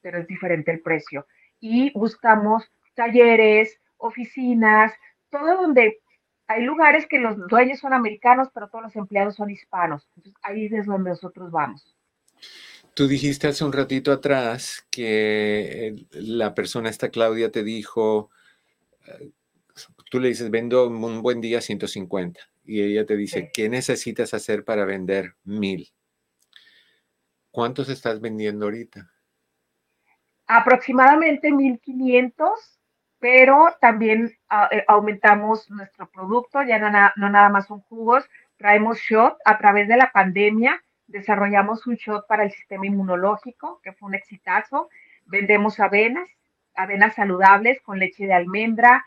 pero 0.00 0.18
es 0.18 0.26
diferente 0.26 0.70
el 0.70 0.80
precio. 0.80 1.26
Y 1.58 1.90
buscamos 1.98 2.70
talleres, 2.94 3.80
oficinas, 3.96 4.92
todo 5.30 5.56
donde 5.56 6.00
hay 6.46 6.64
lugares 6.64 7.06
que 7.06 7.18
los 7.18 7.36
dueños 7.48 7.78
son 7.78 7.92
americanos, 7.92 8.48
pero 8.52 8.68
todos 8.68 8.84
los 8.84 8.96
empleados 8.96 9.36
son 9.36 9.50
hispanos. 9.50 10.06
Entonces, 10.16 10.34
ahí 10.42 10.66
es 10.66 10.86
donde 10.86 11.10
nosotros 11.10 11.50
vamos. 11.50 11.96
Tú 12.94 13.06
dijiste 13.06 13.46
hace 13.46 13.64
un 13.64 13.72
ratito 13.72 14.12
atrás 14.12 14.84
que 14.90 15.86
eh, 15.86 16.06
la 16.12 16.54
persona 16.54 16.90
esta 16.90 17.10
Claudia 17.10 17.50
te 17.50 17.62
dijo, 17.62 18.30
eh, 19.06 19.30
tú 20.10 20.18
le 20.18 20.28
dices, 20.28 20.50
vendo 20.50 20.88
un 20.88 21.22
buen 21.22 21.40
día 21.40 21.60
150 21.60 22.40
y 22.64 22.82
ella 22.82 23.06
te 23.06 23.16
dice, 23.16 23.50
¿qué 23.54 23.68
necesitas 23.68 24.34
hacer 24.34 24.64
para 24.64 24.84
vender 24.84 25.36
mil? 25.44 25.88
¿Cuántos 27.50 27.88
estás 27.88 28.20
vendiendo 28.20 28.66
ahorita? 28.66 29.10
Aproximadamente 30.46 31.52
1500 31.52 32.80
pero 33.20 33.76
también 33.80 34.34
eh, 34.70 34.84
aumentamos 34.88 35.70
nuestro 35.70 36.10
producto, 36.10 36.62
ya 36.62 36.78
no, 36.78 36.90
nada 36.90 37.48
más 37.50 37.66
son 37.66 37.80
jugos, 37.82 38.28
traemos 38.56 38.98
shot 38.98 39.36
a 39.44 39.58
través 39.58 39.86
de 39.88 39.98
la 39.98 40.10
pandemia, 40.10 40.82
desarrollamos 41.06 41.86
un 41.86 41.96
shot 41.96 42.26
para 42.26 42.44
el 42.44 42.50
sistema 42.50 42.86
inmunológico, 42.86 43.80
que 43.82 43.92
fue 43.92 44.08
un 44.08 44.14
exitazo, 44.14 44.88
vendemos 45.26 45.78
avenas, 45.80 46.28
avenas 46.74 47.14
saludables 47.14 47.80
con 47.82 47.98
leche 47.98 48.26
de 48.26 48.32
almendra, 48.32 49.04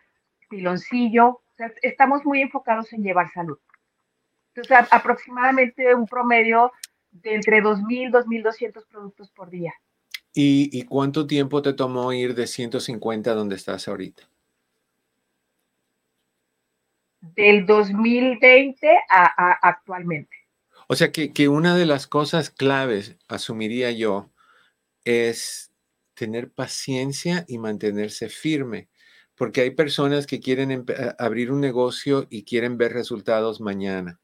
piloncillo, 0.48 1.42
estamos 1.82 2.24
muy 2.24 2.42
enfocados 2.42 2.94
en 2.94 3.02
llevar 3.02 3.32
salud. 3.32 3.58
Entonces, 4.54 4.88
aproximadamente 4.92 5.96
un 5.96 6.06
promedio 6.06 6.72
de 7.14 7.36
entre 7.36 7.62
2.000 7.62 8.12
2.200 8.12 8.86
productos 8.88 9.32
por 9.32 9.50
día. 9.50 9.74
¿Y, 10.36 10.84
cuánto 10.86 11.28
tiempo 11.28 11.62
te 11.62 11.74
tomó 11.74 12.12
ir 12.12 12.34
de 12.34 12.48
150 12.48 13.32
a 13.32 13.36
donde 13.36 13.56
estás 13.56 13.88
ahorita? 13.88 14.28
Del 17.22 17.68
2020 17.68 19.00
a, 19.10 19.52
actualmente. 19.62 20.36
O 20.88 20.96
sea 20.96 21.12
que, 21.12 21.32
que, 21.32 21.48
una 21.48 21.78
de 21.78 21.86
las 21.86 22.08
cosas 22.08 22.50
claves, 22.50 23.16
asumiría 23.28 23.92
yo, 23.92 24.32
es 25.06 25.72
tener 26.16 26.52
paciencia 26.52 27.46
y 27.48 27.60
mantenerse 27.60 28.28
firme. 28.28 28.90
Porque 29.36 29.62
hay 29.62 29.72
personas 29.72 30.26
que 30.26 30.40
quieren 30.40 30.86
abrir 31.20 31.52
un 31.52 31.62
negocio 31.62 32.28
y 32.30 32.44
quieren 32.44 32.78
ver 32.78 32.94
resultados 32.94 33.62
mañana. 33.62 34.20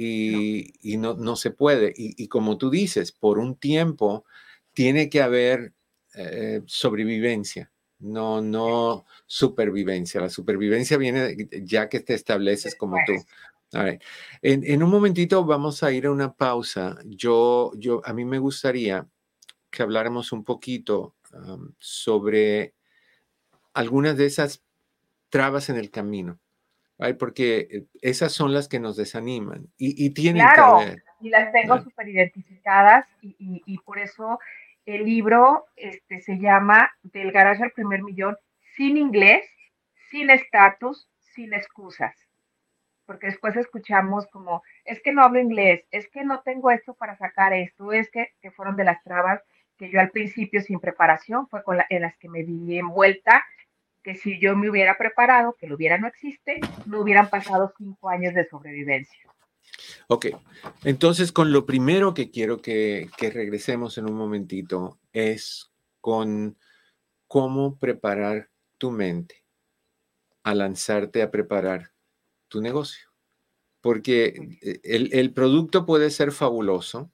Y 0.00 0.30
no, 0.30 0.78
y 0.82 0.96
no, 0.96 1.14
no 1.14 1.36
se 1.36 1.50
puede. 1.50 1.92
Y, 1.96 2.22
y, 2.22 2.28
como 2.28 2.56
tú 2.56 2.70
dices, 2.70 3.10
por 3.10 3.38
un 3.38 3.56
tiempo 3.56 4.24
tiene 4.72 5.08
que 5.08 5.22
haber 5.22 5.74
eh, 6.14 6.62
sobrevivencia, 6.66 7.70
no, 7.98 8.40
no 8.40 9.06
supervivencia. 9.26 10.20
La 10.20 10.30
supervivencia 10.30 10.96
viene 10.96 11.36
ya 11.62 11.88
que 11.88 12.00
te 12.00 12.14
estableces 12.14 12.76
como 12.76 12.96
tú. 13.06 13.12
En, 14.42 14.82
un 14.82 14.90
momentito 14.90 15.44
vamos 15.44 15.82
a 15.82 15.92
ir 15.92 16.06
a 16.06 16.10
una 16.10 16.34
pausa. 16.34 16.98
Yo, 17.04 17.72
yo, 17.76 18.00
a 18.04 18.12
mí 18.12 18.24
me 18.24 18.38
gustaría 18.38 19.06
que 19.70 19.82
habláramos 19.82 20.32
un 20.32 20.44
poquito 20.44 21.14
sobre 21.78 22.74
algunas 23.74 24.16
de 24.16 24.26
esas 24.26 24.62
trabas 25.28 25.68
en 25.68 25.76
el 25.76 25.90
camino, 25.90 26.40
porque 27.18 27.68
eh, 27.70 27.84
esas 28.02 28.32
son 28.32 28.52
las 28.52 28.68
que 28.68 28.80
nos 28.80 28.96
desaniman 28.96 29.68
y, 29.76 30.10
tienen 30.10 30.46
que 30.54 30.86
ver. 30.86 31.02
Y 31.20 31.30
las 31.30 31.52
tengo 31.52 31.80
súper 31.80 32.08
identificadas 32.08 33.06
y, 33.22 33.62
y, 33.64 33.78
por 33.78 33.98
eso 33.98 34.38
el 34.86 35.04
libro 35.04 35.66
este, 35.76 36.20
se 36.20 36.38
llama 36.38 36.90
Del 37.02 37.32
garaje 37.32 37.64
al 37.64 37.72
primer 37.72 38.02
millón, 38.02 38.36
sin 38.76 38.96
inglés, 38.96 39.44
sin 40.10 40.30
estatus, 40.30 41.08
sin 41.18 41.54
excusas. 41.54 42.14
Porque 43.06 43.26
después 43.26 43.56
escuchamos 43.56 44.26
como, 44.28 44.62
es 44.84 45.00
que 45.00 45.12
no 45.12 45.22
hablo 45.22 45.40
inglés, 45.40 45.84
es 45.90 46.08
que 46.08 46.24
no 46.24 46.40
tengo 46.42 46.70
esto 46.70 46.94
para 46.94 47.16
sacar 47.16 47.52
esto, 47.52 47.92
es 47.92 48.10
que, 48.10 48.34
que 48.42 48.50
fueron 48.50 48.76
de 48.76 48.84
las 48.84 49.02
trabas 49.02 49.40
que 49.78 49.90
yo 49.90 50.00
al 50.00 50.10
principio 50.10 50.60
sin 50.60 50.80
preparación 50.80 51.48
fue 51.48 51.62
con 51.62 51.78
en 51.88 52.02
las 52.02 52.16
que 52.18 52.28
me 52.28 52.42
vi 52.42 52.78
envuelta, 52.78 53.44
que 54.08 54.14
si 54.14 54.40
yo 54.40 54.56
me 54.56 54.70
hubiera 54.70 54.96
preparado, 54.96 55.54
que 55.60 55.66
lo 55.66 55.76
hubiera 55.76 55.98
no 55.98 56.06
existe, 56.06 56.60
no 56.86 57.02
hubieran 57.02 57.28
pasado 57.28 57.74
cinco 57.76 58.08
años 58.08 58.32
de 58.32 58.48
sobrevivencia. 58.48 59.18
Ok, 60.06 60.28
entonces 60.82 61.30
con 61.30 61.52
lo 61.52 61.66
primero 61.66 62.14
que 62.14 62.30
quiero 62.30 62.62
que, 62.62 63.10
regresemos 63.20 63.98
en 63.98 64.06
un 64.06 64.14
momentito 64.14 64.98
es 65.12 65.70
con 66.00 66.56
cómo 67.26 67.76
preparar 67.78 68.48
tu 68.78 68.90
mente 68.90 69.44
a 70.42 70.54
lanzarte 70.54 71.20
a 71.20 71.30
preparar 71.30 71.92
tu 72.48 72.62
negocio. 72.62 73.10
Porque 73.82 74.56
eh, 74.62 74.80
el, 74.84 75.10
el, 75.12 75.34
producto 75.34 75.84
puede 75.84 76.08
ser 76.08 76.32
fabuloso, 76.32 77.12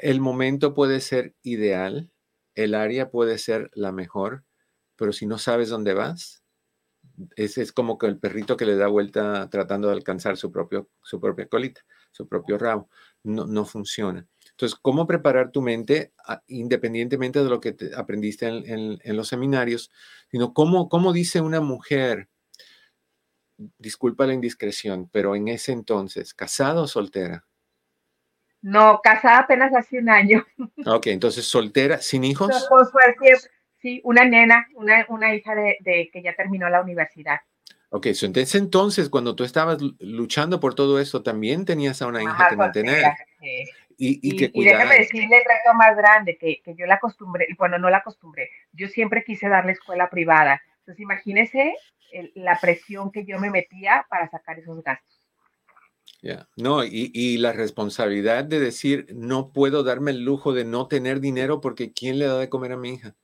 el 0.00 0.20
momento 0.20 0.74
puede 0.74 1.00
ser 1.00 1.34
ideal, 1.42 2.10
el 2.54 2.74
área 2.74 3.10
puede 3.10 3.38
ser 3.38 3.70
la 3.72 3.90
mejor, 3.90 4.44
pero 4.98 5.12
si 5.12 5.26
no 5.26 5.38
sabes 5.38 5.70
dónde 5.70 5.94
vas, 5.94 6.42
es, 7.36 7.58
es 7.58 7.72
como 7.72 7.98
que 7.98 8.06
el 8.06 8.18
perrito 8.18 8.56
que 8.56 8.66
le 8.66 8.76
da 8.76 8.88
vuelta 8.88 9.48
tratando 9.50 9.88
de 9.88 9.94
alcanzar 9.94 10.36
su, 10.36 10.52
propio, 10.52 10.88
su 11.02 11.20
propia 11.20 11.48
colita, 11.48 11.80
su 12.10 12.28
propio 12.28 12.58
rabo. 12.58 12.88
No, 13.22 13.46
no 13.46 13.64
funciona. 13.64 14.26
Entonces, 14.50 14.78
¿cómo 14.80 15.06
preparar 15.06 15.50
tu 15.50 15.62
mente 15.62 16.12
ah, 16.26 16.42
independientemente 16.48 17.42
de 17.42 17.48
lo 17.48 17.60
que 17.60 17.76
aprendiste 17.96 18.46
en, 18.46 18.98
en, 19.02 19.16
los 19.16 19.28
seminarios? 19.28 19.90
Sino, 20.30 20.52
¿cómo, 20.52 20.88
¿cómo 20.88 21.12
dice 21.12 21.40
una 21.40 21.60
mujer, 21.60 22.28
disculpa 23.78 24.26
la 24.26 24.34
indiscreción, 24.34 25.08
pero 25.12 25.34
en 25.34 25.48
ese 25.48 25.72
entonces, 25.72 26.34
¿casada 26.34 26.82
o 26.82 26.86
soltera? 26.86 27.44
No, 28.60 29.00
casada 29.02 29.40
apenas 29.40 29.72
hace 29.74 29.98
un 29.98 30.10
año. 30.10 30.44
Ok, 30.86 31.08
entonces 31.08 31.44
soltera, 31.44 32.00
sin 32.00 32.24
hijos. 32.24 32.48
Sí, 33.80 34.00
una 34.04 34.24
nena, 34.24 34.66
una, 34.74 35.06
una 35.08 35.34
hija 35.34 35.54
de, 35.54 36.10
que 36.12 36.22
ya 36.22 36.34
terminó 36.34 36.68
la 36.68 36.82
universidad. 36.82 37.38
Ok, 37.90 38.06
entonces, 38.06 38.54
entonces 38.54 39.08
cuando 39.08 39.34
tú 39.34 39.44
estabas 39.44 39.78
luchando 40.00 40.60
por 40.60 40.74
todo 40.74 41.00
eso, 41.00 41.22
también 41.22 41.64
tenías 41.64 42.02
a 42.02 42.06
una 42.06 42.22
hija 42.22 42.48
que 42.50 42.56
mantener. 42.56 43.04
Y, 44.00 44.20
y, 44.22 44.36
que 44.36 44.50
y 44.52 44.64
déjame 44.64 44.98
decirle 44.98 45.38
el 45.38 45.44
reto 45.44 45.74
más 45.74 45.96
grande, 45.96 46.36
que, 46.36 46.60
que 46.62 46.76
yo 46.76 46.86
la 46.86 46.94
acostumbré, 46.94 47.48
bueno, 47.58 47.78
no 47.78 47.90
la 47.90 47.98
acostumbré, 47.98 48.48
yo 48.72 48.86
siempre 48.86 49.24
quise 49.24 49.48
darle 49.48 49.72
escuela 49.72 50.08
privada. 50.08 50.62
Entonces, 50.80 51.00
imagínese 51.00 51.74
la 52.34 52.58
presión 52.60 53.10
que 53.10 53.24
yo 53.24 53.38
me 53.38 53.50
metía 53.50 54.06
para 54.08 54.28
sacar 54.30 54.58
esos 54.58 54.82
gastos. 54.82 55.18
Ya, 56.20 56.48
no, 56.56 56.82
y, 56.82 57.38
la 57.38 57.52
responsabilidad 57.52 58.44
de 58.44 58.58
decir, 58.58 59.06
no 59.14 59.52
puedo 59.52 59.84
darme 59.84 60.10
el 60.10 60.24
lujo 60.24 60.52
de 60.52 60.64
no 60.64 60.88
tener 60.88 61.20
dinero 61.20 61.60
porque 61.60 61.92
¿quién 61.92 62.18
le 62.18 62.26
da 62.26 62.38
de 62.38 62.48
comer 62.48 62.72
a 62.72 62.76
mi 62.76 62.94
hija? 62.94 63.14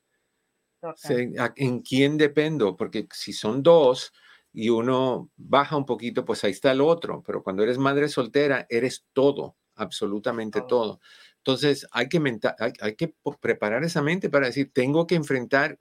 ¿En 1.57 1.81
quién 1.81 2.16
dependo? 2.16 2.77
Porque 2.77 3.07
si 3.12 3.33
son 3.33 3.62
dos 3.62 4.12
y 4.53 4.68
uno 4.68 5.31
baja 5.37 5.77
un 5.77 5.87
poquito, 5.87 6.25
pues 6.25 6.44
ahí 6.44 6.53
está 6.53 6.73
el 6.73 6.81
otro. 6.81 7.23
Pero 7.27 7.42
cuando 7.42 7.62
eres 7.62 7.79
madre 7.79 8.09
soltera, 8.09 8.66
eres 8.68 9.05
todo, 9.12 9.57
absolutamente 9.75 10.62
todo. 10.68 11.01
Entonces 11.38 11.87
hay 11.90 12.09
que, 12.09 12.20
hay 12.81 12.94
que 12.97 13.14
preparar 13.40 13.85
esa 13.85 14.03
mente 14.03 14.31
para 14.31 14.47
decir, 14.47 14.70
tengo 14.73 15.07
que 15.07 15.14
enfrentar 15.14 15.79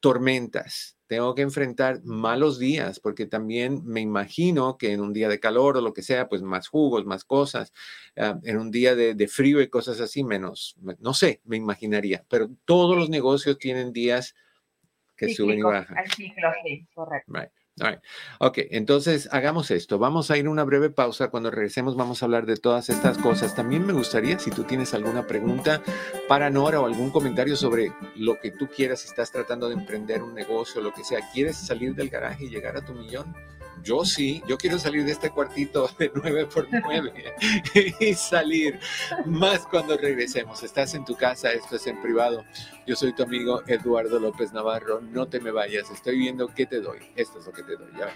tormentas, 0.00 0.93
tengo 1.06 1.34
que 1.34 1.42
enfrentar 1.42 2.02
malos 2.04 2.58
días, 2.58 3.00
porque 3.00 3.26
también 3.26 3.82
me 3.84 4.00
imagino 4.00 4.78
que 4.78 4.92
en 4.92 5.00
un 5.00 5.12
día 5.12 5.28
de 5.28 5.40
calor 5.40 5.76
o 5.76 5.80
lo 5.80 5.92
que 5.92 6.02
sea, 6.02 6.28
pues 6.28 6.42
más 6.42 6.68
jugos, 6.68 7.04
más 7.04 7.24
cosas, 7.24 7.72
ah, 8.16 8.38
en 8.42 8.58
un 8.58 8.70
día 8.70 8.94
de, 8.94 9.28
frío 9.28 9.60
y 9.60 9.68
cosas 9.68 10.00
así, 10.00 10.24
menos, 10.24 10.76
no 10.98 11.14
sé, 11.14 11.40
me 11.44 11.56
imaginaría, 11.56 12.24
pero 12.28 12.48
todos 12.64 12.96
los 12.96 13.10
negocios 13.10 13.58
tienen 13.58 13.92
días 13.92 14.34
que 15.16 15.34
suben 15.34 15.58
y 15.58 15.62
bajan. 15.62 15.96
correcto. 16.94 17.63
Ok, 18.38 18.58
entonces 18.70 19.28
hagamos 19.32 19.72
esto. 19.72 19.98
Vamos 19.98 20.30
a 20.30 20.36
ir 20.36 20.46
a 20.46 20.50
una 20.50 20.62
breve 20.62 20.90
pausa. 20.90 21.28
Cuando 21.28 21.50
regresemos 21.50 21.96
vamos 21.96 22.22
a 22.22 22.26
hablar 22.26 22.46
de 22.46 22.56
todas 22.56 22.88
estas 22.88 23.18
cosas. 23.18 23.56
También 23.56 23.84
me 23.84 23.92
gustaría, 23.92 24.38
si 24.38 24.52
tú 24.52 24.62
tienes 24.62 24.94
alguna 24.94 25.26
pregunta 25.26 25.82
para 26.28 26.50
Nora 26.50 26.80
o 26.80 26.86
algún 26.86 27.10
comentario 27.10 27.56
sobre 27.56 27.92
lo 28.14 28.38
que 28.38 28.52
tú 28.52 28.68
quieras, 28.68 29.00
si 29.00 29.08
estás 29.08 29.32
tratando 29.32 29.68
de 29.68 29.74
emprender 29.74 30.22
un 30.22 30.34
negocio, 30.34 30.80
lo 30.80 30.94
que 30.94 31.02
sea, 31.02 31.18
quieres 31.32 31.56
salir 31.56 31.96
del 31.96 32.10
garaje 32.10 32.44
y 32.44 32.48
llegar 32.48 32.76
a 32.76 32.84
tu 32.84 32.94
millón, 32.94 33.34
yo 33.84 34.04
sí, 34.04 34.42
yo 34.48 34.56
quiero 34.56 34.78
salir 34.78 35.04
de 35.04 35.12
este 35.12 35.30
cuartito 35.30 35.88
de 35.98 36.10
9 36.14 36.46
por 36.46 36.66
9 36.70 37.34
y 38.00 38.14
salir 38.14 38.80
más 39.26 39.60
cuando 39.60 39.96
regresemos. 39.96 40.62
Estás 40.62 40.94
en 40.94 41.04
tu 41.04 41.14
casa, 41.14 41.52
esto 41.52 41.76
es 41.76 41.86
en 41.86 42.00
privado. 42.00 42.44
Yo 42.86 42.96
soy 42.96 43.12
tu 43.12 43.22
amigo 43.22 43.62
Eduardo 43.66 44.18
López 44.18 44.52
Navarro. 44.52 45.00
No 45.00 45.26
te 45.26 45.40
me 45.40 45.50
vayas, 45.50 45.90
estoy 45.90 46.18
viendo 46.18 46.48
qué 46.48 46.66
te 46.66 46.80
doy. 46.80 46.98
Esto 47.14 47.38
es 47.38 47.46
lo 47.46 47.52
que 47.52 47.62
te 47.62 47.76
doy. 47.76 47.88
Ya. 47.98 48.08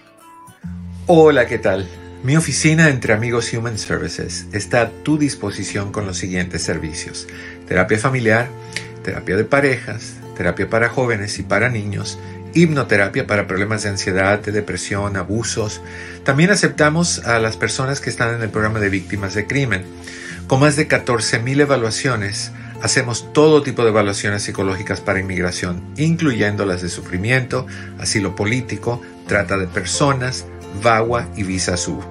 Hola, 1.06 1.46
¿qué 1.46 1.58
tal? 1.58 1.86
Mi 2.22 2.36
oficina 2.36 2.88
entre 2.88 3.12
amigos 3.12 3.52
Human 3.52 3.78
Services 3.78 4.48
está 4.52 4.82
a 4.82 4.90
tu 4.90 5.18
disposición 5.18 5.92
con 5.92 6.04
los 6.04 6.16
siguientes 6.16 6.62
servicios. 6.62 7.28
Terapia 7.66 7.98
familiar, 7.98 8.48
terapia 9.02 9.36
de 9.36 9.44
parejas, 9.44 10.14
terapia 10.36 10.68
para 10.68 10.88
jóvenes 10.88 11.38
y 11.38 11.42
para 11.42 11.68
niños 11.68 12.18
hipnoterapia 12.54 13.26
para 13.26 13.46
problemas 13.46 13.82
de 13.82 13.90
ansiedad, 13.90 14.40
de 14.40 14.52
depresión, 14.52 15.16
abusos. 15.16 15.80
También 16.24 16.50
aceptamos 16.50 17.20
a 17.24 17.38
las 17.38 17.56
personas 17.56 18.00
que 18.00 18.10
están 18.10 18.34
en 18.34 18.42
el 18.42 18.50
programa 18.50 18.80
de 18.80 18.88
víctimas 18.88 19.34
de 19.34 19.46
crimen. 19.46 19.84
Con 20.46 20.60
más 20.60 20.76
de 20.76 20.88
14.000 20.88 21.60
evaluaciones, 21.60 22.52
hacemos 22.82 23.32
todo 23.32 23.62
tipo 23.62 23.82
de 23.82 23.90
evaluaciones 23.90 24.42
psicológicas 24.42 25.00
para 25.00 25.20
inmigración, 25.20 25.82
incluyendo 25.96 26.64
las 26.64 26.82
de 26.82 26.88
sufrimiento, 26.88 27.66
asilo 27.98 28.34
político, 28.34 29.02
trata 29.26 29.58
de 29.58 29.66
personas, 29.66 30.46
VAWA 30.82 31.28
y 31.36 31.42
Visa 31.42 31.76
Sur. 31.76 32.02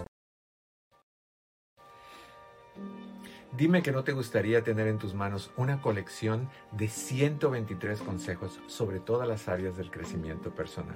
Dime 3.58 3.82
que 3.82 3.90
no 3.90 4.04
te 4.04 4.12
gustaría 4.12 4.62
tener 4.62 4.86
en 4.86 4.98
tus 4.98 5.14
manos 5.14 5.50
una 5.56 5.82
colección 5.82 6.48
de 6.70 6.86
123 6.86 8.02
consejos 8.02 8.60
sobre 8.68 9.00
todas 9.00 9.26
las 9.26 9.48
áreas 9.48 9.76
del 9.76 9.90
crecimiento 9.90 10.52
personal. 10.52 10.94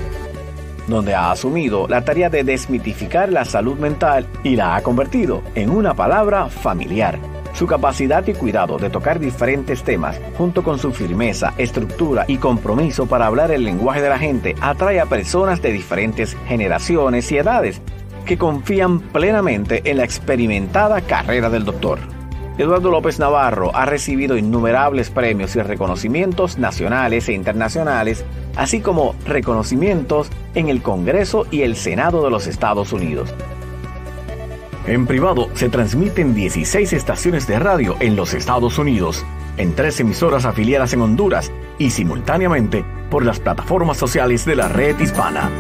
donde 0.89 1.15
ha 1.15 1.31
asumido 1.31 1.87
la 1.87 2.05
tarea 2.05 2.29
de 2.29 2.43
desmitificar 2.43 3.31
la 3.31 3.45
salud 3.45 3.79
mental 3.79 4.27
y 4.43 4.57
la 4.57 4.75
ha 4.75 4.83
convertido 4.83 5.45
en 5.55 5.71
una 5.71 5.95
palabra 5.95 6.49
familiar 6.49 7.21
su 7.53 7.67
capacidad 7.67 8.27
y 8.27 8.35
cuidado 8.35 8.79
de 8.79 8.91
tocar 8.91 9.21
diferentes 9.21 9.83
temas, 9.83 10.21
junto 10.37 10.63
con 10.63 10.79
su 10.79 10.93
firmeza, 10.93 11.55
estructura 11.59 12.25
y 12.29 12.39
compromiso 12.39 13.07
para 13.07 13.27
hablar 13.27 13.51
el 13.51 13.65
lenguaje 13.65 14.01
de 14.01 14.09
la 14.09 14.19
gente, 14.19 14.55
atrae 14.61 15.01
a 15.01 15.07
personas 15.07 15.61
de 15.63 15.73
diferentes 15.73 16.37
generaciones 16.47 17.31
y 17.33 17.39
edades 17.39 17.81
que 18.25 18.39
confían 18.39 19.01
plenamente 19.01 19.83
en 19.85 19.97
la 19.99 20.05
experimentada 20.05 21.01
carrera 21.01 21.51
del 21.51 21.65
doctor. 21.65 21.99
Eduardo 22.59 22.91
López 22.91 23.19
Navarro 23.19 23.75
ha 23.75 23.87
recibido 23.87 24.37
innumerables 24.37 25.09
premios 25.09 25.57
y 25.57 25.63
reconocimientos 25.63 26.59
nacionales 26.59 27.29
e 27.29 27.33
internacionales, 27.33 28.25
así 28.55 28.81
como 28.81 29.15
reconocimientos 29.25 30.31
en 30.55 30.69
el 30.69 30.83
Congreso 30.83 31.47
y 31.51 31.63
el 31.63 31.75
Senado 31.75 32.23
de 32.23 32.31
los 32.31 32.47
Estados 32.47 32.93
Unidos. 32.93 33.33
En 34.87 35.07
privado 35.07 35.49
se 35.55 35.69
transmiten 35.69 36.35
16 36.35 36.95
estaciones 36.95 37.47
de 37.47 37.59
radio 37.59 37.97
en 38.01 38.17
los 38.17 38.33
Estados 38.33 38.79
Unidos, 38.79 39.25
en 39.59 39.75
tres 39.75 40.01
emisoras 40.01 40.47
afiliadas 40.47 40.95
en 40.95 41.03
Honduras 41.03 41.53
y 41.79 41.91
simultáneamente 41.91 42.85
por 43.11 43.25
las 43.25 43.41
plataformas 43.41 43.99
sociales 43.99 44.47
de 44.47 44.57
la 44.57 44.69
red 44.69 44.99
hispana. 44.99 45.51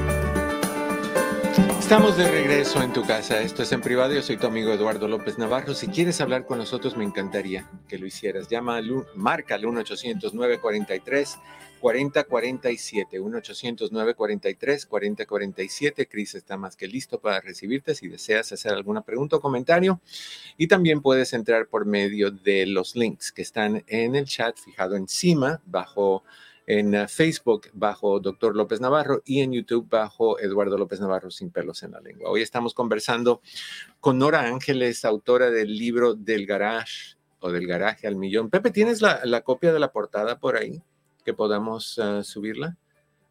Estamos 1.78 2.16
de 2.16 2.30
regreso 2.30 2.82
en 2.82 2.92
tu 2.92 3.02
casa. 3.02 3.42
Esto 3.42 3.62
es 3.64 3.72
en 3.72 3.80
privado. 3.80 4.14
Yo 4.14 4.22
soy 4.22 4.36
tu 4.36 4.46
amigo 4.46 4.72
Eduardo 4.72 5.08
López 5.08 5.38
Navarro. 5.38 5.74
Si 5.74 5.88
quieres 5.88 6.20
hablar 6.20 6.46
con 6.46 6.58
nosotros, 6.58 6.96
me 6.96 7.04
encantaría 7.04 7.68
que 7.88 7.98
lo 7.98 8.06
hicieras. 8.06 8.48
Llama 8.48 8.80
marca 9.16 9.56
al 9.56 9.66
1 9.66 9.80
800 9.80 10.32
943 10.32 11.38
4047, 11.80 13.20
1-800-943-4047. 13.20 16.08
Cris 16.08 16.34
está 16.34 16.56
más 16.56 16.76
que 16.76 16.86
listo 16.86 17.20
para 17.20 17.40
recibirte 17.40 17.94
si 17.94 18.08
deseas 18.08 18.52
hacer 18.52 18.72
alguna 18.72 19.02
pregunta 19.02 19.36
o 19.36 19.40
comentario. 19.40 20.00
Y 20.56 20.68
también 20.68 21.00
puedes 21.00 21.32
entrar 21.32 21.66
por 21.66 21.86
medio 21.86 22.30
de 22.30 22.66
los 22.66 22.94
links 22.94 23.32
que 23.32 23.42
están 23.42 23.82
en 23.86 24.14
el 24.14 24.26
chat 24.26 24.56
fijado 24.58 24.96
encima, 24.96 25.60
bajo 25.64 26.22
en 26.66 26.94
uh, 26.94 27.08
Facebook 27.08 27.68
bajo 27.72 28.20
Doctor 28.20 28.54
López 28.54 28.80
Navarro 28.80 29.22
y 29.24 29.40
en 29.40 29.52
YouTube 29.52 29.88
bajo 29.88 30.38
Eduardo 30.38 30.78
López 30.78 31.00
Navarro 31.00 31.30
sin 31.30 31.50
pelos 31.50 31.82
en 31.82 31.92
la 31.92 32.00
lengua. 32.00 32.30
Hoy 32.30 32.42
estamos 32.42 32.74
conversando 32.74 33.40
con 33.98 34.18
Nora 34.18 34.46
Ángeles, 34.46 35.04
autora 35.04 35.50
del 35.50 35.76
libro 35.76 36.14
Del 36.14 36.46
Garage 36.46 37.16
o 37.40 37.50
del 37.50 37.66
Garaje 37.66 38.06
al 38.06 38.14
Millón. 38.14 38.50
Pepe, 38.50 38.70
¿tienes 38.70 39.02
la, 39.02 39.20
la 39.24 39.40
copia 39.40 39.72
de 39.72 39.80
la 39.80 39.90
portada 39.90 40.38
por 40.38 40.56
ahí? 40.56 40.80
Que 41.22 41.34
podamos 41.34 41.98
ah, 41.98 42.22
subirla? 42.22 42.76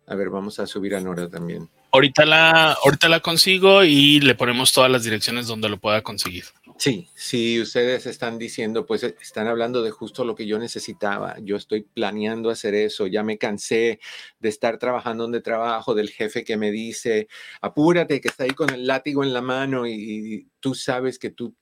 A 0.07 0.15
ver, 0.15 0.29
vamos 0.29 0.59
a 0.59 0.67
subir 0.67 0.95
a 0.95 0.99
Nora 0.99 1.29
también. 1.29 1.69
Ahorita 1.91 2.25
la, 2.25 2.73
ahorita 2.73 3.09
la 3.09 3.19
consigo 3.19 3.83
y 3.83 4.19
le 4.19 4.35
ponemos 4.35 4.73
todas 4.73 4.91
las 4.91 5.03
direcciones 5.03 5.47
donde 5.47 5.69
lo 5.69 5.79
pueda 5.79 6.01
conseguir. 6.03 6.45
Sí, 6.79 7.09
sí, 7.13 7.59
ustedes 7.59 8.05
están 8.05 8.39
diciendo, 8.39 8.85
pues 8.85 9.03
eh, 9.03 9.13
están 9.19 9.47
hablando 9.47 9.81
de 9.83 9.91
justo 9.91 10.23
lo 10.23 10.33
que 10.33 10.47
yo 10.47 10.57
necesitaba. 10.59 11.35
Yo 11.41 11.57
estoy 11.57 11.81
planeando 11.81 12.49
hacer 12.49 12.73
eso. 12.73 13.05
Ya 13.05 13.21
me 13.21 13.37
cansé 13.37 13.99
de 14.39 14.49
estar 14.49 14.77
trabajando 14.79 15.23
donde 15.23 15.41
trabajo, 15.41 15.93
del 15.93 16.09
jefe 16.09 16.45
que 16.45 16.55
me 16.55 16.71
dice, 16.71 17.27
apúrate, 17.59 18.21
que 18.21 18.29
está 18.29 18.45
ahí 18.45 18.51
con 18.51 18.69
el 18.69 18.87
látigo 18.87 19.25
en 19.25 19.33
la 19.33 19.41
mano 19.41 19.85
y, 19.87 20.47
tú 20.61 20.73
sabes 20.73 21.19
que 21.19 21.31
tú 21.31 21.53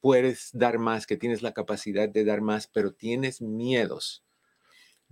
puedes 0.00 0.50
dar 0.52 0.78
más, 0.78 1.06
que 1.06 1.16
tienes 1.16 1.42
la 1.42 1.52
capacidad 1.52 2.08
de 2.08 2.24
dar 2.24 2.40
más, 2.40 2.68
pero 2.68 2.92
tienes 2.92 3.42
miedos. 3.42 4.22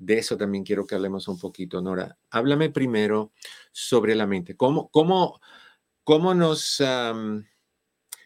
De 0.03 0.19
eso 0.19 0.37
también 0.37 0.65
quiero 0.65 0.85
que 0.85 0.97
hablemos 0.97 1.29
un 1.29 1.39
poquito, 1.39 1.81
Nora. 1.81 2.19
Háblame 2.31 2.71
primero 2.71 3.31
sobre 3.71 4.17
la 4.17 4.27
mente. 4.27 4.57
¿Cómo, 4.57 4.89
cómo, 4.89 5.41
cómo 6.03 6.35
nos... 6.35 6.83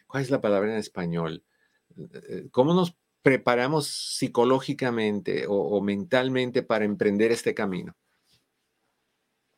¿cuál 0.07 0.23
es 0.23 0.31
la 0.31 0.41
palabra 0.41 0.71
en 0.71 0.79
español? 0.79 1.43
Eh, 1.95 2.47
¿Cómo 2.49 2.73
nos 2.73 2.97
preparamos 3.21 3.85
psicológicamente 3.87 5.45
o, 5.47 5.79
mentalmente 5.81 6.63
para 6.63 6.83
emprender 6.83 7.31
este 7.31 7.53
camino? 7.53 7.93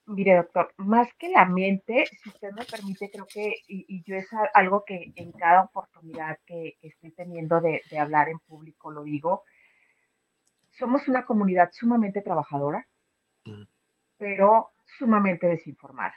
Mire, 0.07 0.35
doctor, 0.35 0.73
más 0.75 1.07
que 1.17 1.29
la 1.29 1.45
mente, 1.45 2.05
si 2.21 2.29
usted 2.29 2.51
me 2.51 2.65
permite, 2.65 3.09
creo 3.09 3.27
que, 3.31 3.53
y, 3.65 4.03
yo 4.03 4.17
es 4.17 4.27
algo 4.55 4.83
que 4.83 5.13
en 5.15 5.31
cada 5.31 5.63
oportunidad 5.63 6.37
que, 6.45 6.77
estoy 6.81 7.11
teniendo 7.11 7.61
de, 7.61 7.81
hablar 7.97 8.27
en 8.27 8.39
público 8.39 8.91
lo 8.91 9.03
digo, 9.03 9.43
somos 10.79 11.07
una 11.07 11.25
comunidad 11.25 11.69
sumamente 11.73 12.21
trabajadora, 12.21 12.87
mm. 13.45 13.63
pero 14.17 14.71
sumamente 14.97 15.47
desinformada. 15.47 16.15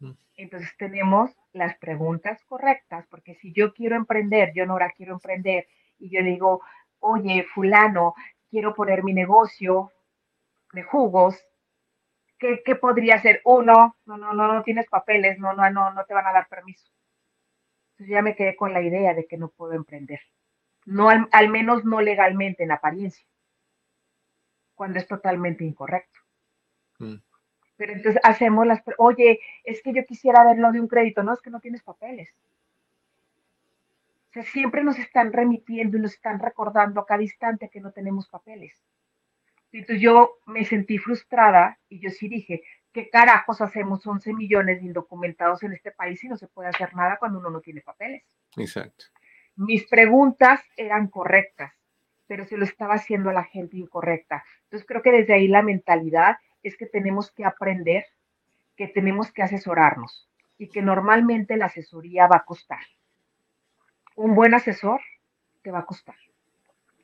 Mm. 0.00 0.12
Entonces 0.36 0.70
tenemos 0.76 1.30
las 1.52 1.78
preguntas 1.78 2.42
correctas, 2.44 3.06
porque 3.08 3.36
si 3.36 3.52
yo 3.52 3.72
quiero 3.72 3.96
emprender, 3.96 4.52
yo 4.54 4.66
no 4.66 4.78
la 4.78 4.90
quiero 4.90 5.14
emprender, 5.14 5.68
y 5.98 6.10
yo 6.10 6.22
digo, 6.22 6.60
oye, 6.98 7.46
fulano, 7.54 8.14
quiero 8.50 8.74
poner 8.74 9.04
mi 9.04 9.14
negocio 9.14 9.92
de 10.72 10.82
jugos, 10.82 11.40
¿qué, 12.38 12.62
qué 12.64 12.74
podría 12.74 13.20
ser? 13.20 13.40
Uno, 13.44 13.96
no, 14.06 14.16
no, 14.16 14.32
no, 14.32 14.52
no 14.52 14.62
tienes 14.62 14.88
papeles, 14.88 15.38
no, 15.38 15.52
no, 15.52 15.70
no, 15.70 15.92
no 15.92 16.04
te 16.04 16.14
van 16.14 16.26
a 16.26 16.32
dar 16.32 16.48
permiso. 16.48 16.90
Entonces 17.92 18.14
ya 18.14 18.22
me 18.22 18.34
quedé 18.34 18.56
con 18.56 18.72
la 18.72 18.82
idea 18.82 19.14
de 19.14 19.26
que 19.26 19.36
no 19.36 19.48
puedo 19.48 19.74
emprender. 19.74 20.20
No, 20.86 21.10
al, 21.10 21.48
menos 21.50 21.84
no 21.84 22.00
legalmente, 22.00 22.64
en 22.64 22.72
apariencia, 22.72 23.26
cuando 24.80 24.98
es 24.98 25.06
totalmente 25.06 25.62
incorrecto. 25.62 26.20
Mm. 27.00 27.16
Pero 27.76 27.92
entonces 27.92 28.18
hacemos 28.24 28.66
las, 28.66 28.80
oye, 28.96 29.38
es 29.62 29.82
que 29.82 29.92
yo 29.92 30.06
quisiera 30.06 30.42
verlo 30.42 30.72
de 30.72 30.80
un 30.80 30.88
crédito, 30.88 31.22
no, 31.22 31.34
es 31.34 31.42
que 31.42 31.50
no 31.50 31.60
tienes 31.60 31.82
papeles. 31.82 32.30
O 34.30 34.32
sea, 34.32 34.42
siempre 34.42 34.82
nos 34.82 34.98
están 34.98 35.34
remitiendo 35.34 35.98
y 35.98 36.00
nos 36.00 36.14
están 36.14 36.38
recordando 36.38 36.98
a 36.98 37.04
cada 37.04 37.20
instante 37.20 37.68
que 37.68 37.78
no 37.78 37.92
tenemos 37.92 38.26
papeles. 38.30 38.82
Entonces 39.70 40.00
yo 40.00 40.38
me 40.46 40.64
sentí 40.64 40.96
frustrada 40.96 41.78
y 41.90 42.00
yo 42.00 42.08
sí 42.08 42.30
dije, 42.30 42.62
¿qué 42.90 43.10
carajos 43.10 43.60
hacemos 43.60 44.06
11 44.06 44.32
millones 44.32 44.80
de 44.80 44.86
indocumentados 44.86 45.62
en 45.62 45.74
este 45.74 45.90
país 45.90 46.20
si 46.20 46.26
no 46.26 46.38
se 46.38 46.48
puede 46.48 46.70
hacer 46.70 46.96
nada 46.96 47.18
cuando 47.18 47.38
uno 47.38 47.50
no 47.50 47.60
tiene 47.60 47.82
papeles? 47.82 48.24
Exacto. 48.56 49.04
Mis 49.56 49.86
preguntas 49.86 50.62
eran 50.74 51.08
correctas, 51.08 51.70
pero 52.30 52.44
se 52.46 52.56
lo 52.56 52.64
estaba 52.64 52.94
haciendo 52.94 53.28
a 53.30 53.32
la 53.32 53.42
gente 53.42 53.76
incorrecta. 53.76 54.44
Entonces 54.62 54.86
creo 54.86 55.02
que 55.02 55.10
desde 55.10 55.34
ahí 55.34 55.48
la 55.48 55.62
mentalidad 55.62 56.36
es 56.62 56.76
que 56.76 56.86
tenemos 56.86 57.32
que 57.32 57.44
aprender, 57.44 58.04
que 58.76 58.86
tenemos 58.86 59.32
que 59.32 59.42
asesorarnos 59.42 60.30
y 60.56 60.68
que 60.68 60.80
normalmente 60.80 61.56
la 61.56 61.66
asesoría 61.66 62.28
va 62.28 62.36
a 62.36 62.44
costar. 62.44 62.84
Un 64.14 64.36
buen 64.36 64.54
asesor 64.54 65.00
te 65.62 65.72
va 65.72 65.80
a 65.80 65.86
costar. 65.86 66.14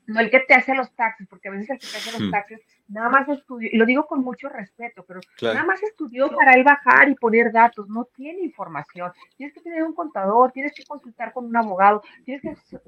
No 0.06 0.20
el 0.20 0.30
que 0.30 0.40
te 0.40 0.54
hace 0.54 0.74
los 0.74 0.94
taxes, 0.94 1.26
porque 1.28 1.48
a 1.48 1.50
veces 1.52 1.70
el 1.70 1.78
que 1.78 1.86
te 1.86 1.96
hace 1.96 2.12
los 2.12 2.28
hmm. 2.28 2.30
taxes 2.30 2.60
nada 2.88 3.08
más 3.08 3.28
estudió, 3.28 3.68
y 3.72 3.76
lo 3.76 3.86
digo 3.86 4.06
con 4.06 4.22
mucho 4.22 4.48
respeto, 4.48 5.04
pero 5.06 5.20
nada 5.42 5.64
más 5.64 5.82
estudió 5.82 6.30
para 6.34 6.54
él 6.54 6.62
bajar 6.62 7.08
y 7.08 7.14
poner 7.14 7.52
datos, 7.52 7.88
no 7.88 8.04
tiene 8.04 8.42
información. 8.42 9.12
Tienes 9.36 9.54
que 9.54 9.60
tener 9.60 9.82
un 9.82 9.94
contador, 9.94 10.52
tienes 10.52 10.72
que 10.72 10.84
consultar 10.84 11.32
con 11.32 11.46
un 11.46 11.56
abogado, 11.56 12.02
tienes 12.24 12.42
que 12.42 12.78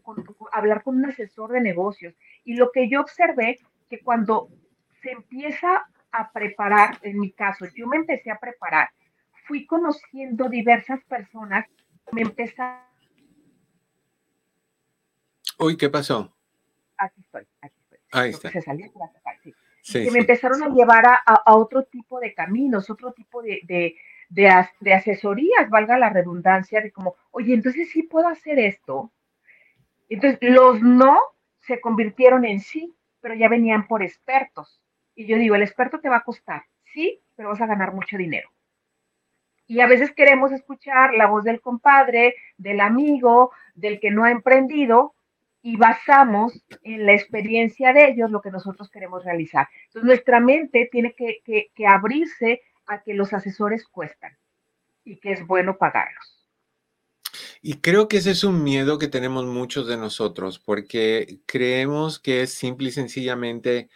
hablar 0.52 0.82
con 0.82 0.96
un 0.96 1.06
asesor 1.06 1.50
de 1.52 1.60
negocios. 1.60 2.14
Y 2.44 2.54
lo 2.54 2.70
que 2.70 2.88
yo 2.88 3.00
observé, 3.00 3.58
que 3.90 4.00
cuando 4.00 4.48
se 5.02 5.10
empieza 5.10 5.88
a 6.12 6.30
preparar, 6.32 6.98
en 7.02 7.18
mi 7.18 7.32
caso, 7.32 7.66
yo 7.74 7.86
me 7.86 7.96
empecé 7.96 8.30
a 8.30 8.38
preparar, 8.38 8.90
fui 9.46 9.66
conociendo 9.66 10.48
diversas 10.48 11.02
personas, 11.04 11.66
me 12.12 12.22
empezaron... 12.22 12.86
Uy, 15.58 15.76
¿qué 15.76 15.88
pasó? 15.88 16.38
Aquí 16.99 17.20
estoy, 17.20 17.46
aquí 17.61 17.78
estoy. 17.82 17.99
Ahí 18.12 18.30
está. 18.30 18.51
Se 18.51 18.61
sí. 19.82 20.05
que 20.05 20.11
me 20.11 20.20
empezaron 20.20 20.62
a 20.62 20.68
llevar 20.68 21.07
a, 21.07 21.14
a, 21.24 21.57
otro 21.57 21.84
tipo 21.84 22.20
de 22.20 22.34
caminos, 22.34 22.90
otro 22.90 23.12
tipo 23.12 23.40
de, 23.40 23.61
de, 23.64 23.96
de, 24.28 24.68
de, 24.80 24.94
asesorías, 24.94 25.70
valga 25.70 25.99
la 25.99 26.11
redundancia, 26.11 26.80
de 26.80 26.92
como, 26.92 27.14
oye, 27.30 27.55
entonces 27.55 27.90
sí 27.90 28.03
puedo 28.03 28.28
hacer 28.28 28.59
esto. 28.59 29.12
Entonces, 30.09 30.38
los 30.42 30.82
no 30.82 31.18
se 31.61 31.80
convirtieron 31.80 32.44
en 32.44 32.61
sí, 32.61 32.94
pero 33.20 33.34
ya 33.34 33.49
venían 33.49 33.86
por 33.86 34.03
expertos. 34.03 34.82
Y 35.14 35.26
yo 35.26 35.36
digo, 35.36 35.55
el 35.55 35.62
experto 35.62 36.01
te 36.01 36.09
va 36.09 36.18
a 36.18 36.24
costar, 36.24 36.64
sí, 36.92 37.20
pero 37.34 37.51
vas 37.51 37.61
a 37.61 37.66
ganar 37.66 37.92
mucho 37.92 38.16
dinero. 38.16 38.51
Y 39.66 39.80
a 39.80 39.86
veces 39.86 40.12
queremos 40.12 40.51
escuchar 40.53 41.12
la 41.14 41.26
voz 41.26 41.44
del 41.44 41.61
compadre, 41.61 42.34
del 42.57 42.80
amigo, 42.80 43.53
del 43.74 44.01
que 44.01 44.11
no 44.11 44.24
ha 44.24 44.30
emprendido, 44.30 45.14
y 45.68 45.76
basamos 45.76 46.54
en 46.82 47.04
la 47.04 47.12
experiencia 47.12 47.92
de 47.92 48.08
ellos 48.08 48.30
lo 48.30 48.40
que 48.40 48.50
nosotros 48.50 48.88
queremos 48.88 49.22
realizar. 49.22 49.68
Entonces, 49.88 50.06
nuestra 50.06 50.40
mente 50.40 50.88
tiene 50.90 51.14
que, 51.14 51.42
que 51.44 51.86
abrirse 51.86 52.62
a 52.86 53.02
que 53.02 53.12
los 53.12 53.34
asesores 53.34 53.84
cuestan 53.86 54.34
y 55.04 55.16
que 55.16 55.32
es 55.32 55.46
bueno 55.46 55.76
pagarlos. 55.76 56.48
Y 57.60 57.80
creo 57.80 58.08
que 58.08 58.16
ese 58.16 58.30
es 58.30 58.44
un 58.44 58.64
miedo 58.64 58.98
que 58.98 59.08
tenemos 59.08 59.44
muchos 59.44 59.86
de 59.86 59.98
nosotros, 59.98 60.58
porque 60.58 61.40
creemos 61.44 62.18
que 62.18 62.40
es 62.40 62.54
simple 62.54 62.88
y 62.88 62.92
sencillamente 62.92 63.90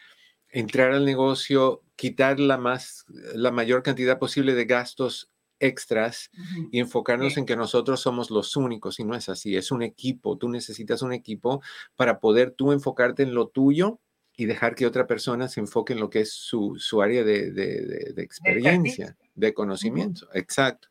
entrar 0.51 0.93
al 0.93 1.07
negocio, 1.07 1.81
quitar 1.97 2.39
la, 2.39 2.59
más, 2.59 3.07
la 3.09 3.51
mayor 3.51 3.83
cantidad 3.83 4.19
posible 4.19 4.55
de 4.55 4.67
gastos 4.67 5.32
extras 5.63 6.31
y 6.71 6.81
enfocarnos 6.81 7.37
en 7.37 7.47
que 7.47 7.57
nosotros 7.57 8.01
somos 8.01 8.31
los 8.31 8.57
únicos 8.57 8.99
y 8.99 9.05
no 9.05 9.15
es 9.15 9.29
así, 9.29 9.57
es 9.57 9.71
un 9.71 9.83
equipo, 9.83 10.37
tú 10.37 10.49
necesitas 10.49 11.03
un 11.03 11.13
equipo 11.13 11.63
para 11.97 12.19
poder 12.19 12.51
tú 12.51 12.73
enfocarte 12.73 13.23
en 13.23 13.35
lo 13.35 13.49
tuyo 13.49 14.01
y 14.37 14.47
dejar 14.47 14.75
que 14.75 14.87
otra 14.87 15.07
persona 15.07 15.47
se 15.49 15.61
enfoque 15.61 15.93
en 15.93 16.01
lo 16.01 16.11
que 16.11 16.21
es 16.21 16.33
su, 16.33 16.77
área 17.03 17.23
de, 17.23 18.15
experiencia, 18.17 19.17
de 19.35 19.55
conocimiento. 19.55 20.29
Exacto. 20.35 20.89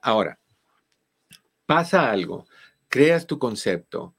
Ahora, 0.00 0.38
pasa 1.66 2.10
algo, 2.10 2.46
creas 2.88 3.26
tu 3.26 3.38
concepto, 3.38 4.14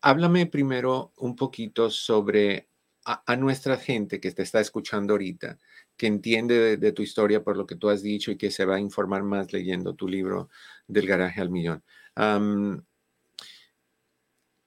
háblame 0.00 0.46
primero 0.46 1.12
un 1.16 1.36
poquito 1.36 1.90
sobre 1.90 2.68
a, 3.04 3.36
nuestra 3.36 3.76
gente 3.76 4.20
que 4.20 4.32
te 4.32 4.42
está 4.42 4.60
escuchando 4.60 5.14
ahorita, 5.14 5.58
que 6.00 6.06
entiende 6.06 6.78
de, 6.78 6.92
tu 6.92 7.02
historia 7.02 7.44
por 7.44 7.58
lo 7.58 7.66
que 7.66 7.76
tú 7.76 7.90
has 7.90 8.02
dicho 8.02 8.30
y 8.30 8.38
que 8.38 8.50
se 8.50 8.64
va 8.64 8.76
a 8.76 8.80
informar 8.80 9.22
más 9.22 9.52
leyendo 9.52 9.92
tu 9.94 10.08
libro 10.08 10.48
del 10.88 11.06
garaje 11.06 11.42
al 11.42 11.50
millón. 11.50 11.84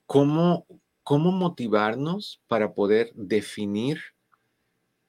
¿cómo, 0.06 0.68
¿Cómo 1.02 1.32
motivarnos 1.32 2.44
para 2.46 2.76
poder 2.76 3.12
definir 3.16 4.00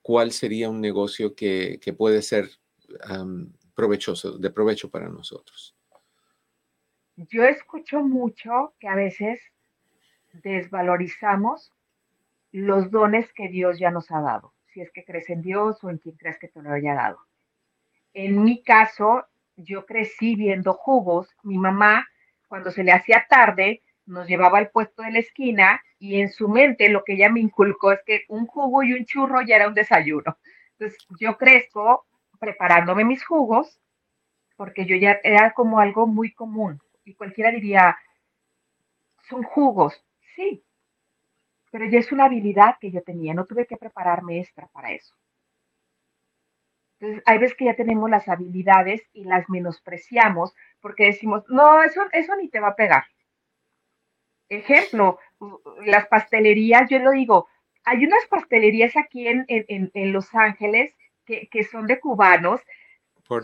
cuál 0.00 0.32
sería 0.32 0.70
un 0.70 0.80
negocio 0.80 1.34
que, 1.34 1.78
puede 1.98 2.22
ser 2.22 2.48
provechoso, 3.74 4.38
de 4.38 4.48
provecho 4.48 4.88
para 4.90 5.10
nosotros? 5.10 5.76
Yo 7.16 7.44
escucho 7.44 8.00
mucho 8.00 8.72
que 8.80 8.88
a 8.88 8.94
veces 8.94 9.42
desvalorizamos 10.32 11.70
los 12.50 12.90
dones 12.90 13.30
que 13.34 13.50
Dios 13.50 13.78
ya 13.78 13.90
nos 13.90 14.10
ha 14.10 14.22
dado, 14.22 14.53
si 14.74 14.82
es 14.82 14.90
que 14.90 15.04
crees 15.04 15.30
en 15.30 15.40
Dios 15.40 15.82
o 15.82 15.88
en 15.90 15.98
quien 15.98 16.16
crees 16.16 16.38
que 16.38 16.48
te 16.48 16.60
lo 16.60 16.72
haya 16.72 16.94
dado. 16.94 17.18
En 18.12 18.42
mi 18.42 18.62
caso, 18.62 19.24
yo 19.56 19.86
crecí 19.86 20.34
viendo 20.34 20.74
jugos. 20.74 21.28
Mi 21.42 21.56
mamá, 21.56 22.06
cuando 22.48 22.70
se 22.70 22.84
le 22.84 22.92
hacía 22.92 23.26
tarde, 23.28 23.82
nos 24.04 24.26
llevaba 24.26 24.58
al 24.58 24.70
puesto 24.70 25.02
de 25.02 25.12
la 25.12 25.20
esquina 25.20 25.80
y 25.98 26.20
en 26.20 26.30
su 26.30 26.48
mente 26.48 26.88
lo 26.90 27.04
que 27.04 27.14
ella 27.14 27.30
me 27.30 27.40
inculcó 27.40 27.92
es 27.92 28.00
que 28.04 28.24
un 28.28 28.46
jugo 28.46 28.82
y 28.82 28.92
un 28.92 29.06
churro 29.06 29.40
ya 29.40 29.56
era 29.56 29.68
un 29.68 29.74
desayuno. 29.74 30.36
Entonces 30.72 30.98
yo 31.18 31.38
crezco 31.38 32.06
preparándome 32.38 33.04
mis 33.04 33.24
jugos 33.24 33.80
porque 34.56 34.84
yo 34.84 34.96
ya 34.96 35.18
era 35.22 35.52
como 35.52 35.78
algo 35.78 36.06
muy 36.06 36.32
común 36.34 36.80
y 37.04 37.14
cualquiera 37.14 37.50
diría, 37.50 37.96
son 39.28 39.42
jugos, 39.42 40.04
Sí, 40.34 40.64
pero 41.74 41.86
ya 41.86 41.98
es 41.98 42.12
una 42.12 42.26
habilidad 42.26 42.76
que 42.80 42.92
yo 42.92 43.02
tenía, 43.02 43.34
no 43.34 43.46
tuve 43.46 43.66
que 43.66 43.76
prepararme 43.76 44.38
extra 44.38 44.68
para 44.68 44.92
eso. 44.92 45.12
Entonces, 47.00 47.20
hay 47.26 47.38
veces 47.38 47.56
que 47.56 47.64
ya 47.64 47.74
tenemos 47.74 48.08
las 48.08 48.28
habilidades 48.28 49.02
y 49.12 49.24
las 49.24 49.48
menospreciamos 49.48 50.54
porque 50.80 51.06
decimos, 51.06 51.42
no, 51.48 51.82
eso, 51.82 52.02
eso 52.12 52.36
ni 52.36 52.48
te 52.48 52.60
va 52.60 52.68
a 52.68 52.76
pegar. 52.76 53.02
Ejemplo, 54.48 55.18
las 55.84 56.06
pastelerías, 56.06 56.88
yo 56.88 57.00
lo 57.00 57.10
digo, 57.10 57.48
hay 57.82 58.04
unas 58.04 58.24
pastelerías 58.26 58.96
aquí 58.96 59.26
en, 59.26 59.44
en, 59.48 60.12
Los 60.12 60.32
Ángeles 60.32 60.94
que, 61.26 61.48
que, 61.48 61.64
son 61.64 61.88
de 61.88 61.98
cubanos, 61.98 62.60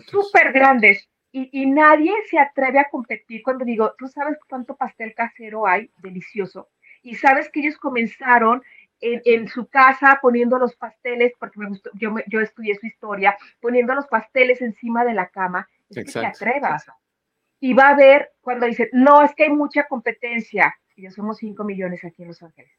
súper 0.06 0.52
grandes, 0.52 1.10
y, 1.32 1.50
y, 1.50 1.66
nadie 1.66 2.12
se 2.28 2.38
atreve 2.38 2.78
a 2.78 2.90
competir 2.90 3.42
cuando 3.42 3.64
digo, 3.64 3.92
tú 3.98 4.06
sabes 4.06 4.38
cuánto 4.48 4.76
pastel 4.76 5.14
casero 5.16 5.66
hay, 5.66 5.90
delicioso, 5.98 6.68
y 7.02 7.14
sabes 7.16 7.48
que 7.50 7.60
ellos 7.60 7.76
comenzaron 7.76 8.62
en, 9.00 9.22
en, 9.24 9.48
su 9.48 9.66
casa 9.68 10.18
poniendo 10.20 10.58
los 10.58 10.76
pasteles, 10.76 11.32
porque 11.38 11.58
me 11.58 11.68
gustó, 11.68 11.90
yo, 11.94 12.14
yo 12.26 12.40
estudié 12.40 12.74
su 12.76 12.86
historia, 12.86 13.36
poniendo 13.60 13.94
los 13.94 14.06
pasteles 14.06 14.60
encima 14.60 15.04
de 15.04 15.14
la 15.14 15.28
cama, 15.28 15.68
es 15.88 16.04
que 16.04 16.10
se 16.10 16.26
atrevas. 16.26 16.86
Y 17.60 17.72
va 17.74 17.88
a 17.90 17.96
ver 17.96 18.32
cuando 18.40 18.66
dice, 18.66 18.90
no, 18.92 19.22
es 19.22 19.34
que 19.34 19.44
hay 19.44 19.50
mucha 19.50 19.84
competencia, 19.84 20.74
y 20.96 21.02
ya 21.02 21.10
somos 21.10 21.38
5 21.38 21.64
millones 21.64 22.04
aquí 22.04 22.22
en 22.22 22.28
Los 22.28 22.42
Ángeles, 22.42 22.72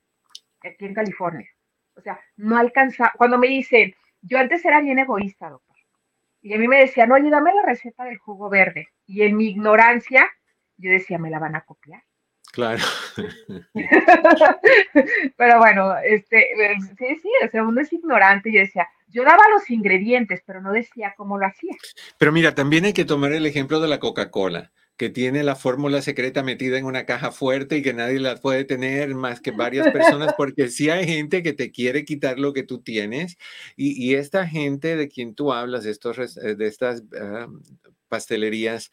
aquí 0.63 0.86
en 0.86 0.93
California. 0.93 1.49
O 1.95 2.01
sea, 2.01 2.19
no 2.38 2.57
alcanza, 2.57 3.11
cuando 3.17 3.38
me 3.38 3.47
dicen, 3.47 3.93
yo 4.22 4.38
antes 4.38 4.63
era 4.63 4.82
bien 4.82 4.99
egoísta, 4.99 5.49
doctor, 5.49 5.78
y 6.41 6.53
a 6.53 6.57
mí 6.57 6.67
me 6.67 6.80
decían, 6.80 7.11
oye, 7.11 7.30
dame 7.30 7.53
la 7.53 7.63
receta 7.63 8.03
del 8.03 8.17
jugo 8.17 8.49
verde, 8.49 8.89
y 9.05 9.24
en 9.24 9.38
mi 9.38 9.49
ignorancia, 9.49 10.28
yo 10.78 10.91
decía, 10.91 11.17
me 11.17 11.30
la 11.30 11.39
van 11.39 11.55
a 11.55 11.61
copiar. 11.61 12.03
Claro. 12.52 12.84
pero 15.38 15.60
bueno, 15.60 15.97
este, 15.99 16.47
sí, 16.97 17.06
sí, 17.22 17.30
o 17.45 17.49
sea, 17.49 17.64
uno 17.64 17.82
es 17.82 17.91
ignorante. 17.93 18.52
Yo 18.52 18.60
decía, 18.60 18.88
yo 19.08 19.24
daba 19.24 19.43
los 19.54 19.70
ingredientes, 19.70 20.41
pero 20.45 20.62
no 20.62 20.74
decía 20.74 21.14
cómo 21.16 21.38
lo 21.38 21.45
hacía. 21.45 21.76
Pero 22.18 22.32
mira, 22.32 22.54
también 22.54 22.86
hay 22.86 22.93
que 22.93 23.06
tomar 23.06 23.32
el 23.32 23.45
ejemplo 23.45 23.80
de 23.80 23.88
la 23.88 23.99
Coca-Cola, 23.99 24.72
que 24.97 25.10
tiene 25.10 25.43
la 25.43 25.56
fórmula 25.56 26.02
secreta 26.02 26.43
metida 26.43 26.78
en 26.78 26.86
una 26.86 27.06
caja 27.06 27.32
fuerte 27.32 27.78
y 27.78 27.82
que 27.82 27.93
nadie 27.93 28.20
la 28.20 28.36
puede 28.36 28.66
tener 28.66 29.16
más 29.16 29.39
que 29.39 29.52
varias 29.52 29.89
personas, 29.91 30.34
porque 30.38 30.68
sí 30.68 30.89
hay 30.89 31.08
gente 31.08 31.43
que 31.43 31.54
te 31.54 31.72
quiere 31.72 32.04
quitar 32.04 32.38
lo 32.38 32.52
que 32.52 32.64
tú 32.64 32.82
tienes. 32.82 33.38
Y, 33.78 34.16
esta 34.16 34.45
gente 34.45 34.97
de 34.97 35.08
quien 35.08 35.36
tú 35.36 35.54
hablas, 35.54 35.86
estos, 35.86 36.36
de 36.36 36.68
estas 36.68 37.04
ah, 37.18 37.47
pastelerías, 38.10 38.91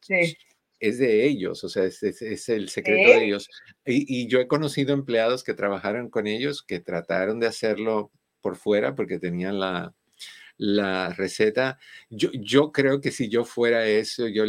sí 0.00 0.36
es 0.82 0.98
de 0.98 1.24
ellos, 1.24 1.62
o 1.62 1.68
sea, 1.68 1.84
es, 1.84 2.02
el 2.48 2.68
secreto 2.68 3.10
de 3.10 3.24
ellos. 3.24 3.48
Y, 3.84 4.26
yo 4.26 4.40
he 4.40 4.48
conocido 4.48 4.92
empleados 4.92 5.44
que 5.44 5.54
trabajaron 5.54 6.10
con 6.10 6.26
ellos, 6.26 6.64
que 6.64 6.80
trataron 6.80 7.38
de 7.38 7.46
hacerlo 7.46 8.10
por 8.40 8.56
fuera 8.56 8.96
porque 8.96 9.20
tenían 9.20 9.60
la, 9.60 9.94
receta. 11.16 11.78
Yo, 12.10 12.30
yo 12.32 12.72
creo 12.72 13.00
que 13.00 13.12
si 13.12 13.28
yo 13.28 13.44
fuera 13.44 13.86
eso, 13.86 14.26
yo 14.26 14.44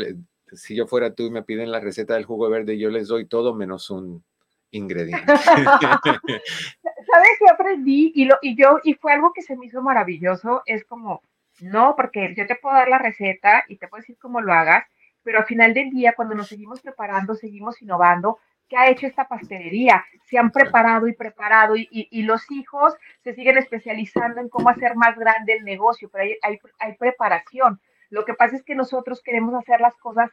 si 0.53 0.75
yo 0.75 0.87
fuera 0.87 1.13
tú 1.13 1.27
y 1.27 1.31
me 1.31 1.43
piden 1.43 1.71
la 1.71 1.79
receta 1.79 2.15
del 2.15 2.25
jugo 2.25 2.49
verde, 2.49 2.79
yo 2.79 2.89
les 2.89 3.07
doy 3.07 3.27
todo 3.27 3.53
menos 3.53 3.91
un 3.91 4.23
ingrediente. 4.71 5.25
¿Sabes 7.13 7.29
qué 7.39 7.49
aprendí? 7.51 8.11
Y, 8.15 8.25
lo, 8.25 8.37
y 8.41 8.55
yo, 8.55 8.79
y 8.83 8.95
fue 8.95 9.13
algo 9.13 9.33
que 9.33 9.43
se 9.43 9.55
me 9.55 9.67
hizo 9.67 9.83
maravilloso, 9.83 10.63
es 10.65 10.83
como, 10.83 11.21
no, 11.61 11.95
porque 11.95 12.33
yo 12.35 12.47
te 12.47 12.55
puedo 12.55 12.75
dar 12.75 12.89
la 12.89 12.97
receta 12.97 13.65
y 13.67 13.77
te 13.77 13.87
puedo 13.87 14.01
decir 14.01 14.17
cómo 14.19 14.41
lo 14.41 14.51
hagas, 14.51 14.85
pero 15.23 15.39
al 15.39 15.45
final 15.45 15.73
del 15.73 15.89
día, 15.89 16.13
cuando 16.15 16.35
nos 16.35 16.47
seguimos 16.47 16.81
preparando, 16.81 17.35
seguimos 17.35 17.81
innovando, 17.81 18.39
¿qué 18.67 18.77
ha 18.77 18.89
hecho 18.89 19.07
esta 19.07 19.27
pastelería? 19.27 20.03
Se 20.25 20.37
han 20.37 20.51
preparado 20.51 21.07
y 21.07 21.13
preparado 21.13 21.75
y, 21.75 22.23
los 22.23 22.49
hijos 22.51 22.93
se 23.23 23.33
siguen 23.33 23.57
especializando 23.57 24.41
en 24.41 24.49
cómo 24.49 24.69
hacer 24.69 24.95
más 24.95 25.17
grande 25.17 25.53
el 25.53 25.63
negocio, 25.63 26.09
pero 26.11 26.23
hay, 26.41 26.59
hay, 26.79 26.97
preparación. 26.97 27.79
Lo 28.09 28.25
que 28.25 28.33
pasa 28.33 28.55
es 28.55 28.63
que 28.63 28.75
nosotros 28.75 29.21
queremos 29.23 29.53
hacer 29.55 29.79
las 29.81 29.95
cosas 29.97 30.29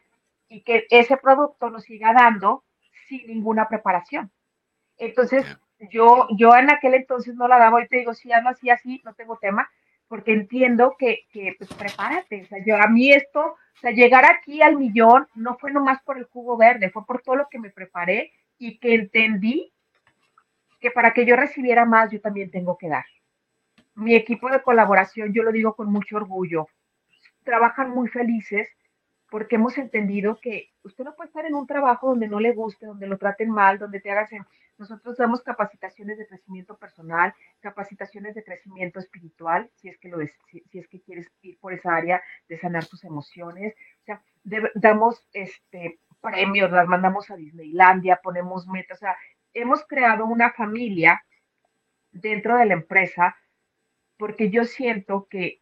y 0.49 0.63
que 0.63 0.87
ese 0.91 1.17
producto 1.17 1.71
nos 1.71 1.85
siga 1.85 2.13
dando 2.13 2.65
sin 3.09 3.27
ninguna 3.27 3.69
preparación. 3.69 4.31
Entonces, 4.99 5.47
yo, 5.91 6.27
yo 6.37 6.55
en 6.57 6.71
aquel 6.71 6.95
entonces 6.95 7.35
no 7.35 7.49
la 7.49 7.59
daba, 7.59 7.83
y 7.83 7.89
te 7.89 7.99
digo, 7.99 8.13
si 8.13 8.33
hazlo 8.33 8.51
así, 8.51 8.71
así, 8.71 9.01
no 9.05 9.15
tengo 9.15 9.39
tema, 9.39 9.71
porque 10.11 10.33
entiendo 10.33 10.97
que, 10.99 11.29
que 11.31 11.55
pues 11.57 11.73
prepárate, 11.73 12.43
o 12.43 12.47
sea, 12.47 12.59
yo 12.67 12.77
a 12.77 12.89
mí 12.89 13.13
esto, 13.13 13.41
o 13.41 13.79
sea, 13.81 13.93
llegar 13.93 14.25
aquí 14.25 14.61
al 14.61 14.77
millón 14.77 15.29
no 15.37 15.57
fue 15.57 15.71
nomás 15.71 16.03
por 16.03 16.19
el 16.19 16.25
jugo 16.25 16.57
verde, 16.57 16.91
fue 16.91 17.07
por 17.07 17.23
todo 17.23 17.37
lo 17.37 17.49
que 17.49 17.61
me 17.61 17.71
preparé 17.71 18.33
y 18.59 18.81
que 18.81 18.95
entendí 18.95 19.73
que 20.81 20.91
para 20.91 21.15
que 21.15 21.25
yo 21.25 21.37
recibiera 21.37 21.85
más, 21.85 22.11
yo 22.11 22.21
también 22.21 22.51
tengo 22.51 22.77
que 22.77 22.89
dar. 22.89 23.05
Mi 23.95 24.17
equipo 24.17 24.51
de 24.51 24.61
colaboración, 24.63 25.33
yo 25.33 25.45
lo 25.45 25.53
digo 25.53 25.77
con 25.77 25.93
mucho 25.93 26.17
orgullo, 26.17 26.67
trabajan 27.45 27.91
muy 27.91 28.09
felices 28.09 28.69
porque 29.31 29.57
hemos 29.57 29.79
entendido 29.79 30.39
que 30.41 30.73
usted 30.83 31.05
no 31.05 31.15
puede 31.15 31.29
estar 31.29 31.47
en 31.47 31.55
un 31.55 31.67
trabajo 31.67 32.09
donde 32.09 32.29
no 32.29 32.41
le 32.41 32.53
guste, 32.53 32.87
donde 32.87 33.07
lo 33.07 33.19
traten 33.19 33.51
mal, 33.51 33.79
donde 33.79 34.01
te 34.01 34.11
hagas 34.11 34.31
nosotros 34.81 35.19
damos 35.19 35.43
capacitaciones 35.43 36.17
de 36.17 36.27
crecimiento 36.27 36.79
personal, 36.79 37.35
capacitaciones 37.61 38.35
de 38.35 38.43
crecimiento 38.43 38.99
espiritual, 38.99 39.71
si 39.75 39.91
es 39.91 39.99
que 39.99 40.09
lo 40.09 40.17
si, 40.51 40.65
es 40.73 40.89
que 40.89 41.03
quieres 41.03 41.31
ir 41.43 41.59
por 41.61 41.75
esa 41.75 41.95
área 41.95 42.23
de 42.49 42.59
sanar 42.59 42.87
tus 42.87 43.05
emociones. 43.05 43.75
O 44.01 44.05
sea, 44.05 44.23
damos 44.75 45.29
este 45.35 46.01
premios, 46.23 46.71
las 46.71 46.89
mandamos 46.89 47.31
a 47.31 47.37
Disneylandia, 47.37 48.21
ponemos 48.23 48.67
metas, 48.67 48.99
o 48.99 49.01
sea, 49.01 49.17
hemos 49.53 49.87
creado 49.87 50.25
una 50.25 50.51
familia 50.53 51.23
dentro 52.11 52.57
de 52.57 52.65
la 52.65 52.75
empresa 52.75 53.37
porque 54.17 54.51
yo 54.51 54.65
siento 54.65 55.29
que 55.29 55.61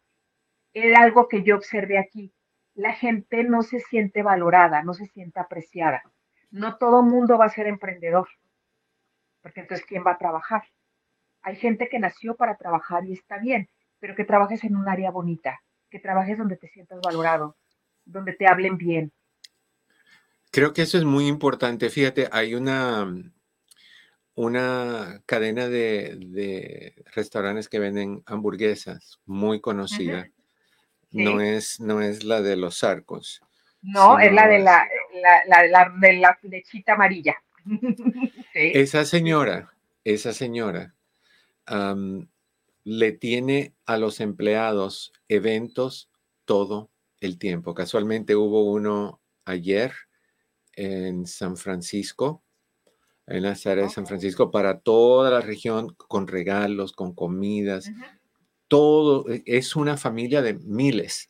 es 0.73 0.97
algo 0.97 1.27
que 1.27 1.43
yo 1.43 1.57
observé 1.57 1.97
aquí. 1.97 2.33
La 2.79 2.93
gente 2.93 3.43
no 3.43 3.61
se 3.61 3.79
siente 3.79 4.23
valorada, 4.23 4.83
no 4.83 4.93
se 4.93 5.05
siente 5.07 5.39
apreciada. 5.39 6.03
No 6.49 6.77
todo 6.77 7.03
mundo 7.03 7.37
va 7.37 7.45
a 7.45 7.49
ser 7.49 7.67
emprendedor 7.67 8.27
porque 9.41 9.61
entonces 9.61 9.85
¿quién 9.85 10.03
va 10.05 10.11
a 10.11 10.17
trabajar? 10.17 10.63
Hay 11.41 11.55
gente 11.55 11.89
que 11.89 11.99
nació 11.99 12.35
para 12.35 12.57
trabajar 12.57 13.05
y 13.05 13.13
está 13.13 13.37
bien, 13.37 13.69
pero 13.99 14.15
que 14.15 14.25
trabajes 14.25 14.63
en 14.63 14.75
un 14.75 14.87
área 14.87 15.11
bonita, 15.11 15.61
que 15.89 15.99
trabajes 15.99 16.37
donde 16.37 16.57
te 16.57 16.67
sientas 16.67 16.99
valorado, 17.01 17.55
donde 18.05 18.33
te 18.33 18.47
hablen 18.47 18.77
bien. 18.77 19.11
Creo 20.51 20.73
que 20.73 20.81
eso 20.81 20.97
es 20.97 21.05
muy 21.05 21.27
importante. 21.27 21.89
Fíjate, 21.89 22.27
hay 22.31 22.55
una, 22.55 23.07
una 24.35 25.21
cadena 25.25 25.69
de, 25.69 26.93
restaurantes 27.13 27.69
que 27.69 27.79
venden 27.79 28.23
hamburguesas 28.25 29.19
muy 29.25 29.61
conocida. 29.61 30.29
No, 31.11 31.41
es, 31.41 31.79
no 31.79 32.01
es 32.01 32.23
la 32.23 32.41
de 32.41 32.55
los 32.55 32.83
arcos. 32.83 33.41
No, 33.81 34.19
es 34.19 34.31
la 34.31 34.47
de 34.47 34.59
la, 34.59 34.87
la, 35.47 35.67
la, 35.67 35.93
de 35.99 36.13
la 36.13 36.35
flechita 36.35 36.93
amarilla. 36.93 37.35
Esa 38.53 39.05
señora, 39.05 39.71
esa 40.03 40.33
señora 40.33 40.95
le 42.83 43.11
tiene 43.11 43.75
a 43.85 43.97
los 43.97 44.19
empleados 44.19 45.13
eventos 45.27 46.09
todo 46.45 46.89
el 47.19 47.37
tiempo. 47.37 47.73
Casualmente 47.73 48.35
hubo 48.35 48.71
uno 48.71 49.21
ayer 49.45 49.93
en 50.73 51.27
San 51.27 51.57
Francisco, 51.57 52.43
en 53.27 53.43
la 53.43 53.55
área 53.65 53.83
de 53.83 53.89
San 53.89 54.07
Francisco, 54.07 54.49
para 54.49 54.79
toda 54.79 55.29
la 55.29 55.41
región, 55.41 55.93
con 55.95 56.27
regalos, 56.27 56.93
con 56.93 57.13
comidas. 57.13 57.91
Todo 58.69 59.29
e, 59.29 59.43
es 59.45 59.75
una 59.75 59.97
familia 59.97 60.41
de 60.41 60.53
miles 60.53 61.29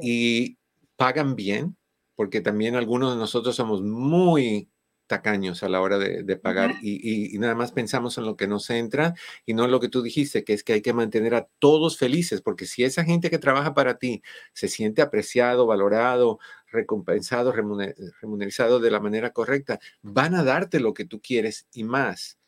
y 0.00 0.56
pagan 0.96 1.36
bien, 1.36 1.76
porque 2.14 2.40
también 2.40 2.74
algunos 2.74 3.12
de 3.12 3.18
nosotros 3.18 3.56
somos 3.56 3.82
muy 3.82 4.70
tacaños 5.06 5.62
a 5.62 5.68
la 5.68 5.80
hora 5.80 5.98
de, 5.98 6.36
pagar 6.36 6.74
y, 6.82 7.38
nada 7.38 7.54
más 7.54 7.72
pensamos 7.72 8.18
en 8.18 8.24
lo 8.24 8.36
que 8.36 8.46
nos 8.46 8.68
entra 8.70 9.14
y 9.44 9.54
no 9.54 9.64
en 9.64 9.70
lo 9.70 9.80
que 9.80 9.88
tú 9.88 10.02
dijiste, 10.02 10.44
que 10.44 10.52
es 10.52 10.64
que 10.64 10.74
hay 10.74 10.82
que 10.82 10.92
mantener 10.92 11.34
a 11.34 11.48
todos 11.58 11.96
felices, 11.96 12.42
porque 12.42 12.66
si 12.66 12.84
esa 12.84 13.04
gente 13.04 13.30
que 13.30 13.38
trabaja 13.38 13.74
para 13.74 13.98
ti 13.98 14.22
se 14.52 14.68
siente 14.68 15.02
apreciado, 15.02 15.66
valorado, 15.66 16.38
recompensado, 16.66 17.52
remunerizado 17.52 18.80
de 18.80 18.90
la 18.90 19.00
manera 19.00 19.30
correcta, 19.30 19.78
van 20.02 20.34
a 20.34 20.44
darte 20.44 20.80
lo 20.80 20.94
que 20.94 21.04
tú 21.04 21.20
quieres 21.20 21.68
y 21.72 21.84
más. 21.84 22.38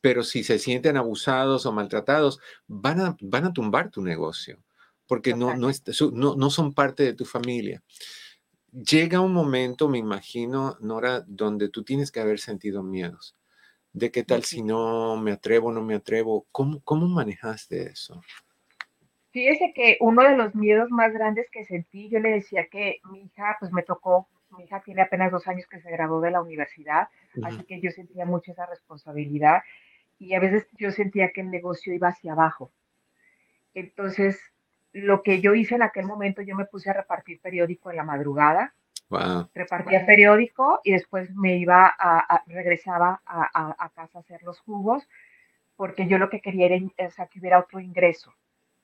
Pero 0.00 0.22
si 0.22 0.44
se 0.44 0.58
sienten 0.58 0.96
abusados 0.96 1.66
o 1.66 1.72
maltratados, 1.72 2.40
van 2.66 3.00
a, 3.00 3.16
van 3.20 3.46
a 3.46 3.52
tumbar 3.52 3.90
tu 3.90 4.02
negocio, 4.02 4.62
porque 5.06 5.34
no, 5.34 5.56
no, 5.56 5.70
no, 6.12 6.36
no 6.36 6.50
son 6.50 6.72
parte 6.72 7.02
de 7.02 7.14
tu 7.14 7.24
familia 7.24 7.82
llega 8.72 9.20
un 9.20 9.32
momento, 9.32 9.88
me 9.88 9.98
imagino, 9.98 10.76
Nora, 10.80 11.22
donde 11.26 11.68
tú 11.68 11.84
tienes 11.84 12.10
que 12.10 12.20
haber 12.20 12.38
sentido 12.38 12.82
miedos. 12.82 13.36
¿De 13.92 14.10
qué 14.10 14.22
tal 14.22 14.44
si 14.44 14.62
no 14.62 15.16
me 15.16 15.32
atrevo, 15.32 15.72
no 15.72 15.82
me 15.82 15.94
atrevo? 15.94 16.46
¿Cómo, 16.52 16.80
cómo 16.84 17.08
manejaste 17.08 17.86
eso? 17.86 18.20
Fíjese 19.30 19.72
que 19.74 19.96
uno 20.00 20.22
de 20.22 20.36
los 20.36 20.54
miedos 20.54 20.90
más 20.90 21.12
grandes 21.12 21.50
que 21.50 21.64
sentí, 21.64 22.08
yo 22.08 22.18
le 22.18 22.30
decía 22.30 22.66
que 22.70 23.00
mi 23.10 23.22
hija, 23.22 23.56
pues 23.60 23.72
me 23.72 23.82
tocó, 23.82 24.28
mi 24.56 24.64
hija 24.64 24.82
tiene 24.82 25.02
apenas 25.02 25.30
dos 25.30 25.46
años 25.46 25.66
que 25.68 25.80
se 25.80 25.90
graduó 25.90 26.20
de 26.20 26.30
la 26.30 26.42
universidad, 26.42 27.08
así 27.42 27.62
que 27.64 27.80
yo 27.80 27.90
sentía 27.90 28.24
mucho 28.24 28.52
esa 28.52 28.66
responsabilidad 28.66 29.62
y 30.18 30.34
a 30.34 30.40
veces 30.40 30.66
yo 30.76 30.90
sentía 30.90 31.30
que 31.30 31.40
el 31.40 31.50
negocio 31.50 31.92
iba 31.94 32.08
hacia 32.08 32.32
abajo. 32.32 32.70
Entonces, 33.74 34.40
lo 34.92 35.22
que 35.22 35.40
yo 35.40 35.54
hice 35.54 35.76
en 35.76 35.82
aquel 35.82 36.06
momento, 36.06 36.42
yo 36.42 36.56
me 36.56 36.64
puse 36.64 36.90
a 36.90 36.94
repartir 36.94 37.40
periódico 37.40 37.90
en 37.90 37.96
la 37.96 38.04
madrugada. 38.04 38.74
Repartía 39.54 40.04
periódico 40.04 40.80
y 40.84 40.92
después 40.92 41.34
me 41.34 41.56
iba 41.56 41.94
a, 41.98 42.42
regresaba 42.46 43.22
a, 43.24 43.90
casa 43.94 44.18
a 44.18 44.20
hacer 44.20 44.42
los 44.42 44.60
jugos, 44.60 45.08
porque 45.76 46.06
yo 46.06 46.18
lo 46.18 46.28
que 46.28 46.40
quería 46.40 46.66
era 46.66 47.26
que 47.26 47.38
hubiera 47.38 47.58
otro 47.58 47.80
ingreso 47.80 48.34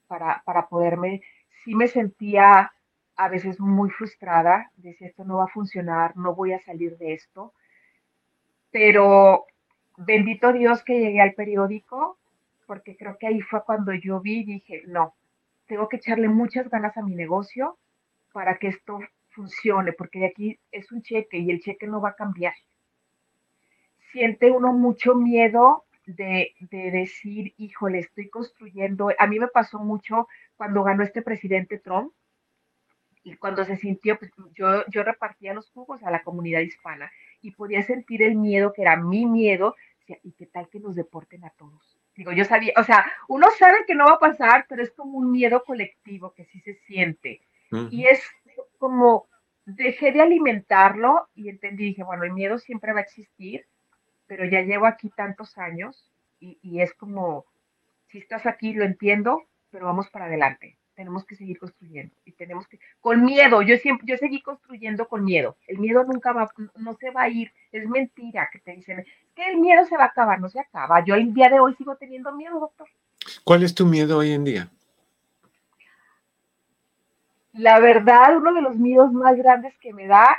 para, 0.06 0.42
para 0.46 0.68
poderme, 0.68 1.20
sí 1.64 1.74
me 1.74 1.88
sentía 1.88 2.72
a 3.16 3.28
veces 3.28 3.60
muy 3.60 3.90
frustrada, 3.90 4.70
decía 4.76 5.08
esto 5.08 5.24
no 5.24 5.38
va 5.38 5.44
a 5.44 5.48
funcionar, 5.48 6.16
no 6.16 6.34
voy 6.34 6.52
a 6.52 6.60
salir 6.60 6.96
de 6.96 7.14
esto, 7.14 7.52
pero 8.70 9.46
bendito 9.96 10.52
Dios 10.52 10.82
que 10.82 10.98
llegué 10.98 11.20
al 11.20 11.34
periódico, 11.34 12.18
porque 12.66 12.96
creo 12.96 13.16
que 13.18 13.26
ahí 13.26 13.40
fue 13.40 13.64
cuando 13.64 13.92
yo 13.92 14.20
vi 14.20 14.40
y 14.40 14.44
dije, 14.44 14.82
no, 14.86 15.14
tengo 15.66 15.88
que 15.88 15.96
echarle 15.96 16.28
muchas 16.28 16.68
ganas 16.68 16.96
a 16.96 17.02
mi 17.02 17.14
negocio 17.14 17.78
para 18.32 18.58
que 18.58 18.68
esto 18.68 18.98
funcione, 19.30 19.92
porque 19.92 20.26
aquí 20.26 20.58
es 20.70 20.90
un 20.92 21.02
cheque 21.02 21.38
y 21.38 21.50
el 21.50 21.60
cheque 21.60 21.86
no 21.86 22.00
va 22.00 22.10
a 22.10 22.16
cambiar. 22.16 22.54
Siente 24.12 24.50
uno 24.50 24.72
mucho 24.72 25.14
miedo 25.14 25.84
de, 26.06 26.54
de 26.60 26.90
decir, 26.90 27.52
híjole, 27.56 27.98
estoy 27.98 28.28
construyendo. 28.28 29.10
A 29.18 29.26
mí 29.26 29.38
me 29.38 29.48
pasó 29.48 29.78
mucho 29.80 30.28
cuando 30.56 30.84
ganó 30.84 31.02
este 31.02 31.22
presidente 31.22 31.78
Trump, 31.78 32.12
y 33.24 33.36
cuando 33.36 33.64
se 33.64 33.76
sintió, 33.78 34.18
pues 34.18 34.30
yo, 34.52 34.84
yo 34.88 35.02
repartía 35.02 35.54
los 35.54 35.70
jugos 35.70 36.02
a 36.02 36.10
la 36.10 36.22
comunidad 36.22 36.60
hispana 36.60 37.10
y 37.44 37.50
podía 37.50 37.82
sentir 37.82 38.22
el 38.22 38.36
miedo, 38.36 38.72
que 38.72 38.80
era 38.80 38.96
mi 38.96 39.26
miedo, 39.26 39.76
y 40.22 40.32
qué 40.32 40.46
tal 40.46 40.68
que 40.70 40.80
nos 40.80 40.94
deporten 40.94 41.44
a 41.44 41.50
todos. 41.50 41.98
Digo, 42.16 42.32
yo 42.32 42.44
sabía, 42.46 42.72
o 42.78 42.84
sea, 42.84 43.04
uno 43.28 43.48
sabe 43.58 43.84
que 43.86 43.94
no 43.94 44.06
va 44.06 44.12
a 44.12 44.18
pasar, 44.18 44.64
pero 44.66 44.82
es 44.82 44.90
como 44.92 45.18
un 45.18 45.30
miedo 45.30 45.62
colectivo 45.62 46.32
que 46.32 46.46
sí 46.46 46.60
se 46.60 46.74
siente. 46.86 47.42
Y 47.90 48.06
es 48.06 48.22
como, 48.78 49.26
dejé 49.66 50.12
de 50.12 50.22
alimentarlo 50.22 51.28
y 51.34 51.50
entendí, 51.50 51.84
dije, 51.84 52.02
bueno, 52.02 52.24
el 52.24 52.32
miedo 52.32 52.56
siempre 52.58 52.92
va 52.92 53.00
a 53.00 53.02
existir, 53.02 53.66
pero 54.26 54.44
ya 54.46 54.62
llevo 54.62 54.86
aquí 54.86 55.10
tantos 55.10 55.58
años 55.58 56.10
y, 56.40 56.58
y 56.62 56.80
es 56.80 56.94
como, 56.94 57.44
si 58.08 58.18
estás 58.18 58.46
aquí, 58.46 58.72
lo 58.72 58.84
entiendo, 58.84 59.42
pero 59.70 59.86
vamos 59.86 60.08
para 60.08 60.26
adelante 60.26 60.78
tenemos 60.94 61.24
que 61.24 61.36
seguir 61.36 61.58
construyendo 61.58 62.14
y 62.24 62.32
tenemos 62.32 62.66
que, 62.66 62.78
con 63.00 63.24
miedo, 63.24 63.62
yo 63.62 63.76
siempre, 63.76 64.06
yo 64.06 64.16
seguí 64.16 64.40
construyendo 64.40 65.08
con 65.08 65.24
miedo, 65.24 65.56
el 65.66 65.78
miedo 65.78 66.04
nunca 66.04 66.32
va, 66.32 66.50
no 66.76 66.94
se 66.94 67.10
va 67.10 67.22
a 67.22 67.28
ir, 67.28 67.52
es 67.72 67.88
mentira 67.88 68.48
que 68.52 68.60
te 68.60 68.72
dicen, 68.72 69.04
que 69.34 69.50
el 69.50 69.58
miedo 69.58 69.84
se 69.84 69.96
va 69.96 70.04
a 70.04 70.08
acabar, 70.08 70.40
no 70.40 70.48
se 70.48 70.60
acaba, 70.60 71.04
yo 71.04 71.14
el 71.14 71.32
día 71.34 71.48
de 71.48 71.60
hoy 71.60 71.74
sigo 71.74 71.96
teniendo 71.96 72.32
miedo, 72.32 72.60
doctor. 72.60 72.88
¿Cuál 73.44 73.62
es 73.62 73.74
tu 73.74 73.86
miedo 73.86 74.18
hoy 74.18 74.32
en 74.32 74.44
día? 74.44 74.70
La 77.52 77.78
verdad, 77.78 78.36
uno 78.36 78.52
de 78.52 78.62
los 78.62 78.76
miedos 78.76 79.12
más 79.12 79.36
grandes 79.36 79.76
que 79.78 79.92
me 79.92 80.06
da, 80.06 80.36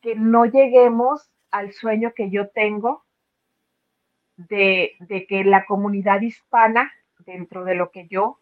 que 0.00 0.14
no 0.14 0.44
lleguemos 0.44 1.30
al 1.50 1.72
sueño 1.72 2.12
que 2.14 2.30
yo 2.30 2.48
tengo 2.48 3.04
de, 4.36 4.92
de 4.98 5.26
que 5.26 5.44
la 5.44 5.64
comunidad 5.64 6.20
hispana, 6.20 6.92
dentro 7.20 7.64
de 7.64 7.74
lo 7.74 7.90
que 7.90 8.06
yo 8.08 8.38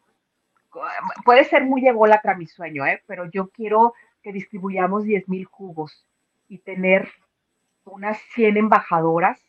puede 1.24 1.44
ser 1.44 1.64
muy 1.64 1.86
ególatra 1.86 2.36
mi 2.36 2.46
sueño, 2.46 2.86
¿eh? 2.86 3.02
pero 3.06 3.30
yo 3.30 3.48
quiero 3.48 3.94
que 4.22 4.32
distribuyamos 4.32 5.04
10 5.04 5.28
mil 5.28 5.44
jugos 5.44 6.06
y 6.48 6.58
tener 6.58 7.08
unas 7.84 8.18
100 8.34 8.56
embajadoras, 8.56 9.40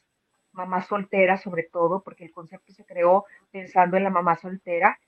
mamás 0.51 0.87
solteras 0.87 1.41
sobre 1.41 1.63
todo, 1.63 2.01
porque 2.01 2.25
el 2.25 2.31
concepto 2.31 2.73
se 2.73 2.85
creó 2.85 3.25
pensando 3.51 3.97
en 3.97 4.03
la 4.03 4.09
mamá 4.09 4.35
soltera 4.35 4.99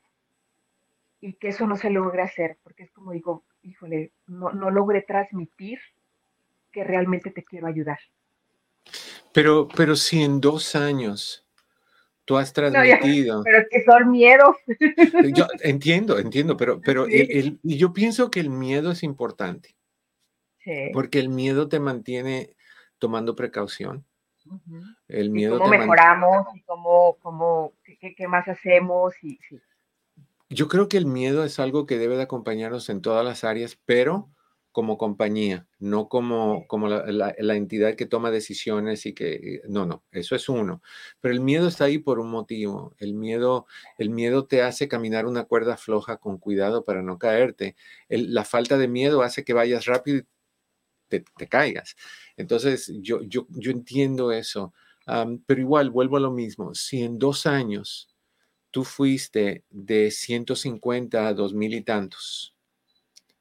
y 1.21 1.33
que 1.33 1.49
eso 1.49 1.65
no 1.67 1.75
se 1.75 1.89
logre 1.89 2.21
hacer, 2.21 2.57
porque 2.63 2.83
es 2.83 2.91
como 2.91 3.11
digo, 3.11 3.43
híjole, 3.63 4.11
no, 4.27 4.51
no 4.51 4.69
logré 4.69 5.01
transmitir 5.01 5.79
que 6.71 6.83
realmente 6.83 7.31
te 7.31 7.43
quiero 7.43 7.67
ayudar. 7.67 7.99
Pero, 9.31 9.67
pero 9.75 9.95
si 9.95 10.23
en 10.23 10.39
dos 10.39 10.75
años 10.75 11.44
tú 12.25 12.37
has 12.37 12.51
transmitido. 12.51 13.43
pero 13.43 13.59
es 13.59 13.67
que 13.69 13.83
son 13.83 14.11
miedos. 14.11 14.55
Yo 15.33 15.47
entiendo, 15.61 16.19
entiendo, 16.19 16.57
pero, 16.57 16.81
pero 16.81 17.07
yo 17.63 17.93
pienso 17.93 18.29
que 18.29 18.39
el 18.39 18.49
miedo 18.49 18.91
es 18.91 19.03
importante. 19.03 19.75
Sí. 20.59 20.89
Porque 20.93 21.19
el 21.19 21.29
miedo 21.29 21.69
te 21.69 21.79
mantiene 21.79 22.55
tomando 22.97 23.35
precaución. 23.35 24.03
El 25.07 25.31
miedo 25.31 25.57
¿Cómo 25.57 25.69
mejoramos? 25.69 26.47
¿Y 26.55 26.61
cómo, 26.61 27.17
cómo 27.21 27.73
qué, 27.83 28.13
qué, 28.15 28.27
más 28.27 28.47
hacemos? 28.47 29.13
Y, 29.23 29.39
sí. 29.49 29.59
Yo 30.49 30.67
creo 30.67 30.87
que 30.87 30.97
el 30.97 31.05
miedo 31.05 31.43
es 31.43 31.59
algo 31.59 31.85
que 31.85 31.97
debe 31.97 32.17
de 32.17 32.23
acompañarnos 32.23 32.89
en 32.89 33.01
todas 33.01 33.25
las 33.25 33.43
áreas, 33.43 33.79
pero 33.85 34.29
como 34.75 34.97
compañía, 34.97 35.69
no 35.79 36.09
como, 36.09 36.67
como 36.67 36.89
la, 36.89 37.55
entidad 37.55 37.95
que 37.95 38.05
toma 38.05 38.29
decisiones 38.29 39.05
y 39.05 39.13
que, 39.13 39.61
no, 39.69 39.85
no, 39.85 40.03
eso 40.11 40.35
es 40.35 40.49
uno. 40.49 40.81
Pero 41.21 41.33
el 41.33 41.39
miedo 41.39 41.69
está 41.69 41.85
ahí 41.85 41.97
por 41.97 42.19
un 42.19 42.29
motivo. 42.29 42.93
El 42.99 43.13
miedo, 43.13 43.67
el 43.97 44.09
miedo 44.09 44.47
te 44.47 44.63
hace 44.63 44.89
caminar 44.89 45.27
una 45.27 45.45
cuerda 45.45 45.77
floja 45.77 46.17
con 46.17 46.39
cuidado 46.39 46.83
para 46.83 47.01
no 47.01 47.17
caerte. 47.17 47.77
la 48.09 48.43
falta 48.43 48.77
de 48.77 48.89
miedo 48.89 49.21
hace 49.21 49.45
que 49.45 49.53
vayas 49.53 49.85
rápido 49.85 50.17
y 50.17 50.25
te, 51.07 51.47
caigas. 51.47 51.95
Entonces, 52.35 52.91
yo, 52.99 53.21
yo, 53.23 53.47
yo 53.51 53.71
entiendo 53.71 54.33
eso. 54.33 54.73
pero 55.45 55.61
igual, 55.61 55.89
vuelvo 55.89 56.17
a 56.17 56.19
lo 56.19 56.31
mismo. 56.31 56.75
Si 56.75 57.01
en 57.01 57.17
dos 57.17 57.45
años 57.45 58.13
tú 58.71 58.83
fuiste 58.83 59.63
de 59.69 60.11
150 60.11 61.27
a 61.27 61.33
dos 61.33 61.53
mil 61.53 61.73
y 61.73 61.81
tantos, 61.81 62.54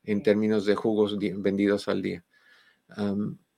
en 0.05 0.23
términos 0.23 0.67
de 0.67 0.75
jugos 0.75 1.19
vendidos 1.19 1.89
al 1.89 2.03
día. 2.03 2.25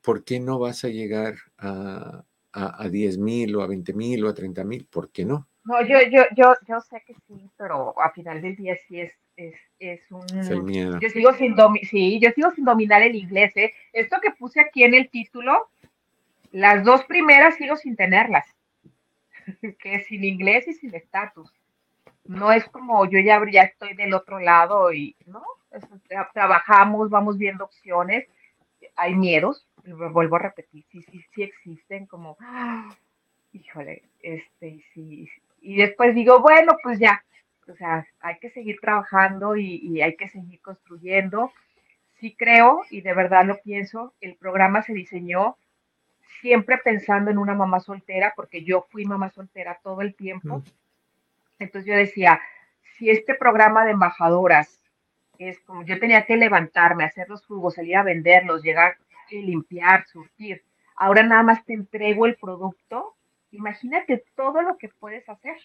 ¿Por 0.03 0.25
qué 0.25 0.41
no 0.41 0.59
vas 0.59 0.85
a 0.85 0.89
llegar 0.89 1.35
a, 1.59 2.25
a, 2.53 2.89
10 2.89 3.19
mil 3.19 3.57
o 3.57 3.63
a 3.63 3.67
20 3.67 3.93
mil 3.93 4.25
o 4.25 4.29
a 4.29 4.35
30 4.35 4.65
mil? 4.65 4.87
¿Por 4.87 5.11
qué 5.11 5.25
no? 5.25 5.49
No, 5.65 5.83
yo, 5.83 5.99
yo, 6.11 6.23
yo, 6.37 6.55
yo 6.69 6.81
sé 6.81 7.03
que 7.05 7.15
sí, 7.27 7.51
pero 7.57 8.01
a 8.01 8.13
final 8.13 8.41
del 8.41 8.55
día 8.55 8.77
sí 8.87 9.01
es, 9.01 9.13
es, 9.37 9.57
es 9.81 10.01
un... 10.13 10.25
el 10.31 10.63
miedo. 10.63 11.01
Yo 11.01 11.11
sigo 11.11 11.33
sin, 11.35 11.57
sí, 11.83 12.21
yo 12.21 12.31
sigo 12.31 12.53
sin 12.53 12.65
dominar 12.65 13.03
el 13.03 13.17
inglés. 13.17 13.57
¿eh? 13.57 13.73
Esto 13.93 14.19
que 14.23 14.31
puse 14.31 14.61
aquí 14.61 14.85
en 14.85 14.95
el 14.95 15.11
título, 15.11 15.69
las 16.53 16.85
dos 16.85 17.05
primeras 17.05 17.57
sigo 17.57 17.77
sin 17.77 17.97
tenerlas. 17.97 18.47
que 19.81 19.95
es 19.97 20.07
sin 20.07 20.25
inglés 20.25 20.69
y 20.69 20.75
sin 20.75 20.95
estatus. 20.95 21.53
No 22.25 22.53
es 22.53 22.65
como 22.67 23.05
yo 23.07 23.19
ya, 23.21 23.41
ya 23.51 23.63
estoy 23.63 23.95
del 23.95 24.15
otro 24.15 24.41
lado 24.41 24.93
y, 24.93 25.17
¿no? 25.27 25.43
Trabajamos, 26.33 27.11
vamos 27.11 27.39
viendo 27.39 27.65
opciones, 27.65 28.27
hay 28.97 29.15
miedos, 29.15 29.67
vuelvo 29.85 30.37
a 30.37 30.41
repetir, 30.41 30.85
sí, 30.91 31.03
sí, 31.03 31.25
sí 31.35 31.43
existen 31.43 32.07
como, 32.07 32.37
híjole, 33.53 34.03
este, 34.23 34.85
sí, 34.93 35.29
y 35.61 35.77
después 35.77 36.15
digo, 36.15 36.41
bueno, 36.41 36.77
pues 36.83 36.99
ya, 36.99 37.25
o 37.69 37.75
sea, 37.75 38.07
hay 38.21 38.39
que 38.39 38.51
seguir 38.51 38.79
trabajando 38.81 39.57
y, 39.57 39.77
y 39.83 40.01
hay 40.01 40.17
que 40.17 40.29
seguir 40.29 40.61
construyendo. 40.61 41.53
Sí 42.21 42.35
creo, 42.39 42.83
y 42.91 43.01
de 43.01 43.13
verdad 43.13 43.45
lo 43.45 43.59
pienso, 43.59 44.15
el 44.21 44.37
programa 44.37 44.83
se 44.83 44.95
diseñó 44.95 45.57
siempre 46.41 46.79
pensando 46.79 47.31
en 47.31 47.39
una 47.39 47.55
mamá 47.55 47.81
soltera, 47.81 48.33
porque 48.37 48.63
yo 48.63 48.87
fui 48.91 49.05
mamá 49.05 49.31
soltera 49.31 49.79
todo 49.83 50.01
el 50.03 50.15
tiempo. 50.15 50.63
Entonces 51.59 51.89
yo 51.89 51.97
decía, 51.97 52.41
si 52.97 53.11
este 53.11 53.35
programa 53.35 53.85
de 53.85 53.93
embajadoras 53.93 54.81
es 55.39 55.61
como 55.61 55.85
yo 55.85 55.99
tenía 55.99 56.25
que 56.27 56.37
levantarme, 56.37 57.05
hacer 57.05 57.29
los 57.29 57.45
jugos, 57.47 57.75
salir 57.75 57.97
a 57.97 58.03
venderlos, 58.03 58.63
llegar 58.63 58.97
y 59.31 59.43
limpiar, 59.43 60.07
surtir. 60.07 60.63
Ahora 60.97 61.23
nada 61.23 61.43
más 61.43 61.65
te 61.65 61.75
entrego 61.75 62.27
el 62.27 62.37
producto. 62.37 63.15
Imagínate 63.51 64.25
todo 64.35 64.63
lo 64.63 64.77
que 64.77 64.89
puedes 64.89 65.29
hacer. 65.29 65.57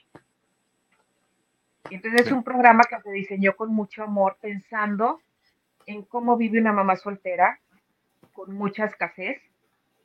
Entonces 1.89 2.28
es 2.28 2.32
un 2.32 2.43
programa 2.43 2.84
que 2.84 2.99
se 3.01 3.11
diseñó 3.11 3.55
con 3.55 3.74
mucho 3.74 4.03
amor, 4.03 4.38
pensando 4.41 5.19
en 5.86 6.03
cómo 6.03 6.38
vive 6.38 6.59
una 6.59 6.74
mamá 6.74 6.95
soltera 6.95 7.59
con 8.34 8.53
mucha 8.53 8.86
escasez, 8.86 9.41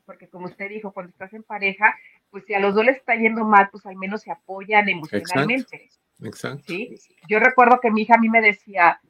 porque 0.05 0.29
como 0.29 0.47
usted 0.47 0.69
dijo, 0.69 0.93
cuando 0.93 1.11
estás 1.11 1.33
en 1.33 1.43
pareja, 1.43 1.95
pues 2.31 2.45
si 2.45 2.55
a 2.55 2.61
los 2.61 2.75
dos 2.75 2.85
les 2.85 2.97
está 2.97 3.15
yendo 3.15 3.45
mal, 3.45 3.69
pues 3.71 3.87
al 3.87 3.97
menos 3.97 4.23
se 4.23 4.31
apoyan 4.31 4.89
emocionalmente. 4.89 5.91
Exacto. 6.23 6.65
¿sí? 6.67 6.97
Yo 7.29 7.39
recuerdo 7.39 7.79
que 7.81 7.91
mi 7.91 8.03
hija 8.03 8.15
a 8.15 8.19
mí 8.19 8.29
me 8.29 8.41
decía, 8.41 9.01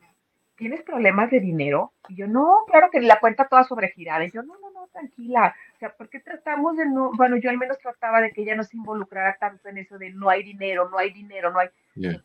¿tienes 0.56 0.82
problemas 0.82 1.30
de 1.30 1.40
dinero? 1.40 1.92
Y 2.08 2.16
yo, 2.16 2.26
no, 2.26 2.64
claro 2.70 2.88
que 2.90 3.00
la 3.00 3.20
cuenta 3.20 3.48
toda 3.48 3.64
sobregirada. 3.64 4.24
Y 4.24 4.30
yo, 4.30 4.42
no, 4.42 4.54
no, 4.58 4.70
no, 4.70 4.88
tranquila. 4.88 5.54
O 5.74 5.78
sea, 5.78 5.90
¿por 5.94 6.08
qué 6.08 6.20
tratamos 6.20 6.76
de 6.76 6.86
no, 6.86 7.12
bueno, 7.16 7.36
yo 7.36 7.50
al 7.50 7.58
menos 7.58 7.78
trataba 7.78 8.20
de 8.20 8.32
que 8.32 8.42
ella 8.42 8.56
no 8.56 8.64
se 8.64 8.76
involucrara 8.76 9.36
tanto 9.38 9.68
en 9.68 9.78
eso 9.78 9.98
de 9.98 10.10
no 10.10 10.28
hay 10.28 10.42
dinero, 10.42 10.88
no 10.88 10.98
hay 10.98 11.12
dinero, 11.12 11.52
no 11.52 11.58
hay, 11.58 11.68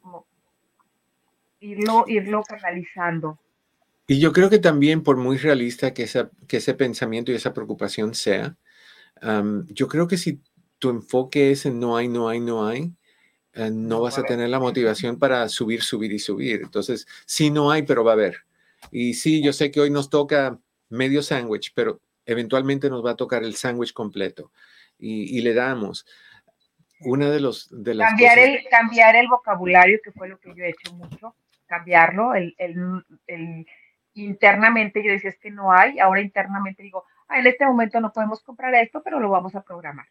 como 0.02 0.26
irlo, 1.60 2.06
irlo 2.08 2.44
canalizando. 2.44 3.38
Y 4.08 4.20
yo 4.20 4.34
creo 4.34 4.50
que 4.50 4.60
también, 4.60 5.04
por 5.04 5.18
muy 5.18 5.38
realista 5.38 5.94
que, 5.94 6.04
esa, 6.04 6.30
que 6.48 6.58
ese 6.58 6.74
pensamiento 6.74 7.32
y 7.32 7.36
esa 7.36 7.54
preocupación 7.54 8.14
sea, 8.14 8.56
yo 9.68 9.88
creo 9.88 10.08
que 10.08 10.18
si 10.18 10.42
tu 10.80 10.90
enfoque 10.90 11.52
es 11.52 11.66
en 11.66 11.80
no 11.80 11.96
hay, 11.96 12.08
no 12.08 12.28
hay, 12.28 12.40
no 12.40 12.68
hay, 12.68 12.94
eh, 13.54 13.70
no 13.72 14.02
vas 14.02 14.18
a 14.18 14.24
tener 14.24 14.50
la 14.50 14.60
motivación 14.60 15.20
para 15.20 15.48
subir, 15.50 15.82
subir 15.82 16.12
y 16.14 16.20
subir. 16.20 16.62
Entonces, 16.64 17.08
sí, 17.26 17.50
no 17.50 17.72
hay, 17.72 17.84
pero 17.84 18.04
va 18.04 18.12
a 18.12 18.14
haber. 18.14 18.38
Y 18.92 19.14
sí, 19.14 19.44
yo 19.44 19.54
sé 19.54 19.72
que 19.72 19.82
hoy 19.82 19.90
nos 19.90 20.10
toca 20.10 20.58
medio 20.90 21.22
sándwich, 21.22 21.74
pero 21.76 22.00
eventualmente 22.26 22.90
nos 22.90 23.06
va 23.06 23.12
a 23.12 23.16
tocar 23.16 23.44
el 23.44 23.56
sándwich 23.56 23.94
completo. 23.94 24.52
Y, 24.98 25.42
le 25.42 25.54
damos. 25.56 26.06
Una 27.00 27.32
de 27.32 27.40
los... 27.40 27.68
De 27.72 27.96
las 27.96 28.10
cambiar, 28.10 28.38
el, 28.38 28.60
cambiar 28.70 29.16
el 29.16 29.28
vocabulario, 29.28 30.00
que 30.04 30.12
fue 30.12 30.30
lo 30.30 30.40
que 30.40 30.54
yo 30.56 30.64
he 30.64 30.70
hecho 30.70 30.94
mucho, 30.94 31.36
cambiarlo. 31.66 32.36
El, 32.36 32.56
el, 32.60 33.66
internamente 34.14 35.04
yo 35.04 35.12
decía, 35.12 35.32
es 35.32 35.40
que 35.40 35.50
no 35.50 35.74
hay. 35.74 36.00
Ahora 36.00 36.22
internamente 36.22 36.84
digo, 36.84 37.06
ah, 37.28 37.40
en 37.40 37.48
este 37.48 37.66
momento 37.66 38.00
no 38.00 38.14
podemos 38.14 38.44
comprar 38.44 38.76
esto, 38.76 39.02
pero 39.04 39.20
lo 39.20 39.30
vamos 39.30 39.56
a 39.56 39.64
programar. 39.64 40.06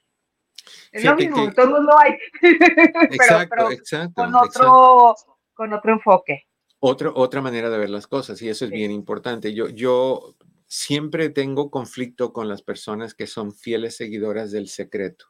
Es 0.93 1.05
lo 1.05 1.14
mismo, 1.14 1.51
no 1.57 1.99
hay. 1.99 2.14
Exacto, 3.11 3.70
exacto. 3.70 4.12
Con 4.14 4.34
otro, 4.34 5.14
con 5.55 5.72
otro 5.72 5.93
enfoque. 5.93 6.47
otra 6.80 7.41
manera 7.41 7.70
de 7.70 7.78
ver 7.78 7.91
las 7.91 8.07
cosas, 8.07 8.43
y 8.43 8.49
eso 8.49 8.64
es 8.64 8.70
bien 8.70 8.91
importante. 8.91 9.55
Yo, 9.55 9.68
yo 9.68 10.36
siempre 10.66 11.30
tengo 11.30 11.70
conflicto 11.70 12.32
con 12.32 12.49
las 12.49 12.62
personas 12.62 13.14
que 13.14 13.26
son 13.26 13.53
fieles 13.53 13.97
seguidoras 13.97 14.53
del 14.53 14.68
secreto, 14.68 15.26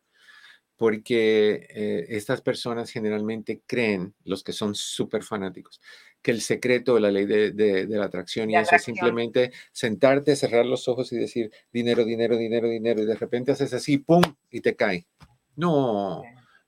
porque 0.77 1.67
eh, 1.71 2.07
estas 2.11 2.41
personas 2.41 2.91
generalmente 2.91 3.63
creen, 3.67 4.15
los 4.25 4.45
que 4.45 4.53
son 4.53 4.75
súper 4.75 5.23
fanáticos, 5.23 5.81
que 6.23 6.31
el 6.31 6.43
secreto 6.43 6.95
de 6.95 7.01
la 7.01 7.11
ley 7.11 7.25
de, 7.27 7.87
la 7.89 8.05
atracción 8.05 8.51
y 8.51 8.57
eso 8.57 8.77
es 8.77 8.85
simplemente 8.85 9.53
sentarte, 9.73 10.37
cerrar 10.37 10.67
los 10.67 10.89
ojos 10.89 11.13
y 11.13 11.19
decir 11.19 11.51
dinero, 11.73 12.05
dinero, 12.05 12.37
dinero, 12.37 12.69
dinero, 12.69 13.03
y 13.03 13.07
de 13.07 13.17
repente 13.17 13.53
haces 13.53 13.73
así, 13.73 13.99
¡pum! 13.99 14.23
y 14.51 14.61
te 14.61 14.77
cae. 14.77 15.07
No, 15.57 16.23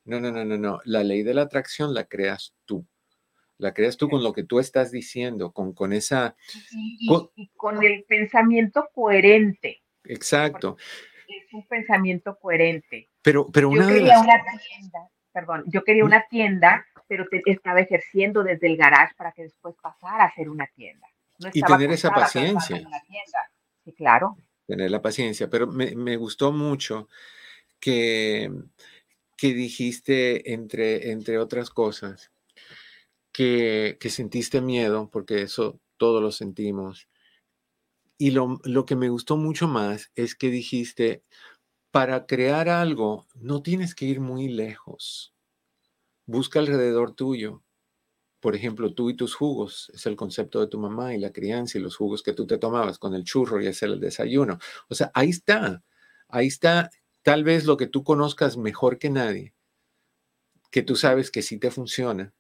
no, 0.05 0.21
no, 0.21 0.31
no, 0.31 0.45
no, 0.45 0.57
no. 0.57 0.81
La 0.85 1.03
ley 1.05 1.23
de 1.23 1.35
la 1.35 1.43
atracción 1.43 1.95
la 1.95 2.05
creas 2.05 2.55
tú. 2.65 2.87
La 3.59 3.73
creas 3.73 3.97
tú 3.97 4.09
con 4.09 4.25
lo 4.25 4.33
que 4.33 4.43
tú 4.43 4.59
estás 4.59 4.91
diciendo, 4.91 5.53
con, 5.53 5.73
con 5.73 5.93
esa... 5.93 6.35
Y, 6.73 7.07
con, 7.57 7.83
el 7.85 8.05
pensamiento 8.05 8.89
coherente. 8.93 9.83
Exacto. 10.05 10.77
Es 11.29 11.53
un 11.53 11.65
pensamiento 11.67 12.37
coherente. 12.41 13.09
Pero, 13.23 13.49
pero 13.53 13.69
una 13.69 13.85
yo 13.85 13.95
quería 13.95 14.19
una 14.19 14.43
tienda, 14.43 15.11
perdón, 15.33 15.65
yo 15.67 15.85
quería 15.85 16.05
una 16.05 16.27
tienda, 16.29 16.87
pero 17.07 17.25
estaba 17.47 17.81
ejerciendo 17.81 18.43
desde 18.43 18.67
el 18.67 18.77
garage 18.77 19.15
para 19.17 19.31
que 19.31 19.43
después 19.43 19.77
pasara 19.81 20.25
a 20.25 20.35
ser 20.35 20.49
una 20.49 20.67
tienda. 20.67 21.07
y 21.53 21.63
tener 21.63 21.93
esa 21.93 22.11
paciencia. 22.11 22.83
Sí, 23.85 23.93
claro. 23.93 24.37
Tener 24.67 24.91
la 24.91 25.01
paciencia, 25.01 25.49
pero 25.49 25.69
me, 25.69 25.95
me 25.95 26.17
gustó 26.17 26.51
mucho 26.51 27.09
que, 27.83 28.49
que 29.37 29.55
dijiste, 29.55 30.53
entre, 30.53 31.11
entre 31.11 31.39
otras 31.39 31.69
cosas, 31.69 32.31
que, 33.33 33.99
que, 34.01 34.09
sentiste 34.09 34.61
miedo, 34.61 35.11
porque 35.11 35.43
eso 35.43 35.81
todos 35.97 36.23
lo 36.23 36.31
sentimos. 36.31 37.09
Y 38.17 38.31
lo, 38.31 38.61
lo 38.63 38.87
que 38.87 38.95
me 38.95 39.09
gustó 39.09 39.37
mucho 39.37 39.67
más 39.67 40.13
es 40.15 40.37
que 40.37 40.49
dijiste, 40.49 41.25
para 41.91 42.27
crear 42.27 42.69
algo 42.69 43.27
no 43.35 43.63
tienes 43.63 43.97
que 43.97 44.05
ir 44.05 44.21
muy 44.21 44.47
lejos. 44.47 45.35
Busca 46.25 46.61
alrededor 46.61 47.17
tuyo. 47.17 47.65
Por 48.39 48.55
ejemplo, 48.55 48.95
tú 48.95 49.11
y 49.11 49.17
tus 49.17 49.35
jugos, 49.35 49.91
es 49.93 50.07
el 50.07 50.15
concepto 50.15 50.61
de 50.61 50.69
tu 50.69 50.79
mamá 50.79 51.15
y 51.15 51.19
la 51.19 51.33
crianza 51.33 51.79
y 51.79 51.81
los 51.81 51.97
jugos 51.97 52.23
que 52.23 52.33
tú 52.33 52.47
te 52.47 52.59
tomabas 52.59 52.99
con 52.99 53.15
el 53.15 53.25
churro 53.25 53.61
y 53.61 53.67
hacer 53.67 53.91
el 53.91 54.01
desayuno. 54.01 54.59
O 54.89 54.95
sea, 54.95 55.11
ahí 55.15 55.31
está, 55.31 55.83
ahí 56.29 56.47
está 56.47 56.91
tal 57.23 57.45
vez 57.45 57.65
lo 57.65 57.77
que 57.77 57.87
tú 57.87 58.05
conozcas 58.05 58.57
mejor 58.57 58.99
que 58.99 59.11
nadie, 59.11 59.55
que 60.71 60.83
tú 60.83 60.97
sabes 60.97 61.31
que 61.31 61.43
sí 61.43 61.59
te 61.59 61.71
funciona 61.71 62.33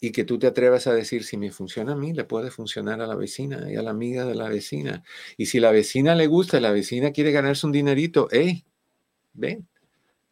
y 0.00 0.12
que 0.12 0.24
tú 0.24 0.38
te 0.38 0.46
atrevas 0.46 0.86
a 0.86 0.94
decir, 0.94 1.24
si 1.24 1.36
me 1.36 1.50
funciona 1.50 1.92
a 1.92 1.96
mí, 1.96 2.12
le 2.12 2.24
puede 2.24 2.50
funcionar 2.50 3.00
a 3.00 3.06
la 3.06 3.14
vecina 3.14 3.70
y 3.70 3.76
a 3.76 3.82
la 3.82 3.90
amiga 3.90 4.24
de 4.26 4.34
la 4.34 4.48
vecina. 4.48 5.02
Y 5.36 5.46
si 5.46 5.60
la 5.60 5.70
vecina 5.70 6.14
le 6.14 6.26
gusta, 6.26 6.60
la 6.60 6.72
vecina 6.72 7.12
quiere 7.12 7.32
ganarse 7.32 7.66
un 7.66 7.72
dinerito, 7.72 8.28
hey, 8.30 8.66
ven, 9.32 9.66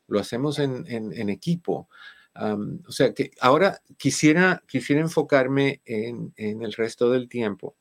lo 0.09 0.19
hacemos 0.19 0.59
en, 0.59 1.29
equipo. 1.31 1.89
o 2.35 2.93
sea 2.93 3.15
que 3.15 3.31
ahora 3.41 3.81
quisiera, 3.97 4.63
quisiera 4.67 5.01
enfocarme 5.01 5.81
en, 5.85 6.35
en 6.37 6.63
el 6.63 6.73
resto 6.73 7.11
del 7.11 7.29
tiempo 7.29 7.77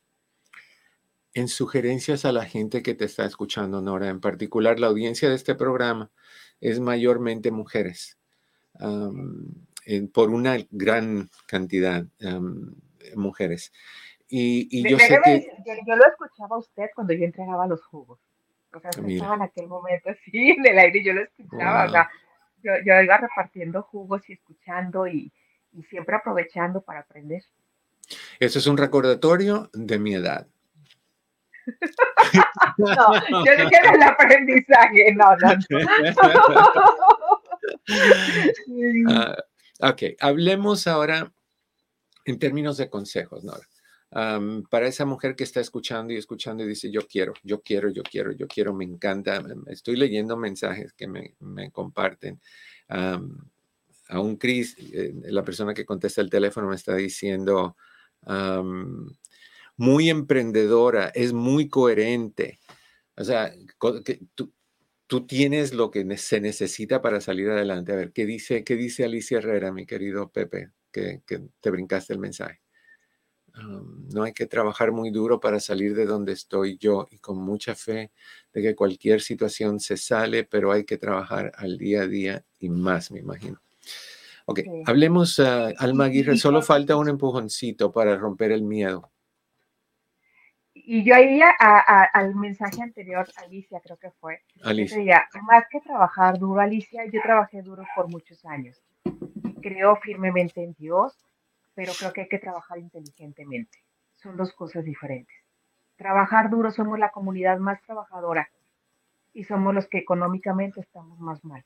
en 1.34 1.48
sugerencias 1.48 2.26
a 2.26 2.32
la 2.32 2.46
gente 2.46 2.84
que 2.84 2.94
te 2.94 3.06
está 3.06 3.26
escuchando, 3.26 3.82
Nora. 3.82 4.10
En 4.10 4.20
particular, 4.20 4.80
la 4.80 4.88
audiencia 4.88 5.30
de 5.30 5.36
este 5.36 5.56
programa 5.56 6.12
es 6.60 6.80
mayormente 6.80 7.52
mujeres, 7.52 8.18
por 10.14 10.30
una 10.30 10.58
gran 10.70 11.30
cantidad 11.48 12.04
de 12.20 13.16
mujeres. 13.16 13.72
Y, 14.28 14.90
yo 14.90 14.98
sé 14.98 15.20
que... 15.24 15.48
Yo, 15.66 15.96
lo 15.96 16.06
escuchaba 16.08 16.56
a 16.56 16.60
usted 16.60 16.86
cuando 16.96 17.14
yo 17.14 17.26
entregaba 17.26 17.68
los 17.68 17.84
jugos. 17.86 18.20
O 18.74 18.80
sea, 18.80 18.90
estaba 18.90 19.36
en 19.36 19.42
aquel 19.42 19.68
momento 19.68 20.10
así 20.12 20.52
en 20.52 20.66
el 20.66 20.80
aire 20.80 21.00
y 21.00 21.04
yo 21.04 21.14
lo 21.14 21.24
escuchaba. 21.24 21.86
O 21.86 21.90
sea, 21.90 22.10
yo, 22.64 22.72
yo, 22.86 23.02
iba 23.02 23.18
repartiendo 23.18 23.82
jugos 23.84 24.30
y 24.30 24.34
escuchando 24.34 25.08
y, 25.08 25.34
y 25.74 25.84
siempre 25.84 26.16
aprovechando 26.16 26.82
para 26.82 27.02
aprender. 27.02 27.44
Eso 28.40 28.60
es 28.60 28.68
un 28.68 28.78
recordatorio 28.78 29.70
de 29.74 30.00
mi 30.00 30.14
edad 30.14 30.48
no, 32.78 33.45
yo 33.45 33.70
quiero 33.70 33.95
el 33.95 34.03
aprendizaje, 34.03 35.14
no, 35.16 35.36
no. 35.38 35.51
Ah, 39.07 39.38
ok, 39.80 40.03
hablemos 40.20 40.88
ahora 40.88 41.32
en 42.26 42.39
términos 42.39 42.78
de 42.78 42.89
consejos, 42.89 43.43
Nora. 43.43 43.68
para 44.70 44.88
esa 44.88 45.05
mujer 45.05 45.36
que 45.36 45.43
está 45.43 45.59
escuchando 45.59 46.14
y 46.14 46.18
escuchando 46.18 46.64
y 46.64 46.68
dice, 46.68 46.91
yo 46.91 47.01
quiero, 47.07 47.34
yo 47.43 47.62
quiero, 47.62 47.89
yo 47.89 48.03
quiero, 48.03 48.32
yo 48.32 48.47
quiero, 48.47 48.74
me 48.74 48.86
encanta, 48.86 49.41
estoy 49.68 49.95
leyendo 49.95 50.38
mensajes 50.38 50.93
que 50.93 51.07
me, 51.07 51.36
me 51.39 51.72
comparten. 51.72 52.39
a 52.89 54.20
un 54.20 54.38
Cris, 54.38 54.76
eh, 54.80 55.14
la 55.26 55.43
persona 55.43 55.74
que 55.74 55.86
contesta 55.86 56.22
el 56.22 56.30
teléfono 56.30 56.68
me 56.68 56.76
está 56.76 56.95
diciendo, 56.95 57.78
muy 59.78 60.10
emprendedora, 60.10 61.12
es 61.16 61.34
muy 61.34 61.70
coherente. 61.70 62.60
O 63.16 63.24
sea, 63.24 63.54
que 64.06 64.20
tú, 64.36 64.54
tú, 65.08 65.26
tienes 65.26 65.74
lo 65.74 65.92
que 65.92 66.18
se 66.18 66.40
necesita 66.40 67.02
para 67.02 67.22
salir 67.22 67.50
adelante. 67.50 67.92
A 67.92 67.96
ver, 67.96 68.12
¿qué 68.12 68.26
dice, 68.26 68.64
qué 68.64 68.76
dice 68.76 69.06
Alicia 69.06 69.40
Herrera, 69.40 69.72
mi 69.72 69.86
querido 69.86 70.30
Pepe, 70.32 70.72
que, 70.92 71.22
te 71.60 71.70
brincaste 71.70 72.14
el 72.14 72.20
mensaje? 72.20 72.62
no 74.14 74.24
hay 74.24 74.32
que 74.32 74.46
trabajar 74.46 74.94
muy 74.94 75.12
duro 75.12 75.42
para 75.42 75.60
salir 75.60 75.94
de 75.94 76.06
donde 76.06 76.32
estoy 76.32 76.78
yo 76.78 77.10
y 77.12 77.18
con 77.18 77.38
mucha 77.38 77.76
fe 77.76 78.14
de 78.54 78.62
que 78.62 78.76
cualquier 78.76 79.20
situación 79.20 79.82
se 79.82 79.98
sale, 79.98 80.46
pero 80.46 80.72
hay 80.72 80.86
que 80.86 80.98
trabajar 80.98 81.52
al 81.58 81.78
día 81.78 82.04
a 82.04 82.08
día 82.08 82.46
y 82.60 82.70
más, 82.70 83.12
me 83.12 83.20
imagino. 83.20 83.62
Ok, 84.46 84.62
hablemos, 84.86 85.38
uh, 85.40 85.74
Alma 85.78 86.06
Aguirre, 86.06 86.38
solo 86.38 86.62
falta 86.62 86.96
un 86.96 87.10
empujoncito 87.10 87.92
para 87.92 88.16
romper 88.16 88.54
el 88.54 88.64
miedo 88.64 89.12
y 90.86 91.04
yo 91.04 91.16
ahí 91.16 91.42
al 91.60 92.36
mensaje 92.36 92.82
anterior, 92.82 93.28
Alicia 93.38 93.80
creo 93.82 93.98
que 93.98 94.12
fue, 94.12 94.42
Alicia. 94.64 95.28
más 95.44 95.66
que 95.70 95.80
trabajar 95.82 96.38
duro, 96.38 96.62
Alicia, 96.62 97.06
yo 97.06 97.22
trabajé 97.22 97.62
duro 97.62 97.84
por 97.96 98.08
muchos 98.10 98.46
años. 98.46 98.82
Creo 99.62 99.96
firmemente 99.98 100.64
en 100.64 100.74
Dios, 100.74 101.18
pero 101.74 101.94
creo 101.98 102.14
que 102.14 102.22
hay 102.22 102.28
que 102.28 102.40
trabajar 102.40 102.80
inteligentemente. 102.80 103.80
Son 104.16 104.38
dos 104.38 104.54
cosas 104.54 104.84
diferentes. 104.84 105.36
Trabajar 105.96 106.50
duro 106.50 106.72
somos 106.72 106.98
la 107.00 107.12
comunidad 107.12 107.60
más 107.60 107.82
trabajadora 107.84 108.50
y 109.34 109.44
somos 109.44 109.74
los 109.74 109.88
que 109.88 110.00
económicamente 110.00 110.82
estamos 110.82 111.20
más 111.20 111.44
mal. 111.44 111.64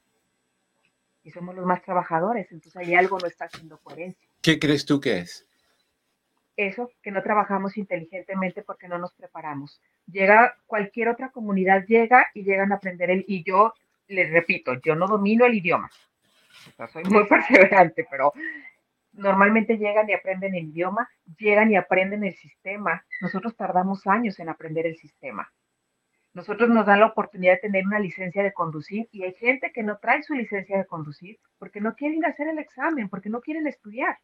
Y 1.24 1.32
somos 1.32 1.55
los 1.55 1.66
más 1.66 1.82
trabajadores, 1.82 2.51
entonces 2.51 2.76
ahí 2.76 2.93
algo 2.93 3.18
no 3.20 3.28
está 3.28 3.45
haciendo 3.45 3.80
coherencia. 3.80 4.28
¿Qué 4.41 4.59
crees 4.59 4.86
tú 4.86 4.99
que 4.99 5.20
es? 5.20 5.47
Eso, 6.58 6.91
que 7.01 7.12
no 7.12 7.22
trabajamos 7.22 7.78
inteligentemente 7.78 8.62
porque 8.62 8.88
no 8.88 8.97
nos 8.97 9.14
preparamos. 9.14 9.82
Llega 10.08 10.56
cualquier 10.66 11.10
otra 11.10 11.30
comunidad, 11.30 11.86
llega 11.86 12.28
y 12.34 12.43
llegan 12.43 12.72
a 12.72 12.76
aprender 12.76 13.10
el, 13.10 13.26
y 13.28 13.43
yo 13.43 13.74
les 14.08 14.32
repito, 14.32 14.74
yo 14.84 14.95
no 14.95 15.08
domino 15.08 15.45
el 15.45 15.56
idioma. 15.56 15.89
soy 16.91 17.03
muy 17.06 17.26
perseverante, 17.28 18.06
pero 18.10 18.34
normalmente 19.14 19.78
llegan 19.78 20.10
y 20.10 20.14
aprenden 20.14 20.56
el 20.56 20.66
idioma, 20.66 21.10
llegan 21.38 21.72
y 21.72 21.76
aprenden 21.76 22.24
el 22.24 22.36
sistema. 22.36 23.06
Nosotros 23.22 23.56
tardamos 23.56 24.06
años 24.08 24.39
en 24.39 24.49
aprender 24.49 24.86
el 24.86 24.97
sistema. 24.97 25.51
Nosotros 26.34 26.70
nos 26.70 26.86
dan 26.86 26.99
la 26.99 27.06
oportunidad 27.08 27.53
de 27.53 27.60
tener 27.60 27.86
una 27.86 27.99
licencia 27.99 28.43
de 28.43 28.51
conducir 28.51 29.08
y 29.14 29.24
hay 29.24 29.34
gente 29.36 29.72
que 29.72 29.84
no 29.84 29.99
trae 29.99 30.22
su 30.22 30.34
licencia 30.34 30.78
de 30.78 30.86
conducir 30.86 31.39
porque 31.58 31.80
no 31.80 31.95
quieren 31.95 32.26
hacer 32.26 32.49
el 32.49 32.60
examen, 32.60 33.08
porque 33.08 33.30
no 33.30 33.39
quieren 33.39 33.68
estudiar. 33.68 34.18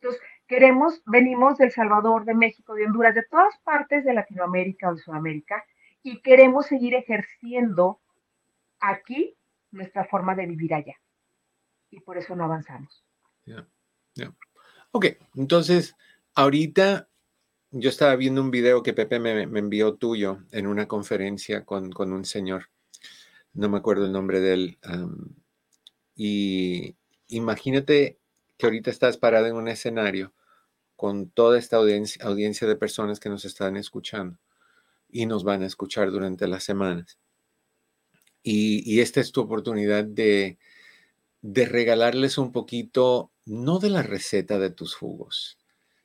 Entonces, 0.00 0.22
queremos, 0.46 1.02
venimos 1.06 1.58
del 1.58 1.72
Salvador, 1.72 2.24
de 2.24 2.34
México, 2.34 2.74
de 2.74 2.86
Honduras, 2.86 3.14
de 3.14 3.24
todas 3.24 3.56
partes 3.64 4.04
de 4.04 4.14
Latinoamérica 4.14 4.90
o 4.90 4.94
de 4.94 5.02
Sudamérica, 5.02 5.64
y 6.02 6.20
queremos 6.20 6.66
seguir 6.66 6.94
ejerciendo 6.94 8.00
aquí 8.80 9.36
nuestra 9.70 10.04
forma 10.04 10.34
de 10.34 10.46
vivir 10.46 10.74
allá. 10.74 10.94
Y 11.90 12.00
por 12.00 12.18
eso 12.18 12.36
no 12.36 12.44
avanzamos. 12.44 13.04
Ok, 14.92 15.06
entonces, 15.34 15.94
ahorita 16.34 17.08
yo 17.70 17.90
estaba 17.90 18.16
viendo 18.16 18.40
un 18.40 18.50
video 18.50 18.82
que 18.82 18.94
Pepe 18.94 19.18
me, 19.18 19.42
envió 19.42 19.94
tuyo 19.94 20.38
en 20.52 20.66
una 20.66 20.86
conferencia 20.86 21.64
con, 21.64 21.92
un 21.98 22.24
señor, 22.24 22.70
no 23.52 23.68
me 23.68 23.78
acuerdo 23.78 24.06
el 24.06 24.12
nombre 24.12 24.40
de 24.40 24.54
él, 24.54 24.78
y 26.14 26.96
imagínate 27.28 28.18
que 28.56 28.66
ahorita 28.66 28.90
estás 28.90 29.16
parado 29.16 29.46
en 29.46 29.56
un 29.56 29.68
escenario 29.68 30.32
con 30.96 31.28
toda 31.28 31.58
esta 31.58 31.76
audiencia, 31.76 32.68
de 32.68 32.76
personas 32.76 33.20
que 33.20 33.28
nos 33.28 33.44
están 33.44 33.76
escuchando 33.76 34.38
y 35.08 35.26
nos 35.26 35.44
van 35.44 35.62
a 35.62 35.66
escuchar 35.66 36.10
durante 36.10 36.48
las 36.48 36.64
semanas. 36.64 37.18
Y, 38.42 39.00
esta 39.00 39.20
es 39.20 39.32
tu 39.32 39.40
oportunidad 39.40 40.04
de, 40.04 40.58
de 41.42 41.66
regalarles 41.66 42.38
un 42.38 42.52
poquito, 42.52 43.32
no 43.44 43.78
de 43.78 43.90
la 43.90 44.02
receta 44.02 44.58
de 44.58 44.70
tus 44.70 44.94
jugos, 44.94 45.58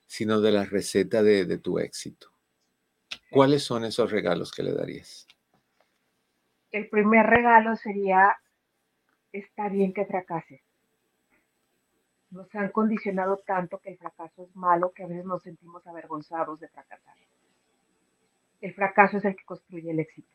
sino 0.08 0.42
de 0.42 0.52
la 0.52 0.66
receta 0.66 1.24
de, 1.24 1.58
tu 1.58 1.80
éxito. 1.80 2.34
¿Cuáles 3.30 3.64
son 3.64 3.86
esos 3.86 4.12
regalos 4.12 4.52
que 4.52 4.64
le 4.64 4.74
darías? 4.74 5.28
El 6.72 6.90
primer 6.90 7.28
regalo 7.28 7.76
sería, 7.76 8.36
está 9.32 9.70
bien 9.70 9.94
que 9.94 10.06
fracases. 10.06 10.62
Nos 12.32 12.54
han 12.56 12.70
condicionado 12.70 13.38
tanto 13.46 13.80
que 13.80 13.90
el 13.92 13.98
fracaso 13.98 14.44
es 14.44 14.56
malo 14.56 14.92
que 14.92 15.04
a 15.04 15.08
veces 15.08 15.26
nos 15.26 15.44
sentimos 15.44 15.86
avergonzados 15.86 16.60
de 16.60 16.70
fracasar. 16.70 17.16
El 18.62 18.74
fracaso 18.74 19.18
es 19.18 19.26
el 19.26 19.36
que 19.36 19.44
construye 19.44 19.92
el 19.92 20.00
éxito. 20.00 20.34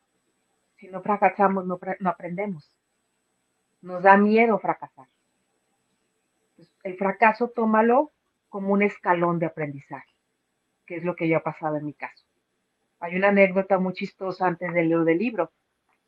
Si 0.76 0.88
no 0.88 1.00
fracasamos, 1.00 1.64
no, 1.64 1.78
aprendemos. 2.04 2.76
Nos 3.80 4.02
da 4.02 4.16
miedo 4.16 4.58
fracasar. 4.58 5.08
el 6.82 6.96
fracaso, 6.96 7.48
tómalo 7.48 8.12
como 8.48 8.72
un 8.72 8.82
escalón 8.82 9.38
de 9.38 9.46
aprendizaje, 9.46 10.12
que 10.86 10.96
es 10.96 11.04
lo 11.04 11.16
que 11.16 11.28
ya 11.28 11.38
ha 11.38 11.42
pasado 11.42 11.76
en 11.76 11.84
mi 11.84 11.94
caso. 11.94 12.24
Hay 13.00 13.16
una 13.16 13.28
anécdota 13.28 13.78
muy 13.78 13.92
chistosa 13.92 14.46
antes 14.46 14.72
de 14.72 14.84
leer 14.84 15.00
del 15.00 15.18
libro. 15.18 15.50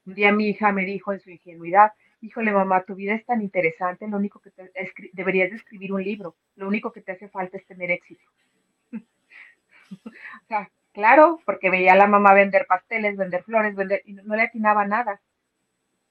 Un 0.07 0.15
día 0.15 0.33
mi 0.33 0.49
hija 0.49 0.73
me 0.73 0.85
dijo 0.85 1.13
en 1.13 1.21
su 1.21 1.31
ingenuidad, 1.31 1.93
híjole 2.21 2.53
mamá, 2.53 2.85
tu 2.85 2.95
vida 2.95 3.15
es 3.15 3.25
tan 3.25 3.43
interesante, 3.43 4.09
lo 4.09 4.17
único 4.17 4.41
que 4.41 4.51
te, 4.51 4.71
deberías 5.13 5.51
de 5.51 5.57
escribir 5.57 5.93
un 5.93 6.03
libro, 6.03 6.37
lo 6.57 6.69
único 6.69 6.93
que 6.93 7.01
te 7.01 7.13
hace 7.13 7.29
falta 7.29 7.57
es 7.57 7.67
tener 7.67 7.91
éxito. 7.91 8.23
o 8.93 10.47
sea, 10.49 10.71
claro, 10.93 11.41
porque 11.45 11.71
veía 11.71 11.93
a 11.93 11.97
la 11.97 12.07
mamá 12.07 12.35
vender 12.35 12.67
pasteles, 12.67 13.17
vender 13.17 13.43
flores, 13.45 13.75
vender, 13.75 14.03
y 14.05 14.15
no 14.15 14.37
le 14.37 14.43
atinaba 14.43 14.87
nada. 14.87 15.21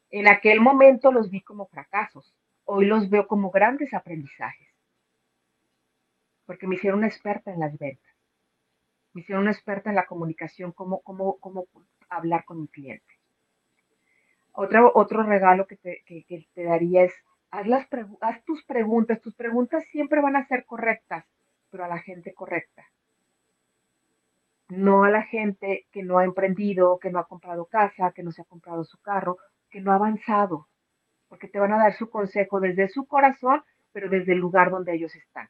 En 0.09 0.27
aquel 0.27 0.61
momento 0.61 1.11
los 1.11 1.29
vi 1.29 1.41
como 1.41 1.67
fracasos, 1.67 2.33
hoy 2.65 2.85
los 2.85 3.09
veo 3.09 3.27
como 3.27 3.51
grandes 3.51 3.93
aprendizajes 3.93 4.67
porque 6.47 6.65
me 6.65 6.75
hicieron 6.75 6.99
una 6.99 7.07
experta 7.07 7.51
en 7.51 7.59
las 7.59 7.77
ventas, 7.77 8.15
me 9.13 9.21
hicieron 9.21 9.43
una 9.43 9.51
experta 9.51 9.89
en 9.89 9.97
la 9.97 10.07
comunicación, 10.07 10.71
cómo, 10.71 11.01
cómo, 11.01 11.37
cómo 11.39 11.67
hablar 12.09 12.45
con 12.45 12.61
mi 12.61 12.67
cliente. 12.69 13.16
Otro, 14.59 14.91
otro 14.95 15.21
regalo 15.21 15.67
que 15.67 15.75
te, 15.75 16.03
te 16.55 16.63
daría 16.63 17.03
es, 17.03 17.13
haz, 17.51 17.67
las 17.67 17.87
haz 18.21 18.43
tus 18.43 18.63
preguntas, 18.65 19.21
tus 19.21 19.35
preguntas 19.35 19.83
siempre 19.91 20.19
van 20.19 20.35
a 20.35 20.47
ser 20.47 20.65
correctas, 20.65 21.25
pero 21.69 21.85
a 21.85 21.87
la 21.87 21.99
gente 21.99 22.33
correcta. 22.33 22.83
No 24.69 25.03
a 25.03 25.11
la 25.11 25.21
gente 25.21 25.85
que 25.91 26.01
no 26.01 26.17
ha 26.17 26.23
emprendido, 26.23 26.97
que 26.97 27.11
no 27.11 27.19
ha 27.19 27.27
comprado 27.27 27.65
casa, 27.65 28.13
que 28.13 28.23
no 28.23 28.31
se 28.31 28.41
ha 28.41 28.45
comprado 28.45 28.83
su 28.83 28.99
carro, 28.99 29.37
que 29.69 29.79
no 29.79 29.91
ha 29.91 29.95
avanzado, 29.95 30.67
porque 31.29 31.47
te 31.47 31.59
van 31.59 31.73
a 31.73 31.77
dar 31.77 31.93
su 31.93 32.09
consejo 32.09 32.59
desde 32.59 32.89
su 32.89 33.05
corazón, 33.05 33.63
pero 33.91 34.09
desde 34.09 34.33
el 34.33 34.39
lugar 34.39 34.71
donde 34.71 34.95
ellos 34.95 35.13
están. 35.13 35.49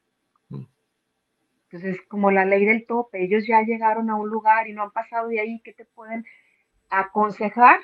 Entonces, 1.70 1.98
como 2.08 2.30
la 2.30 2.44
ley 2.44 2.66
del 2.66 2.84
tope, 2.84 3.24
ellos 3.24 3.46
ya 3.46 3.62
llegaron 3.62 4.10
a 4.10 4.16
un 4.16 4.28
lugar 4.28 4.68
y 4.68 4.74
no 4.74 4.82
han 4.82 4.90
pasado 4.90 5.28
de 5.28 5.40
ahí, 5.40 5.62
¿qué 5.64 5.72
te 5.72 5.86
pueden 5.86 6.26
aconsejar? 6.90 7.80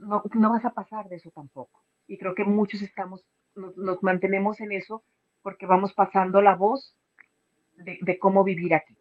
No, 0.00 0.50
vas 0.50 0.64
a 0.64 0.74
pasar 0.74 1.08
de 1.08 1.16
eso 1.16 1.30
tampoco. 1.30 1.84
Y 2.06 2.18
creo 2.18 2.34
que 2.34 2.44
muchos 2.44 2.82
estamos, 2.82 3.24
nos, 3.54 4.02
mantenemos 4.02 4.60
en 4.60 4.72
eso 4.72 5.04
porque 5.42 5.66
vamos 5.66 5.92
pasando 5.94 6.42
la 6.42 6.54
voz 6.54 6.96
de, 7.76 8.18
cómo 8.18 8.44
vivir 8.44 8.74
aquí. 8.74 8.96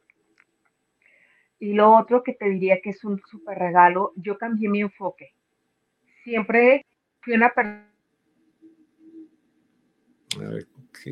Y 1.59 1.73
lo 1.73 1.97
otro 1.97 2.23
que 2.23 2.33
te 2.33 2.49
diría 2.49 2.79
que 2.81 2.91
es 2.91 3.03
un 3.03 3.19
súper 3.29 3.57
regalo, 3.57 4.13
yo 4.15 4.37
cambié 4.37 4.69
mi 4.69 4.81
enfoque. 4.81 5.33
Siempre 6.23 6.85
fui 7.21 7.33
una 7.33 7.49
persona... 7.49 7.85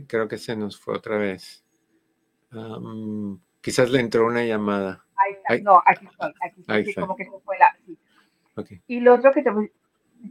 Creo 0.07 0.27
que 0.27 0.37
se 0.37 0.55
nos 0.55 0.79
fue 0.79 0.95
otra 0.95 1.17
vez 1.17 1.67
quizás 3.61 3.89
le 3.89 3.99
entró 3.99 4.25
una 4.25 4.43
llamada. 4.43 5.05
Ahí 5.15 5.33
está. 5.33 5.57
No, 5.63 5.81
aquí 5.85 6.05
estoy. 6.05 6.33
Aquí 6.41 6.89
estoy. 6.89 6.93
como 6.93 7.15
que 7.15 7.25
se 7.25 7.39
fue 7.43 7.57
la. 7.57 7.75
Y 8.87 8.99
lo 8.99 9.15
otro 9.15 9.31
que 9.31 9.43
te. 9.43 9.51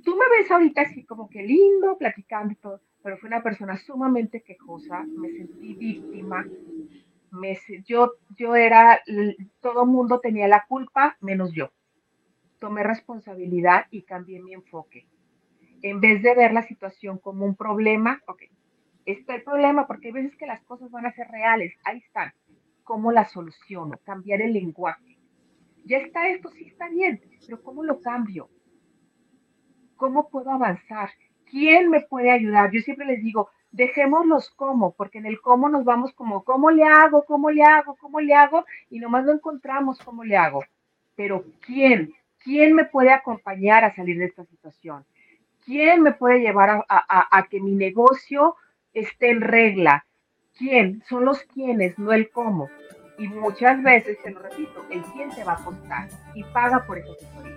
Tú 0.04 0.16
me 0.16 0.28
ves 0.36 0.50
ahorita 0.50 0.82
así 0.82 1.04
como 1.04 1.28
que 1.28 1.42
lindo, 1.42 1.96
platicando 1.96 2.52
y 2.52 2.56
todo, 2.56 2.80
pero 3.02 3.16
fue 3.18 3.28
una 3.28 3.42
persona 3.42 3.76
sumamente 3.76 4.42
quejosa. 4.42 5.04
Me 5.04 5.30
sentí 5.30 5.74
víctima. 5.74 6.44
Me, 7.30 7.58
yo, 7.84 8.12
yo 8.36 8.56
era. 8.56 9.00
Todo 9.60 9.86
mundo 9.86 10.20
tenía 10.20 10.48
la 10.48 10.64
culpa, 10.66 11.16
menos 11.20 11.52
yo. 11.52 11.70
Tomé 12.58 12.82
responsabilidad 12.82 13.86
y 13.90 14.02
cambié 14.02 14.40
mi 14.40 14.54
enfoque. 14.54 15.06
En 15.82 16.00
vez 16.00 16.22
de 16.22 16.34
ver 16.34 16.52
la 16.52 16.62
situación 16.62 17.18
como 17.18 17.44
un 17.44 17.54
problema, 17.54 18.22
ok, 18.26 18.42
está 19.04 19.34
el 19.34 19.42
problema, 19.42 19.86
porque 19.86 20.08
hay 20.08 20.14
veces 20.14 20.36
que 20.36 20.46
las 20.46 20.62
cosas 20.64 20.90
van 20.90 21.06
a 21.06 21.12
ser 21.12 21.28
reales, 21.28 21.74
ahí 21.84 21.98
están. 21.98 22.32
¿Cómo 22.82 23.12
las 23.12 23.32
soluciono? 23.32 23.98
Cambiar 24.04 24.42
el 24.42 24.52
lenguaje. 24.52 25.15
Ya 25.86 25.98
está 25.98 26.28
esto, 26.28 26.50
sí 26.50 26.66
está 26.66 26.88
bien, 26.88 27.20
pero 27.46 27.62
¿cómo 27.62 27.82
lo 27.82 28.00
cambio? 28.00 28.50
¿Cómo 29.96 30.28
puedo 30.28 30.50
avanzar? 30.50 31.10
¿Quién 31.50 31.88
me 31.88 32.02
puede 32.02 32.30
ayudar? 32.30 32.70
Yo 32.72 32.80
siempre 32.80 33.06
les 33.06 33.22
digo, 33.22 33.48
dejemos 33.70 34.26
los 34.26 34.50
cómo, 34.50 34.92
porque 34.94 35.18
en 35.18 35.26
el 35.26 35.40
cómo 35.40 35.68
nos 35.68 35.84
vamos 35.84 36.12
como, 36.12 36.44
¿cómo 36.44 36.70
le 36.70 36.84
hago? 36.84 37.24
¿Cómo 37.24 37.50
le 37.50 37.62
hago? 37.62 37.96
¿Cómo 37.96 38.20
le 38.20 38.34
hago? 38.34 38.66
Y 38.90 38.98
nomás 38.98 39.24
no 39.24 39.32
encontramos 39.32 39.98
cómo 40.00 40.24
le 40.24 40.36
hago. 40.36 40.64
Pero 41.14 41.44
¿quién? 41.64 42.12
¿Quién 42.44 42.74
me 42.74 42.84
puede 42.84 43.12
acompañar 43.12 43.84
a 43.84 43.94
salir 43.94 44.18
de 44.18 44.26
esta 44.26 44.44
situación? 44.44 45.06
¿Quién 45.64 46.02
me 46.02 46.12
puede 46.12 46.40
llevar 46.40 46.84
a 46.88 47.46
que 47.48 47.60
mi 47.60 47.72
negocio 47.72 48.56
esté 48.96 49.30
en 49.30 49.40
regla. 49.42 50.06
¿Quién? 50.56 51.02
Son 51.08 51.24
los 51.24 51.42
quiénes, 51.44 51.98
no 51.98 52.12
el 52.12 52.30
cómo. 52.30 52.68
Y 53.18 53.28
muchas 53.28 53.82
veces, 53.82 54.18
te 54.22 54.30
lo 54.30 54.40
repito, 54.40 54.84
el 54.90 55.02
quién 55.14 55.30
te 55.34 55.42
va 55.42 55.54
a 55.54 55.64
costar 55.64 56.08
y 56.34 56.44
paga 56.44 56.86
por 56.86 56.98
esa 56.98 57.12
asesoría. 57.12 57.56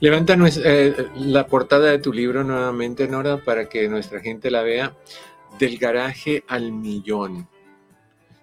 Levanta 0.00 0.36
eh, 0.64 1.08
la 1.16 1.46
portada 1.46 1.90
de 1.90 1.98
tu 1.98 2.12
libro 2.12 2.44
nuevamente, 2.44 3.08
Nora, 3.08 3.38
para 3.38 3.68
que 3.68 3.88
nuestra 3.88 4.20
gente 4.20 4.50
la 4.50 4.62
vea. 4.62 4.94
Del 5.58 5.78
garaje 5.78 6.44
al 6.46 6.70
millón. 6.70 7.48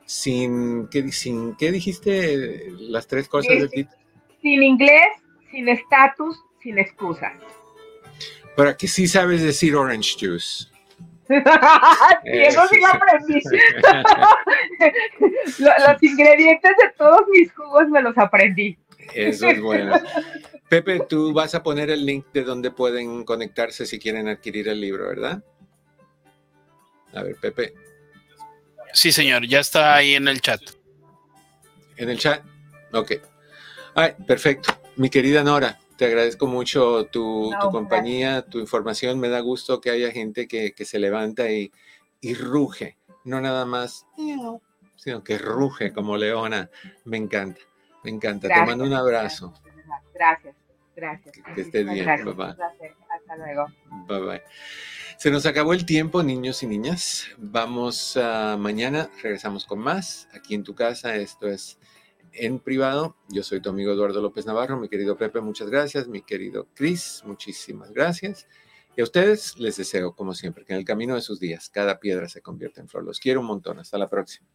Sin, 0.05 0.87
¿qué, 0.89 1.11
sin, 1.11 1.55
¿qué 1.55 1.71
dijiste? 1.71 2.71
Las 2.79 3.07
tres 3.07 3.29
cosas 3.29 3.57
del 3.57 3.69
título. 3.69 3.97
Sin 4.41 4.61
inglés, 4.61 5.07
sin 5.49 5.69
estatus, 5.69 6.37
sin 6.61 6.77
excusas. 6.77 7.33
Para 8.57 8.75
que 8.75 8.87
sí 8.87 9.07
sabes 9.07 9.41
decir 9.41 9.75
orange 9.75 10.15
juice. 10.19 10.65
eso 12.25 12.67
sí 12.67 12.79
lo 12.81 12.87
aprendí. 12.87 13.41
los 15.59 16.03
ingredientes 16.03 16.71
de 16.81 16.89
todos 16.97 17.21
mis 17.29 17.51
jugos 17.53 17.89
me 17.89 18.01
los 18.01 18.17
aprendí. 18.17 18.77
Eso 19.13 19.47
es 19.47 19.61
bueno. 19.61 19.99
Pepe, 20.69 21.01
tú 21.07 21.33
vas 21.33 21.53
a 21.55 21.63
poner 21.63 21.89
el 21.89 22.05
link 22.05 22.25
de 22.33 22.43
donde 22.43 22.71
pueden 22.71 23.23
conectarse 23.23 23.85
si 23.85 23.99
quieren 23.99 24.27
adquirir 24.27 24.67
el 24.67 24.81
libro, 24.81 25.07
¿verdad? 25.07 25.43
A 27.13 27.23
ver, 27.23 27.35
Pepe. 27.35 27.73
Sí, 28.93 29.11
señor, 29.11 29.47
ya 29.47 29.59
está 29.59 29.95
ahí 29.95 30.15
en 30.15 30.27
el 30.27 30.41
chat. 30.41 30.61
¿En 31.97 32.09
el 32.09 32.17
chat? 32.17 32.43
Ok. 32.93 33.13
Ay, 33.93 34.13
perfecto. 34.27 34.73
Mi 34.97 35.09
querida 35.09 35.43
Nora, 35.43 35.77
te 35.97 36.05
agradezco 36.05 36.47
mucho 36.47 37.05
tu, 37.05 37.51
compañía, 37.71 38.43
tu 38.43 38.59
información. 38.59 39.19
Me 39.19 39.29
da 39.29 39.39
gusto 39.39 39.81
que 39.81 39.89
haya 39.89 40.11
gente 40.11 40.47
que, 40.47 40.73
se 40.85 40.99
levanta 40.99 41.49
y, 41.49 41.71
ruge, 42.33 42.97
no 43.23 43.41
nada 43.41 43.65
más, 43.65 44.05
sino 44.95 45.23
que 45.23 45.37
ruge 45.37 45.93
como 45.93 46.17
leona. 46.17 46.69
Me 47.03 47.17
encanta, 47.17 47.61
me 48.03 48.11
encanta. 48.11 48.47
te 48.47 48.65
mando 48.65 48.83
un 48.83 48.93
abrazo. 48.93 49.53
Gracias, 50.13 50.55
gracias. 50.95 51.35
Que, 51.53 51.61
estés 51.61 51.89
bien, 51.89 52.05
papá. 52.25 52.57
Hasta 53.09 53.37
luego. 53.37 53.67
Bye 54.07 54.19
bye. 54.19 54.41
Se 55.17 55.31
nos 55.31 55.45
acabó 55.45 55.73
el 55.73 55.85
tiempo, 55.85 56.23
niños 56.23 56.61
y 56.63 56.67
niñas. 56.67 57.27
Vamos 57.37 58.17
a 58.17 58.57
mañana, 58.57 59.09
regresamos 59.21 59.65
con 59.65 59.79
más 59.79 60.27
aquí 60.33 60.55
en 60.55 60.63
tu 60.63 60.75
casa. 60.75 61.15
Esto 61.15 61.47
es 61.47 61.79
en 62.37 62.59
privado. 62.59 63.15
Yo 63.29 63.43
soy 63.43 63.61
tu 63.61 63.69
amigo 63.69 63.91
Eduardo 63.91 64.21
López 64.21 64.45
Navarro, 64.45 64.77
mi 64.79 64.89
querido 64.89 65.17
Pepe, 65.17 65.41
muchas 65.41 65.69
gracias, 65.69 66.07
mi 66.07 66.21
querido 66.21 66.67
Cris, 66.73 67.21
muchísimas 67.25 67.91
gracias. 67.91 68.47
Y 68.97 69.01
a 69.01 69.03
ustedes 69.03 69.57
les 69.59 69.75
deseo, 69.75 70.15
como 70.15 70.33
siempre, 70.33 70.63
que 70.63 70.73
en 70.73 70.79
el 70.79 70.85
camino 70.85 71.15
de 71.15 71.21
sus 71.21 71.39
días 71.39 71.69
cada 71.69 71.99
piedra 71.99 72.29
se 72.29 72.41
convierta 72.41 72.79
en 72.81 72.87
flor. 72.87 73.03
Los 73.03 73.19
quiero 73.19 73.41
un 73.41 73.47
montón. 73.47 73.79
Hasta 73.79 73.97
la 73.97 74.07
próxima. 74.07 74.47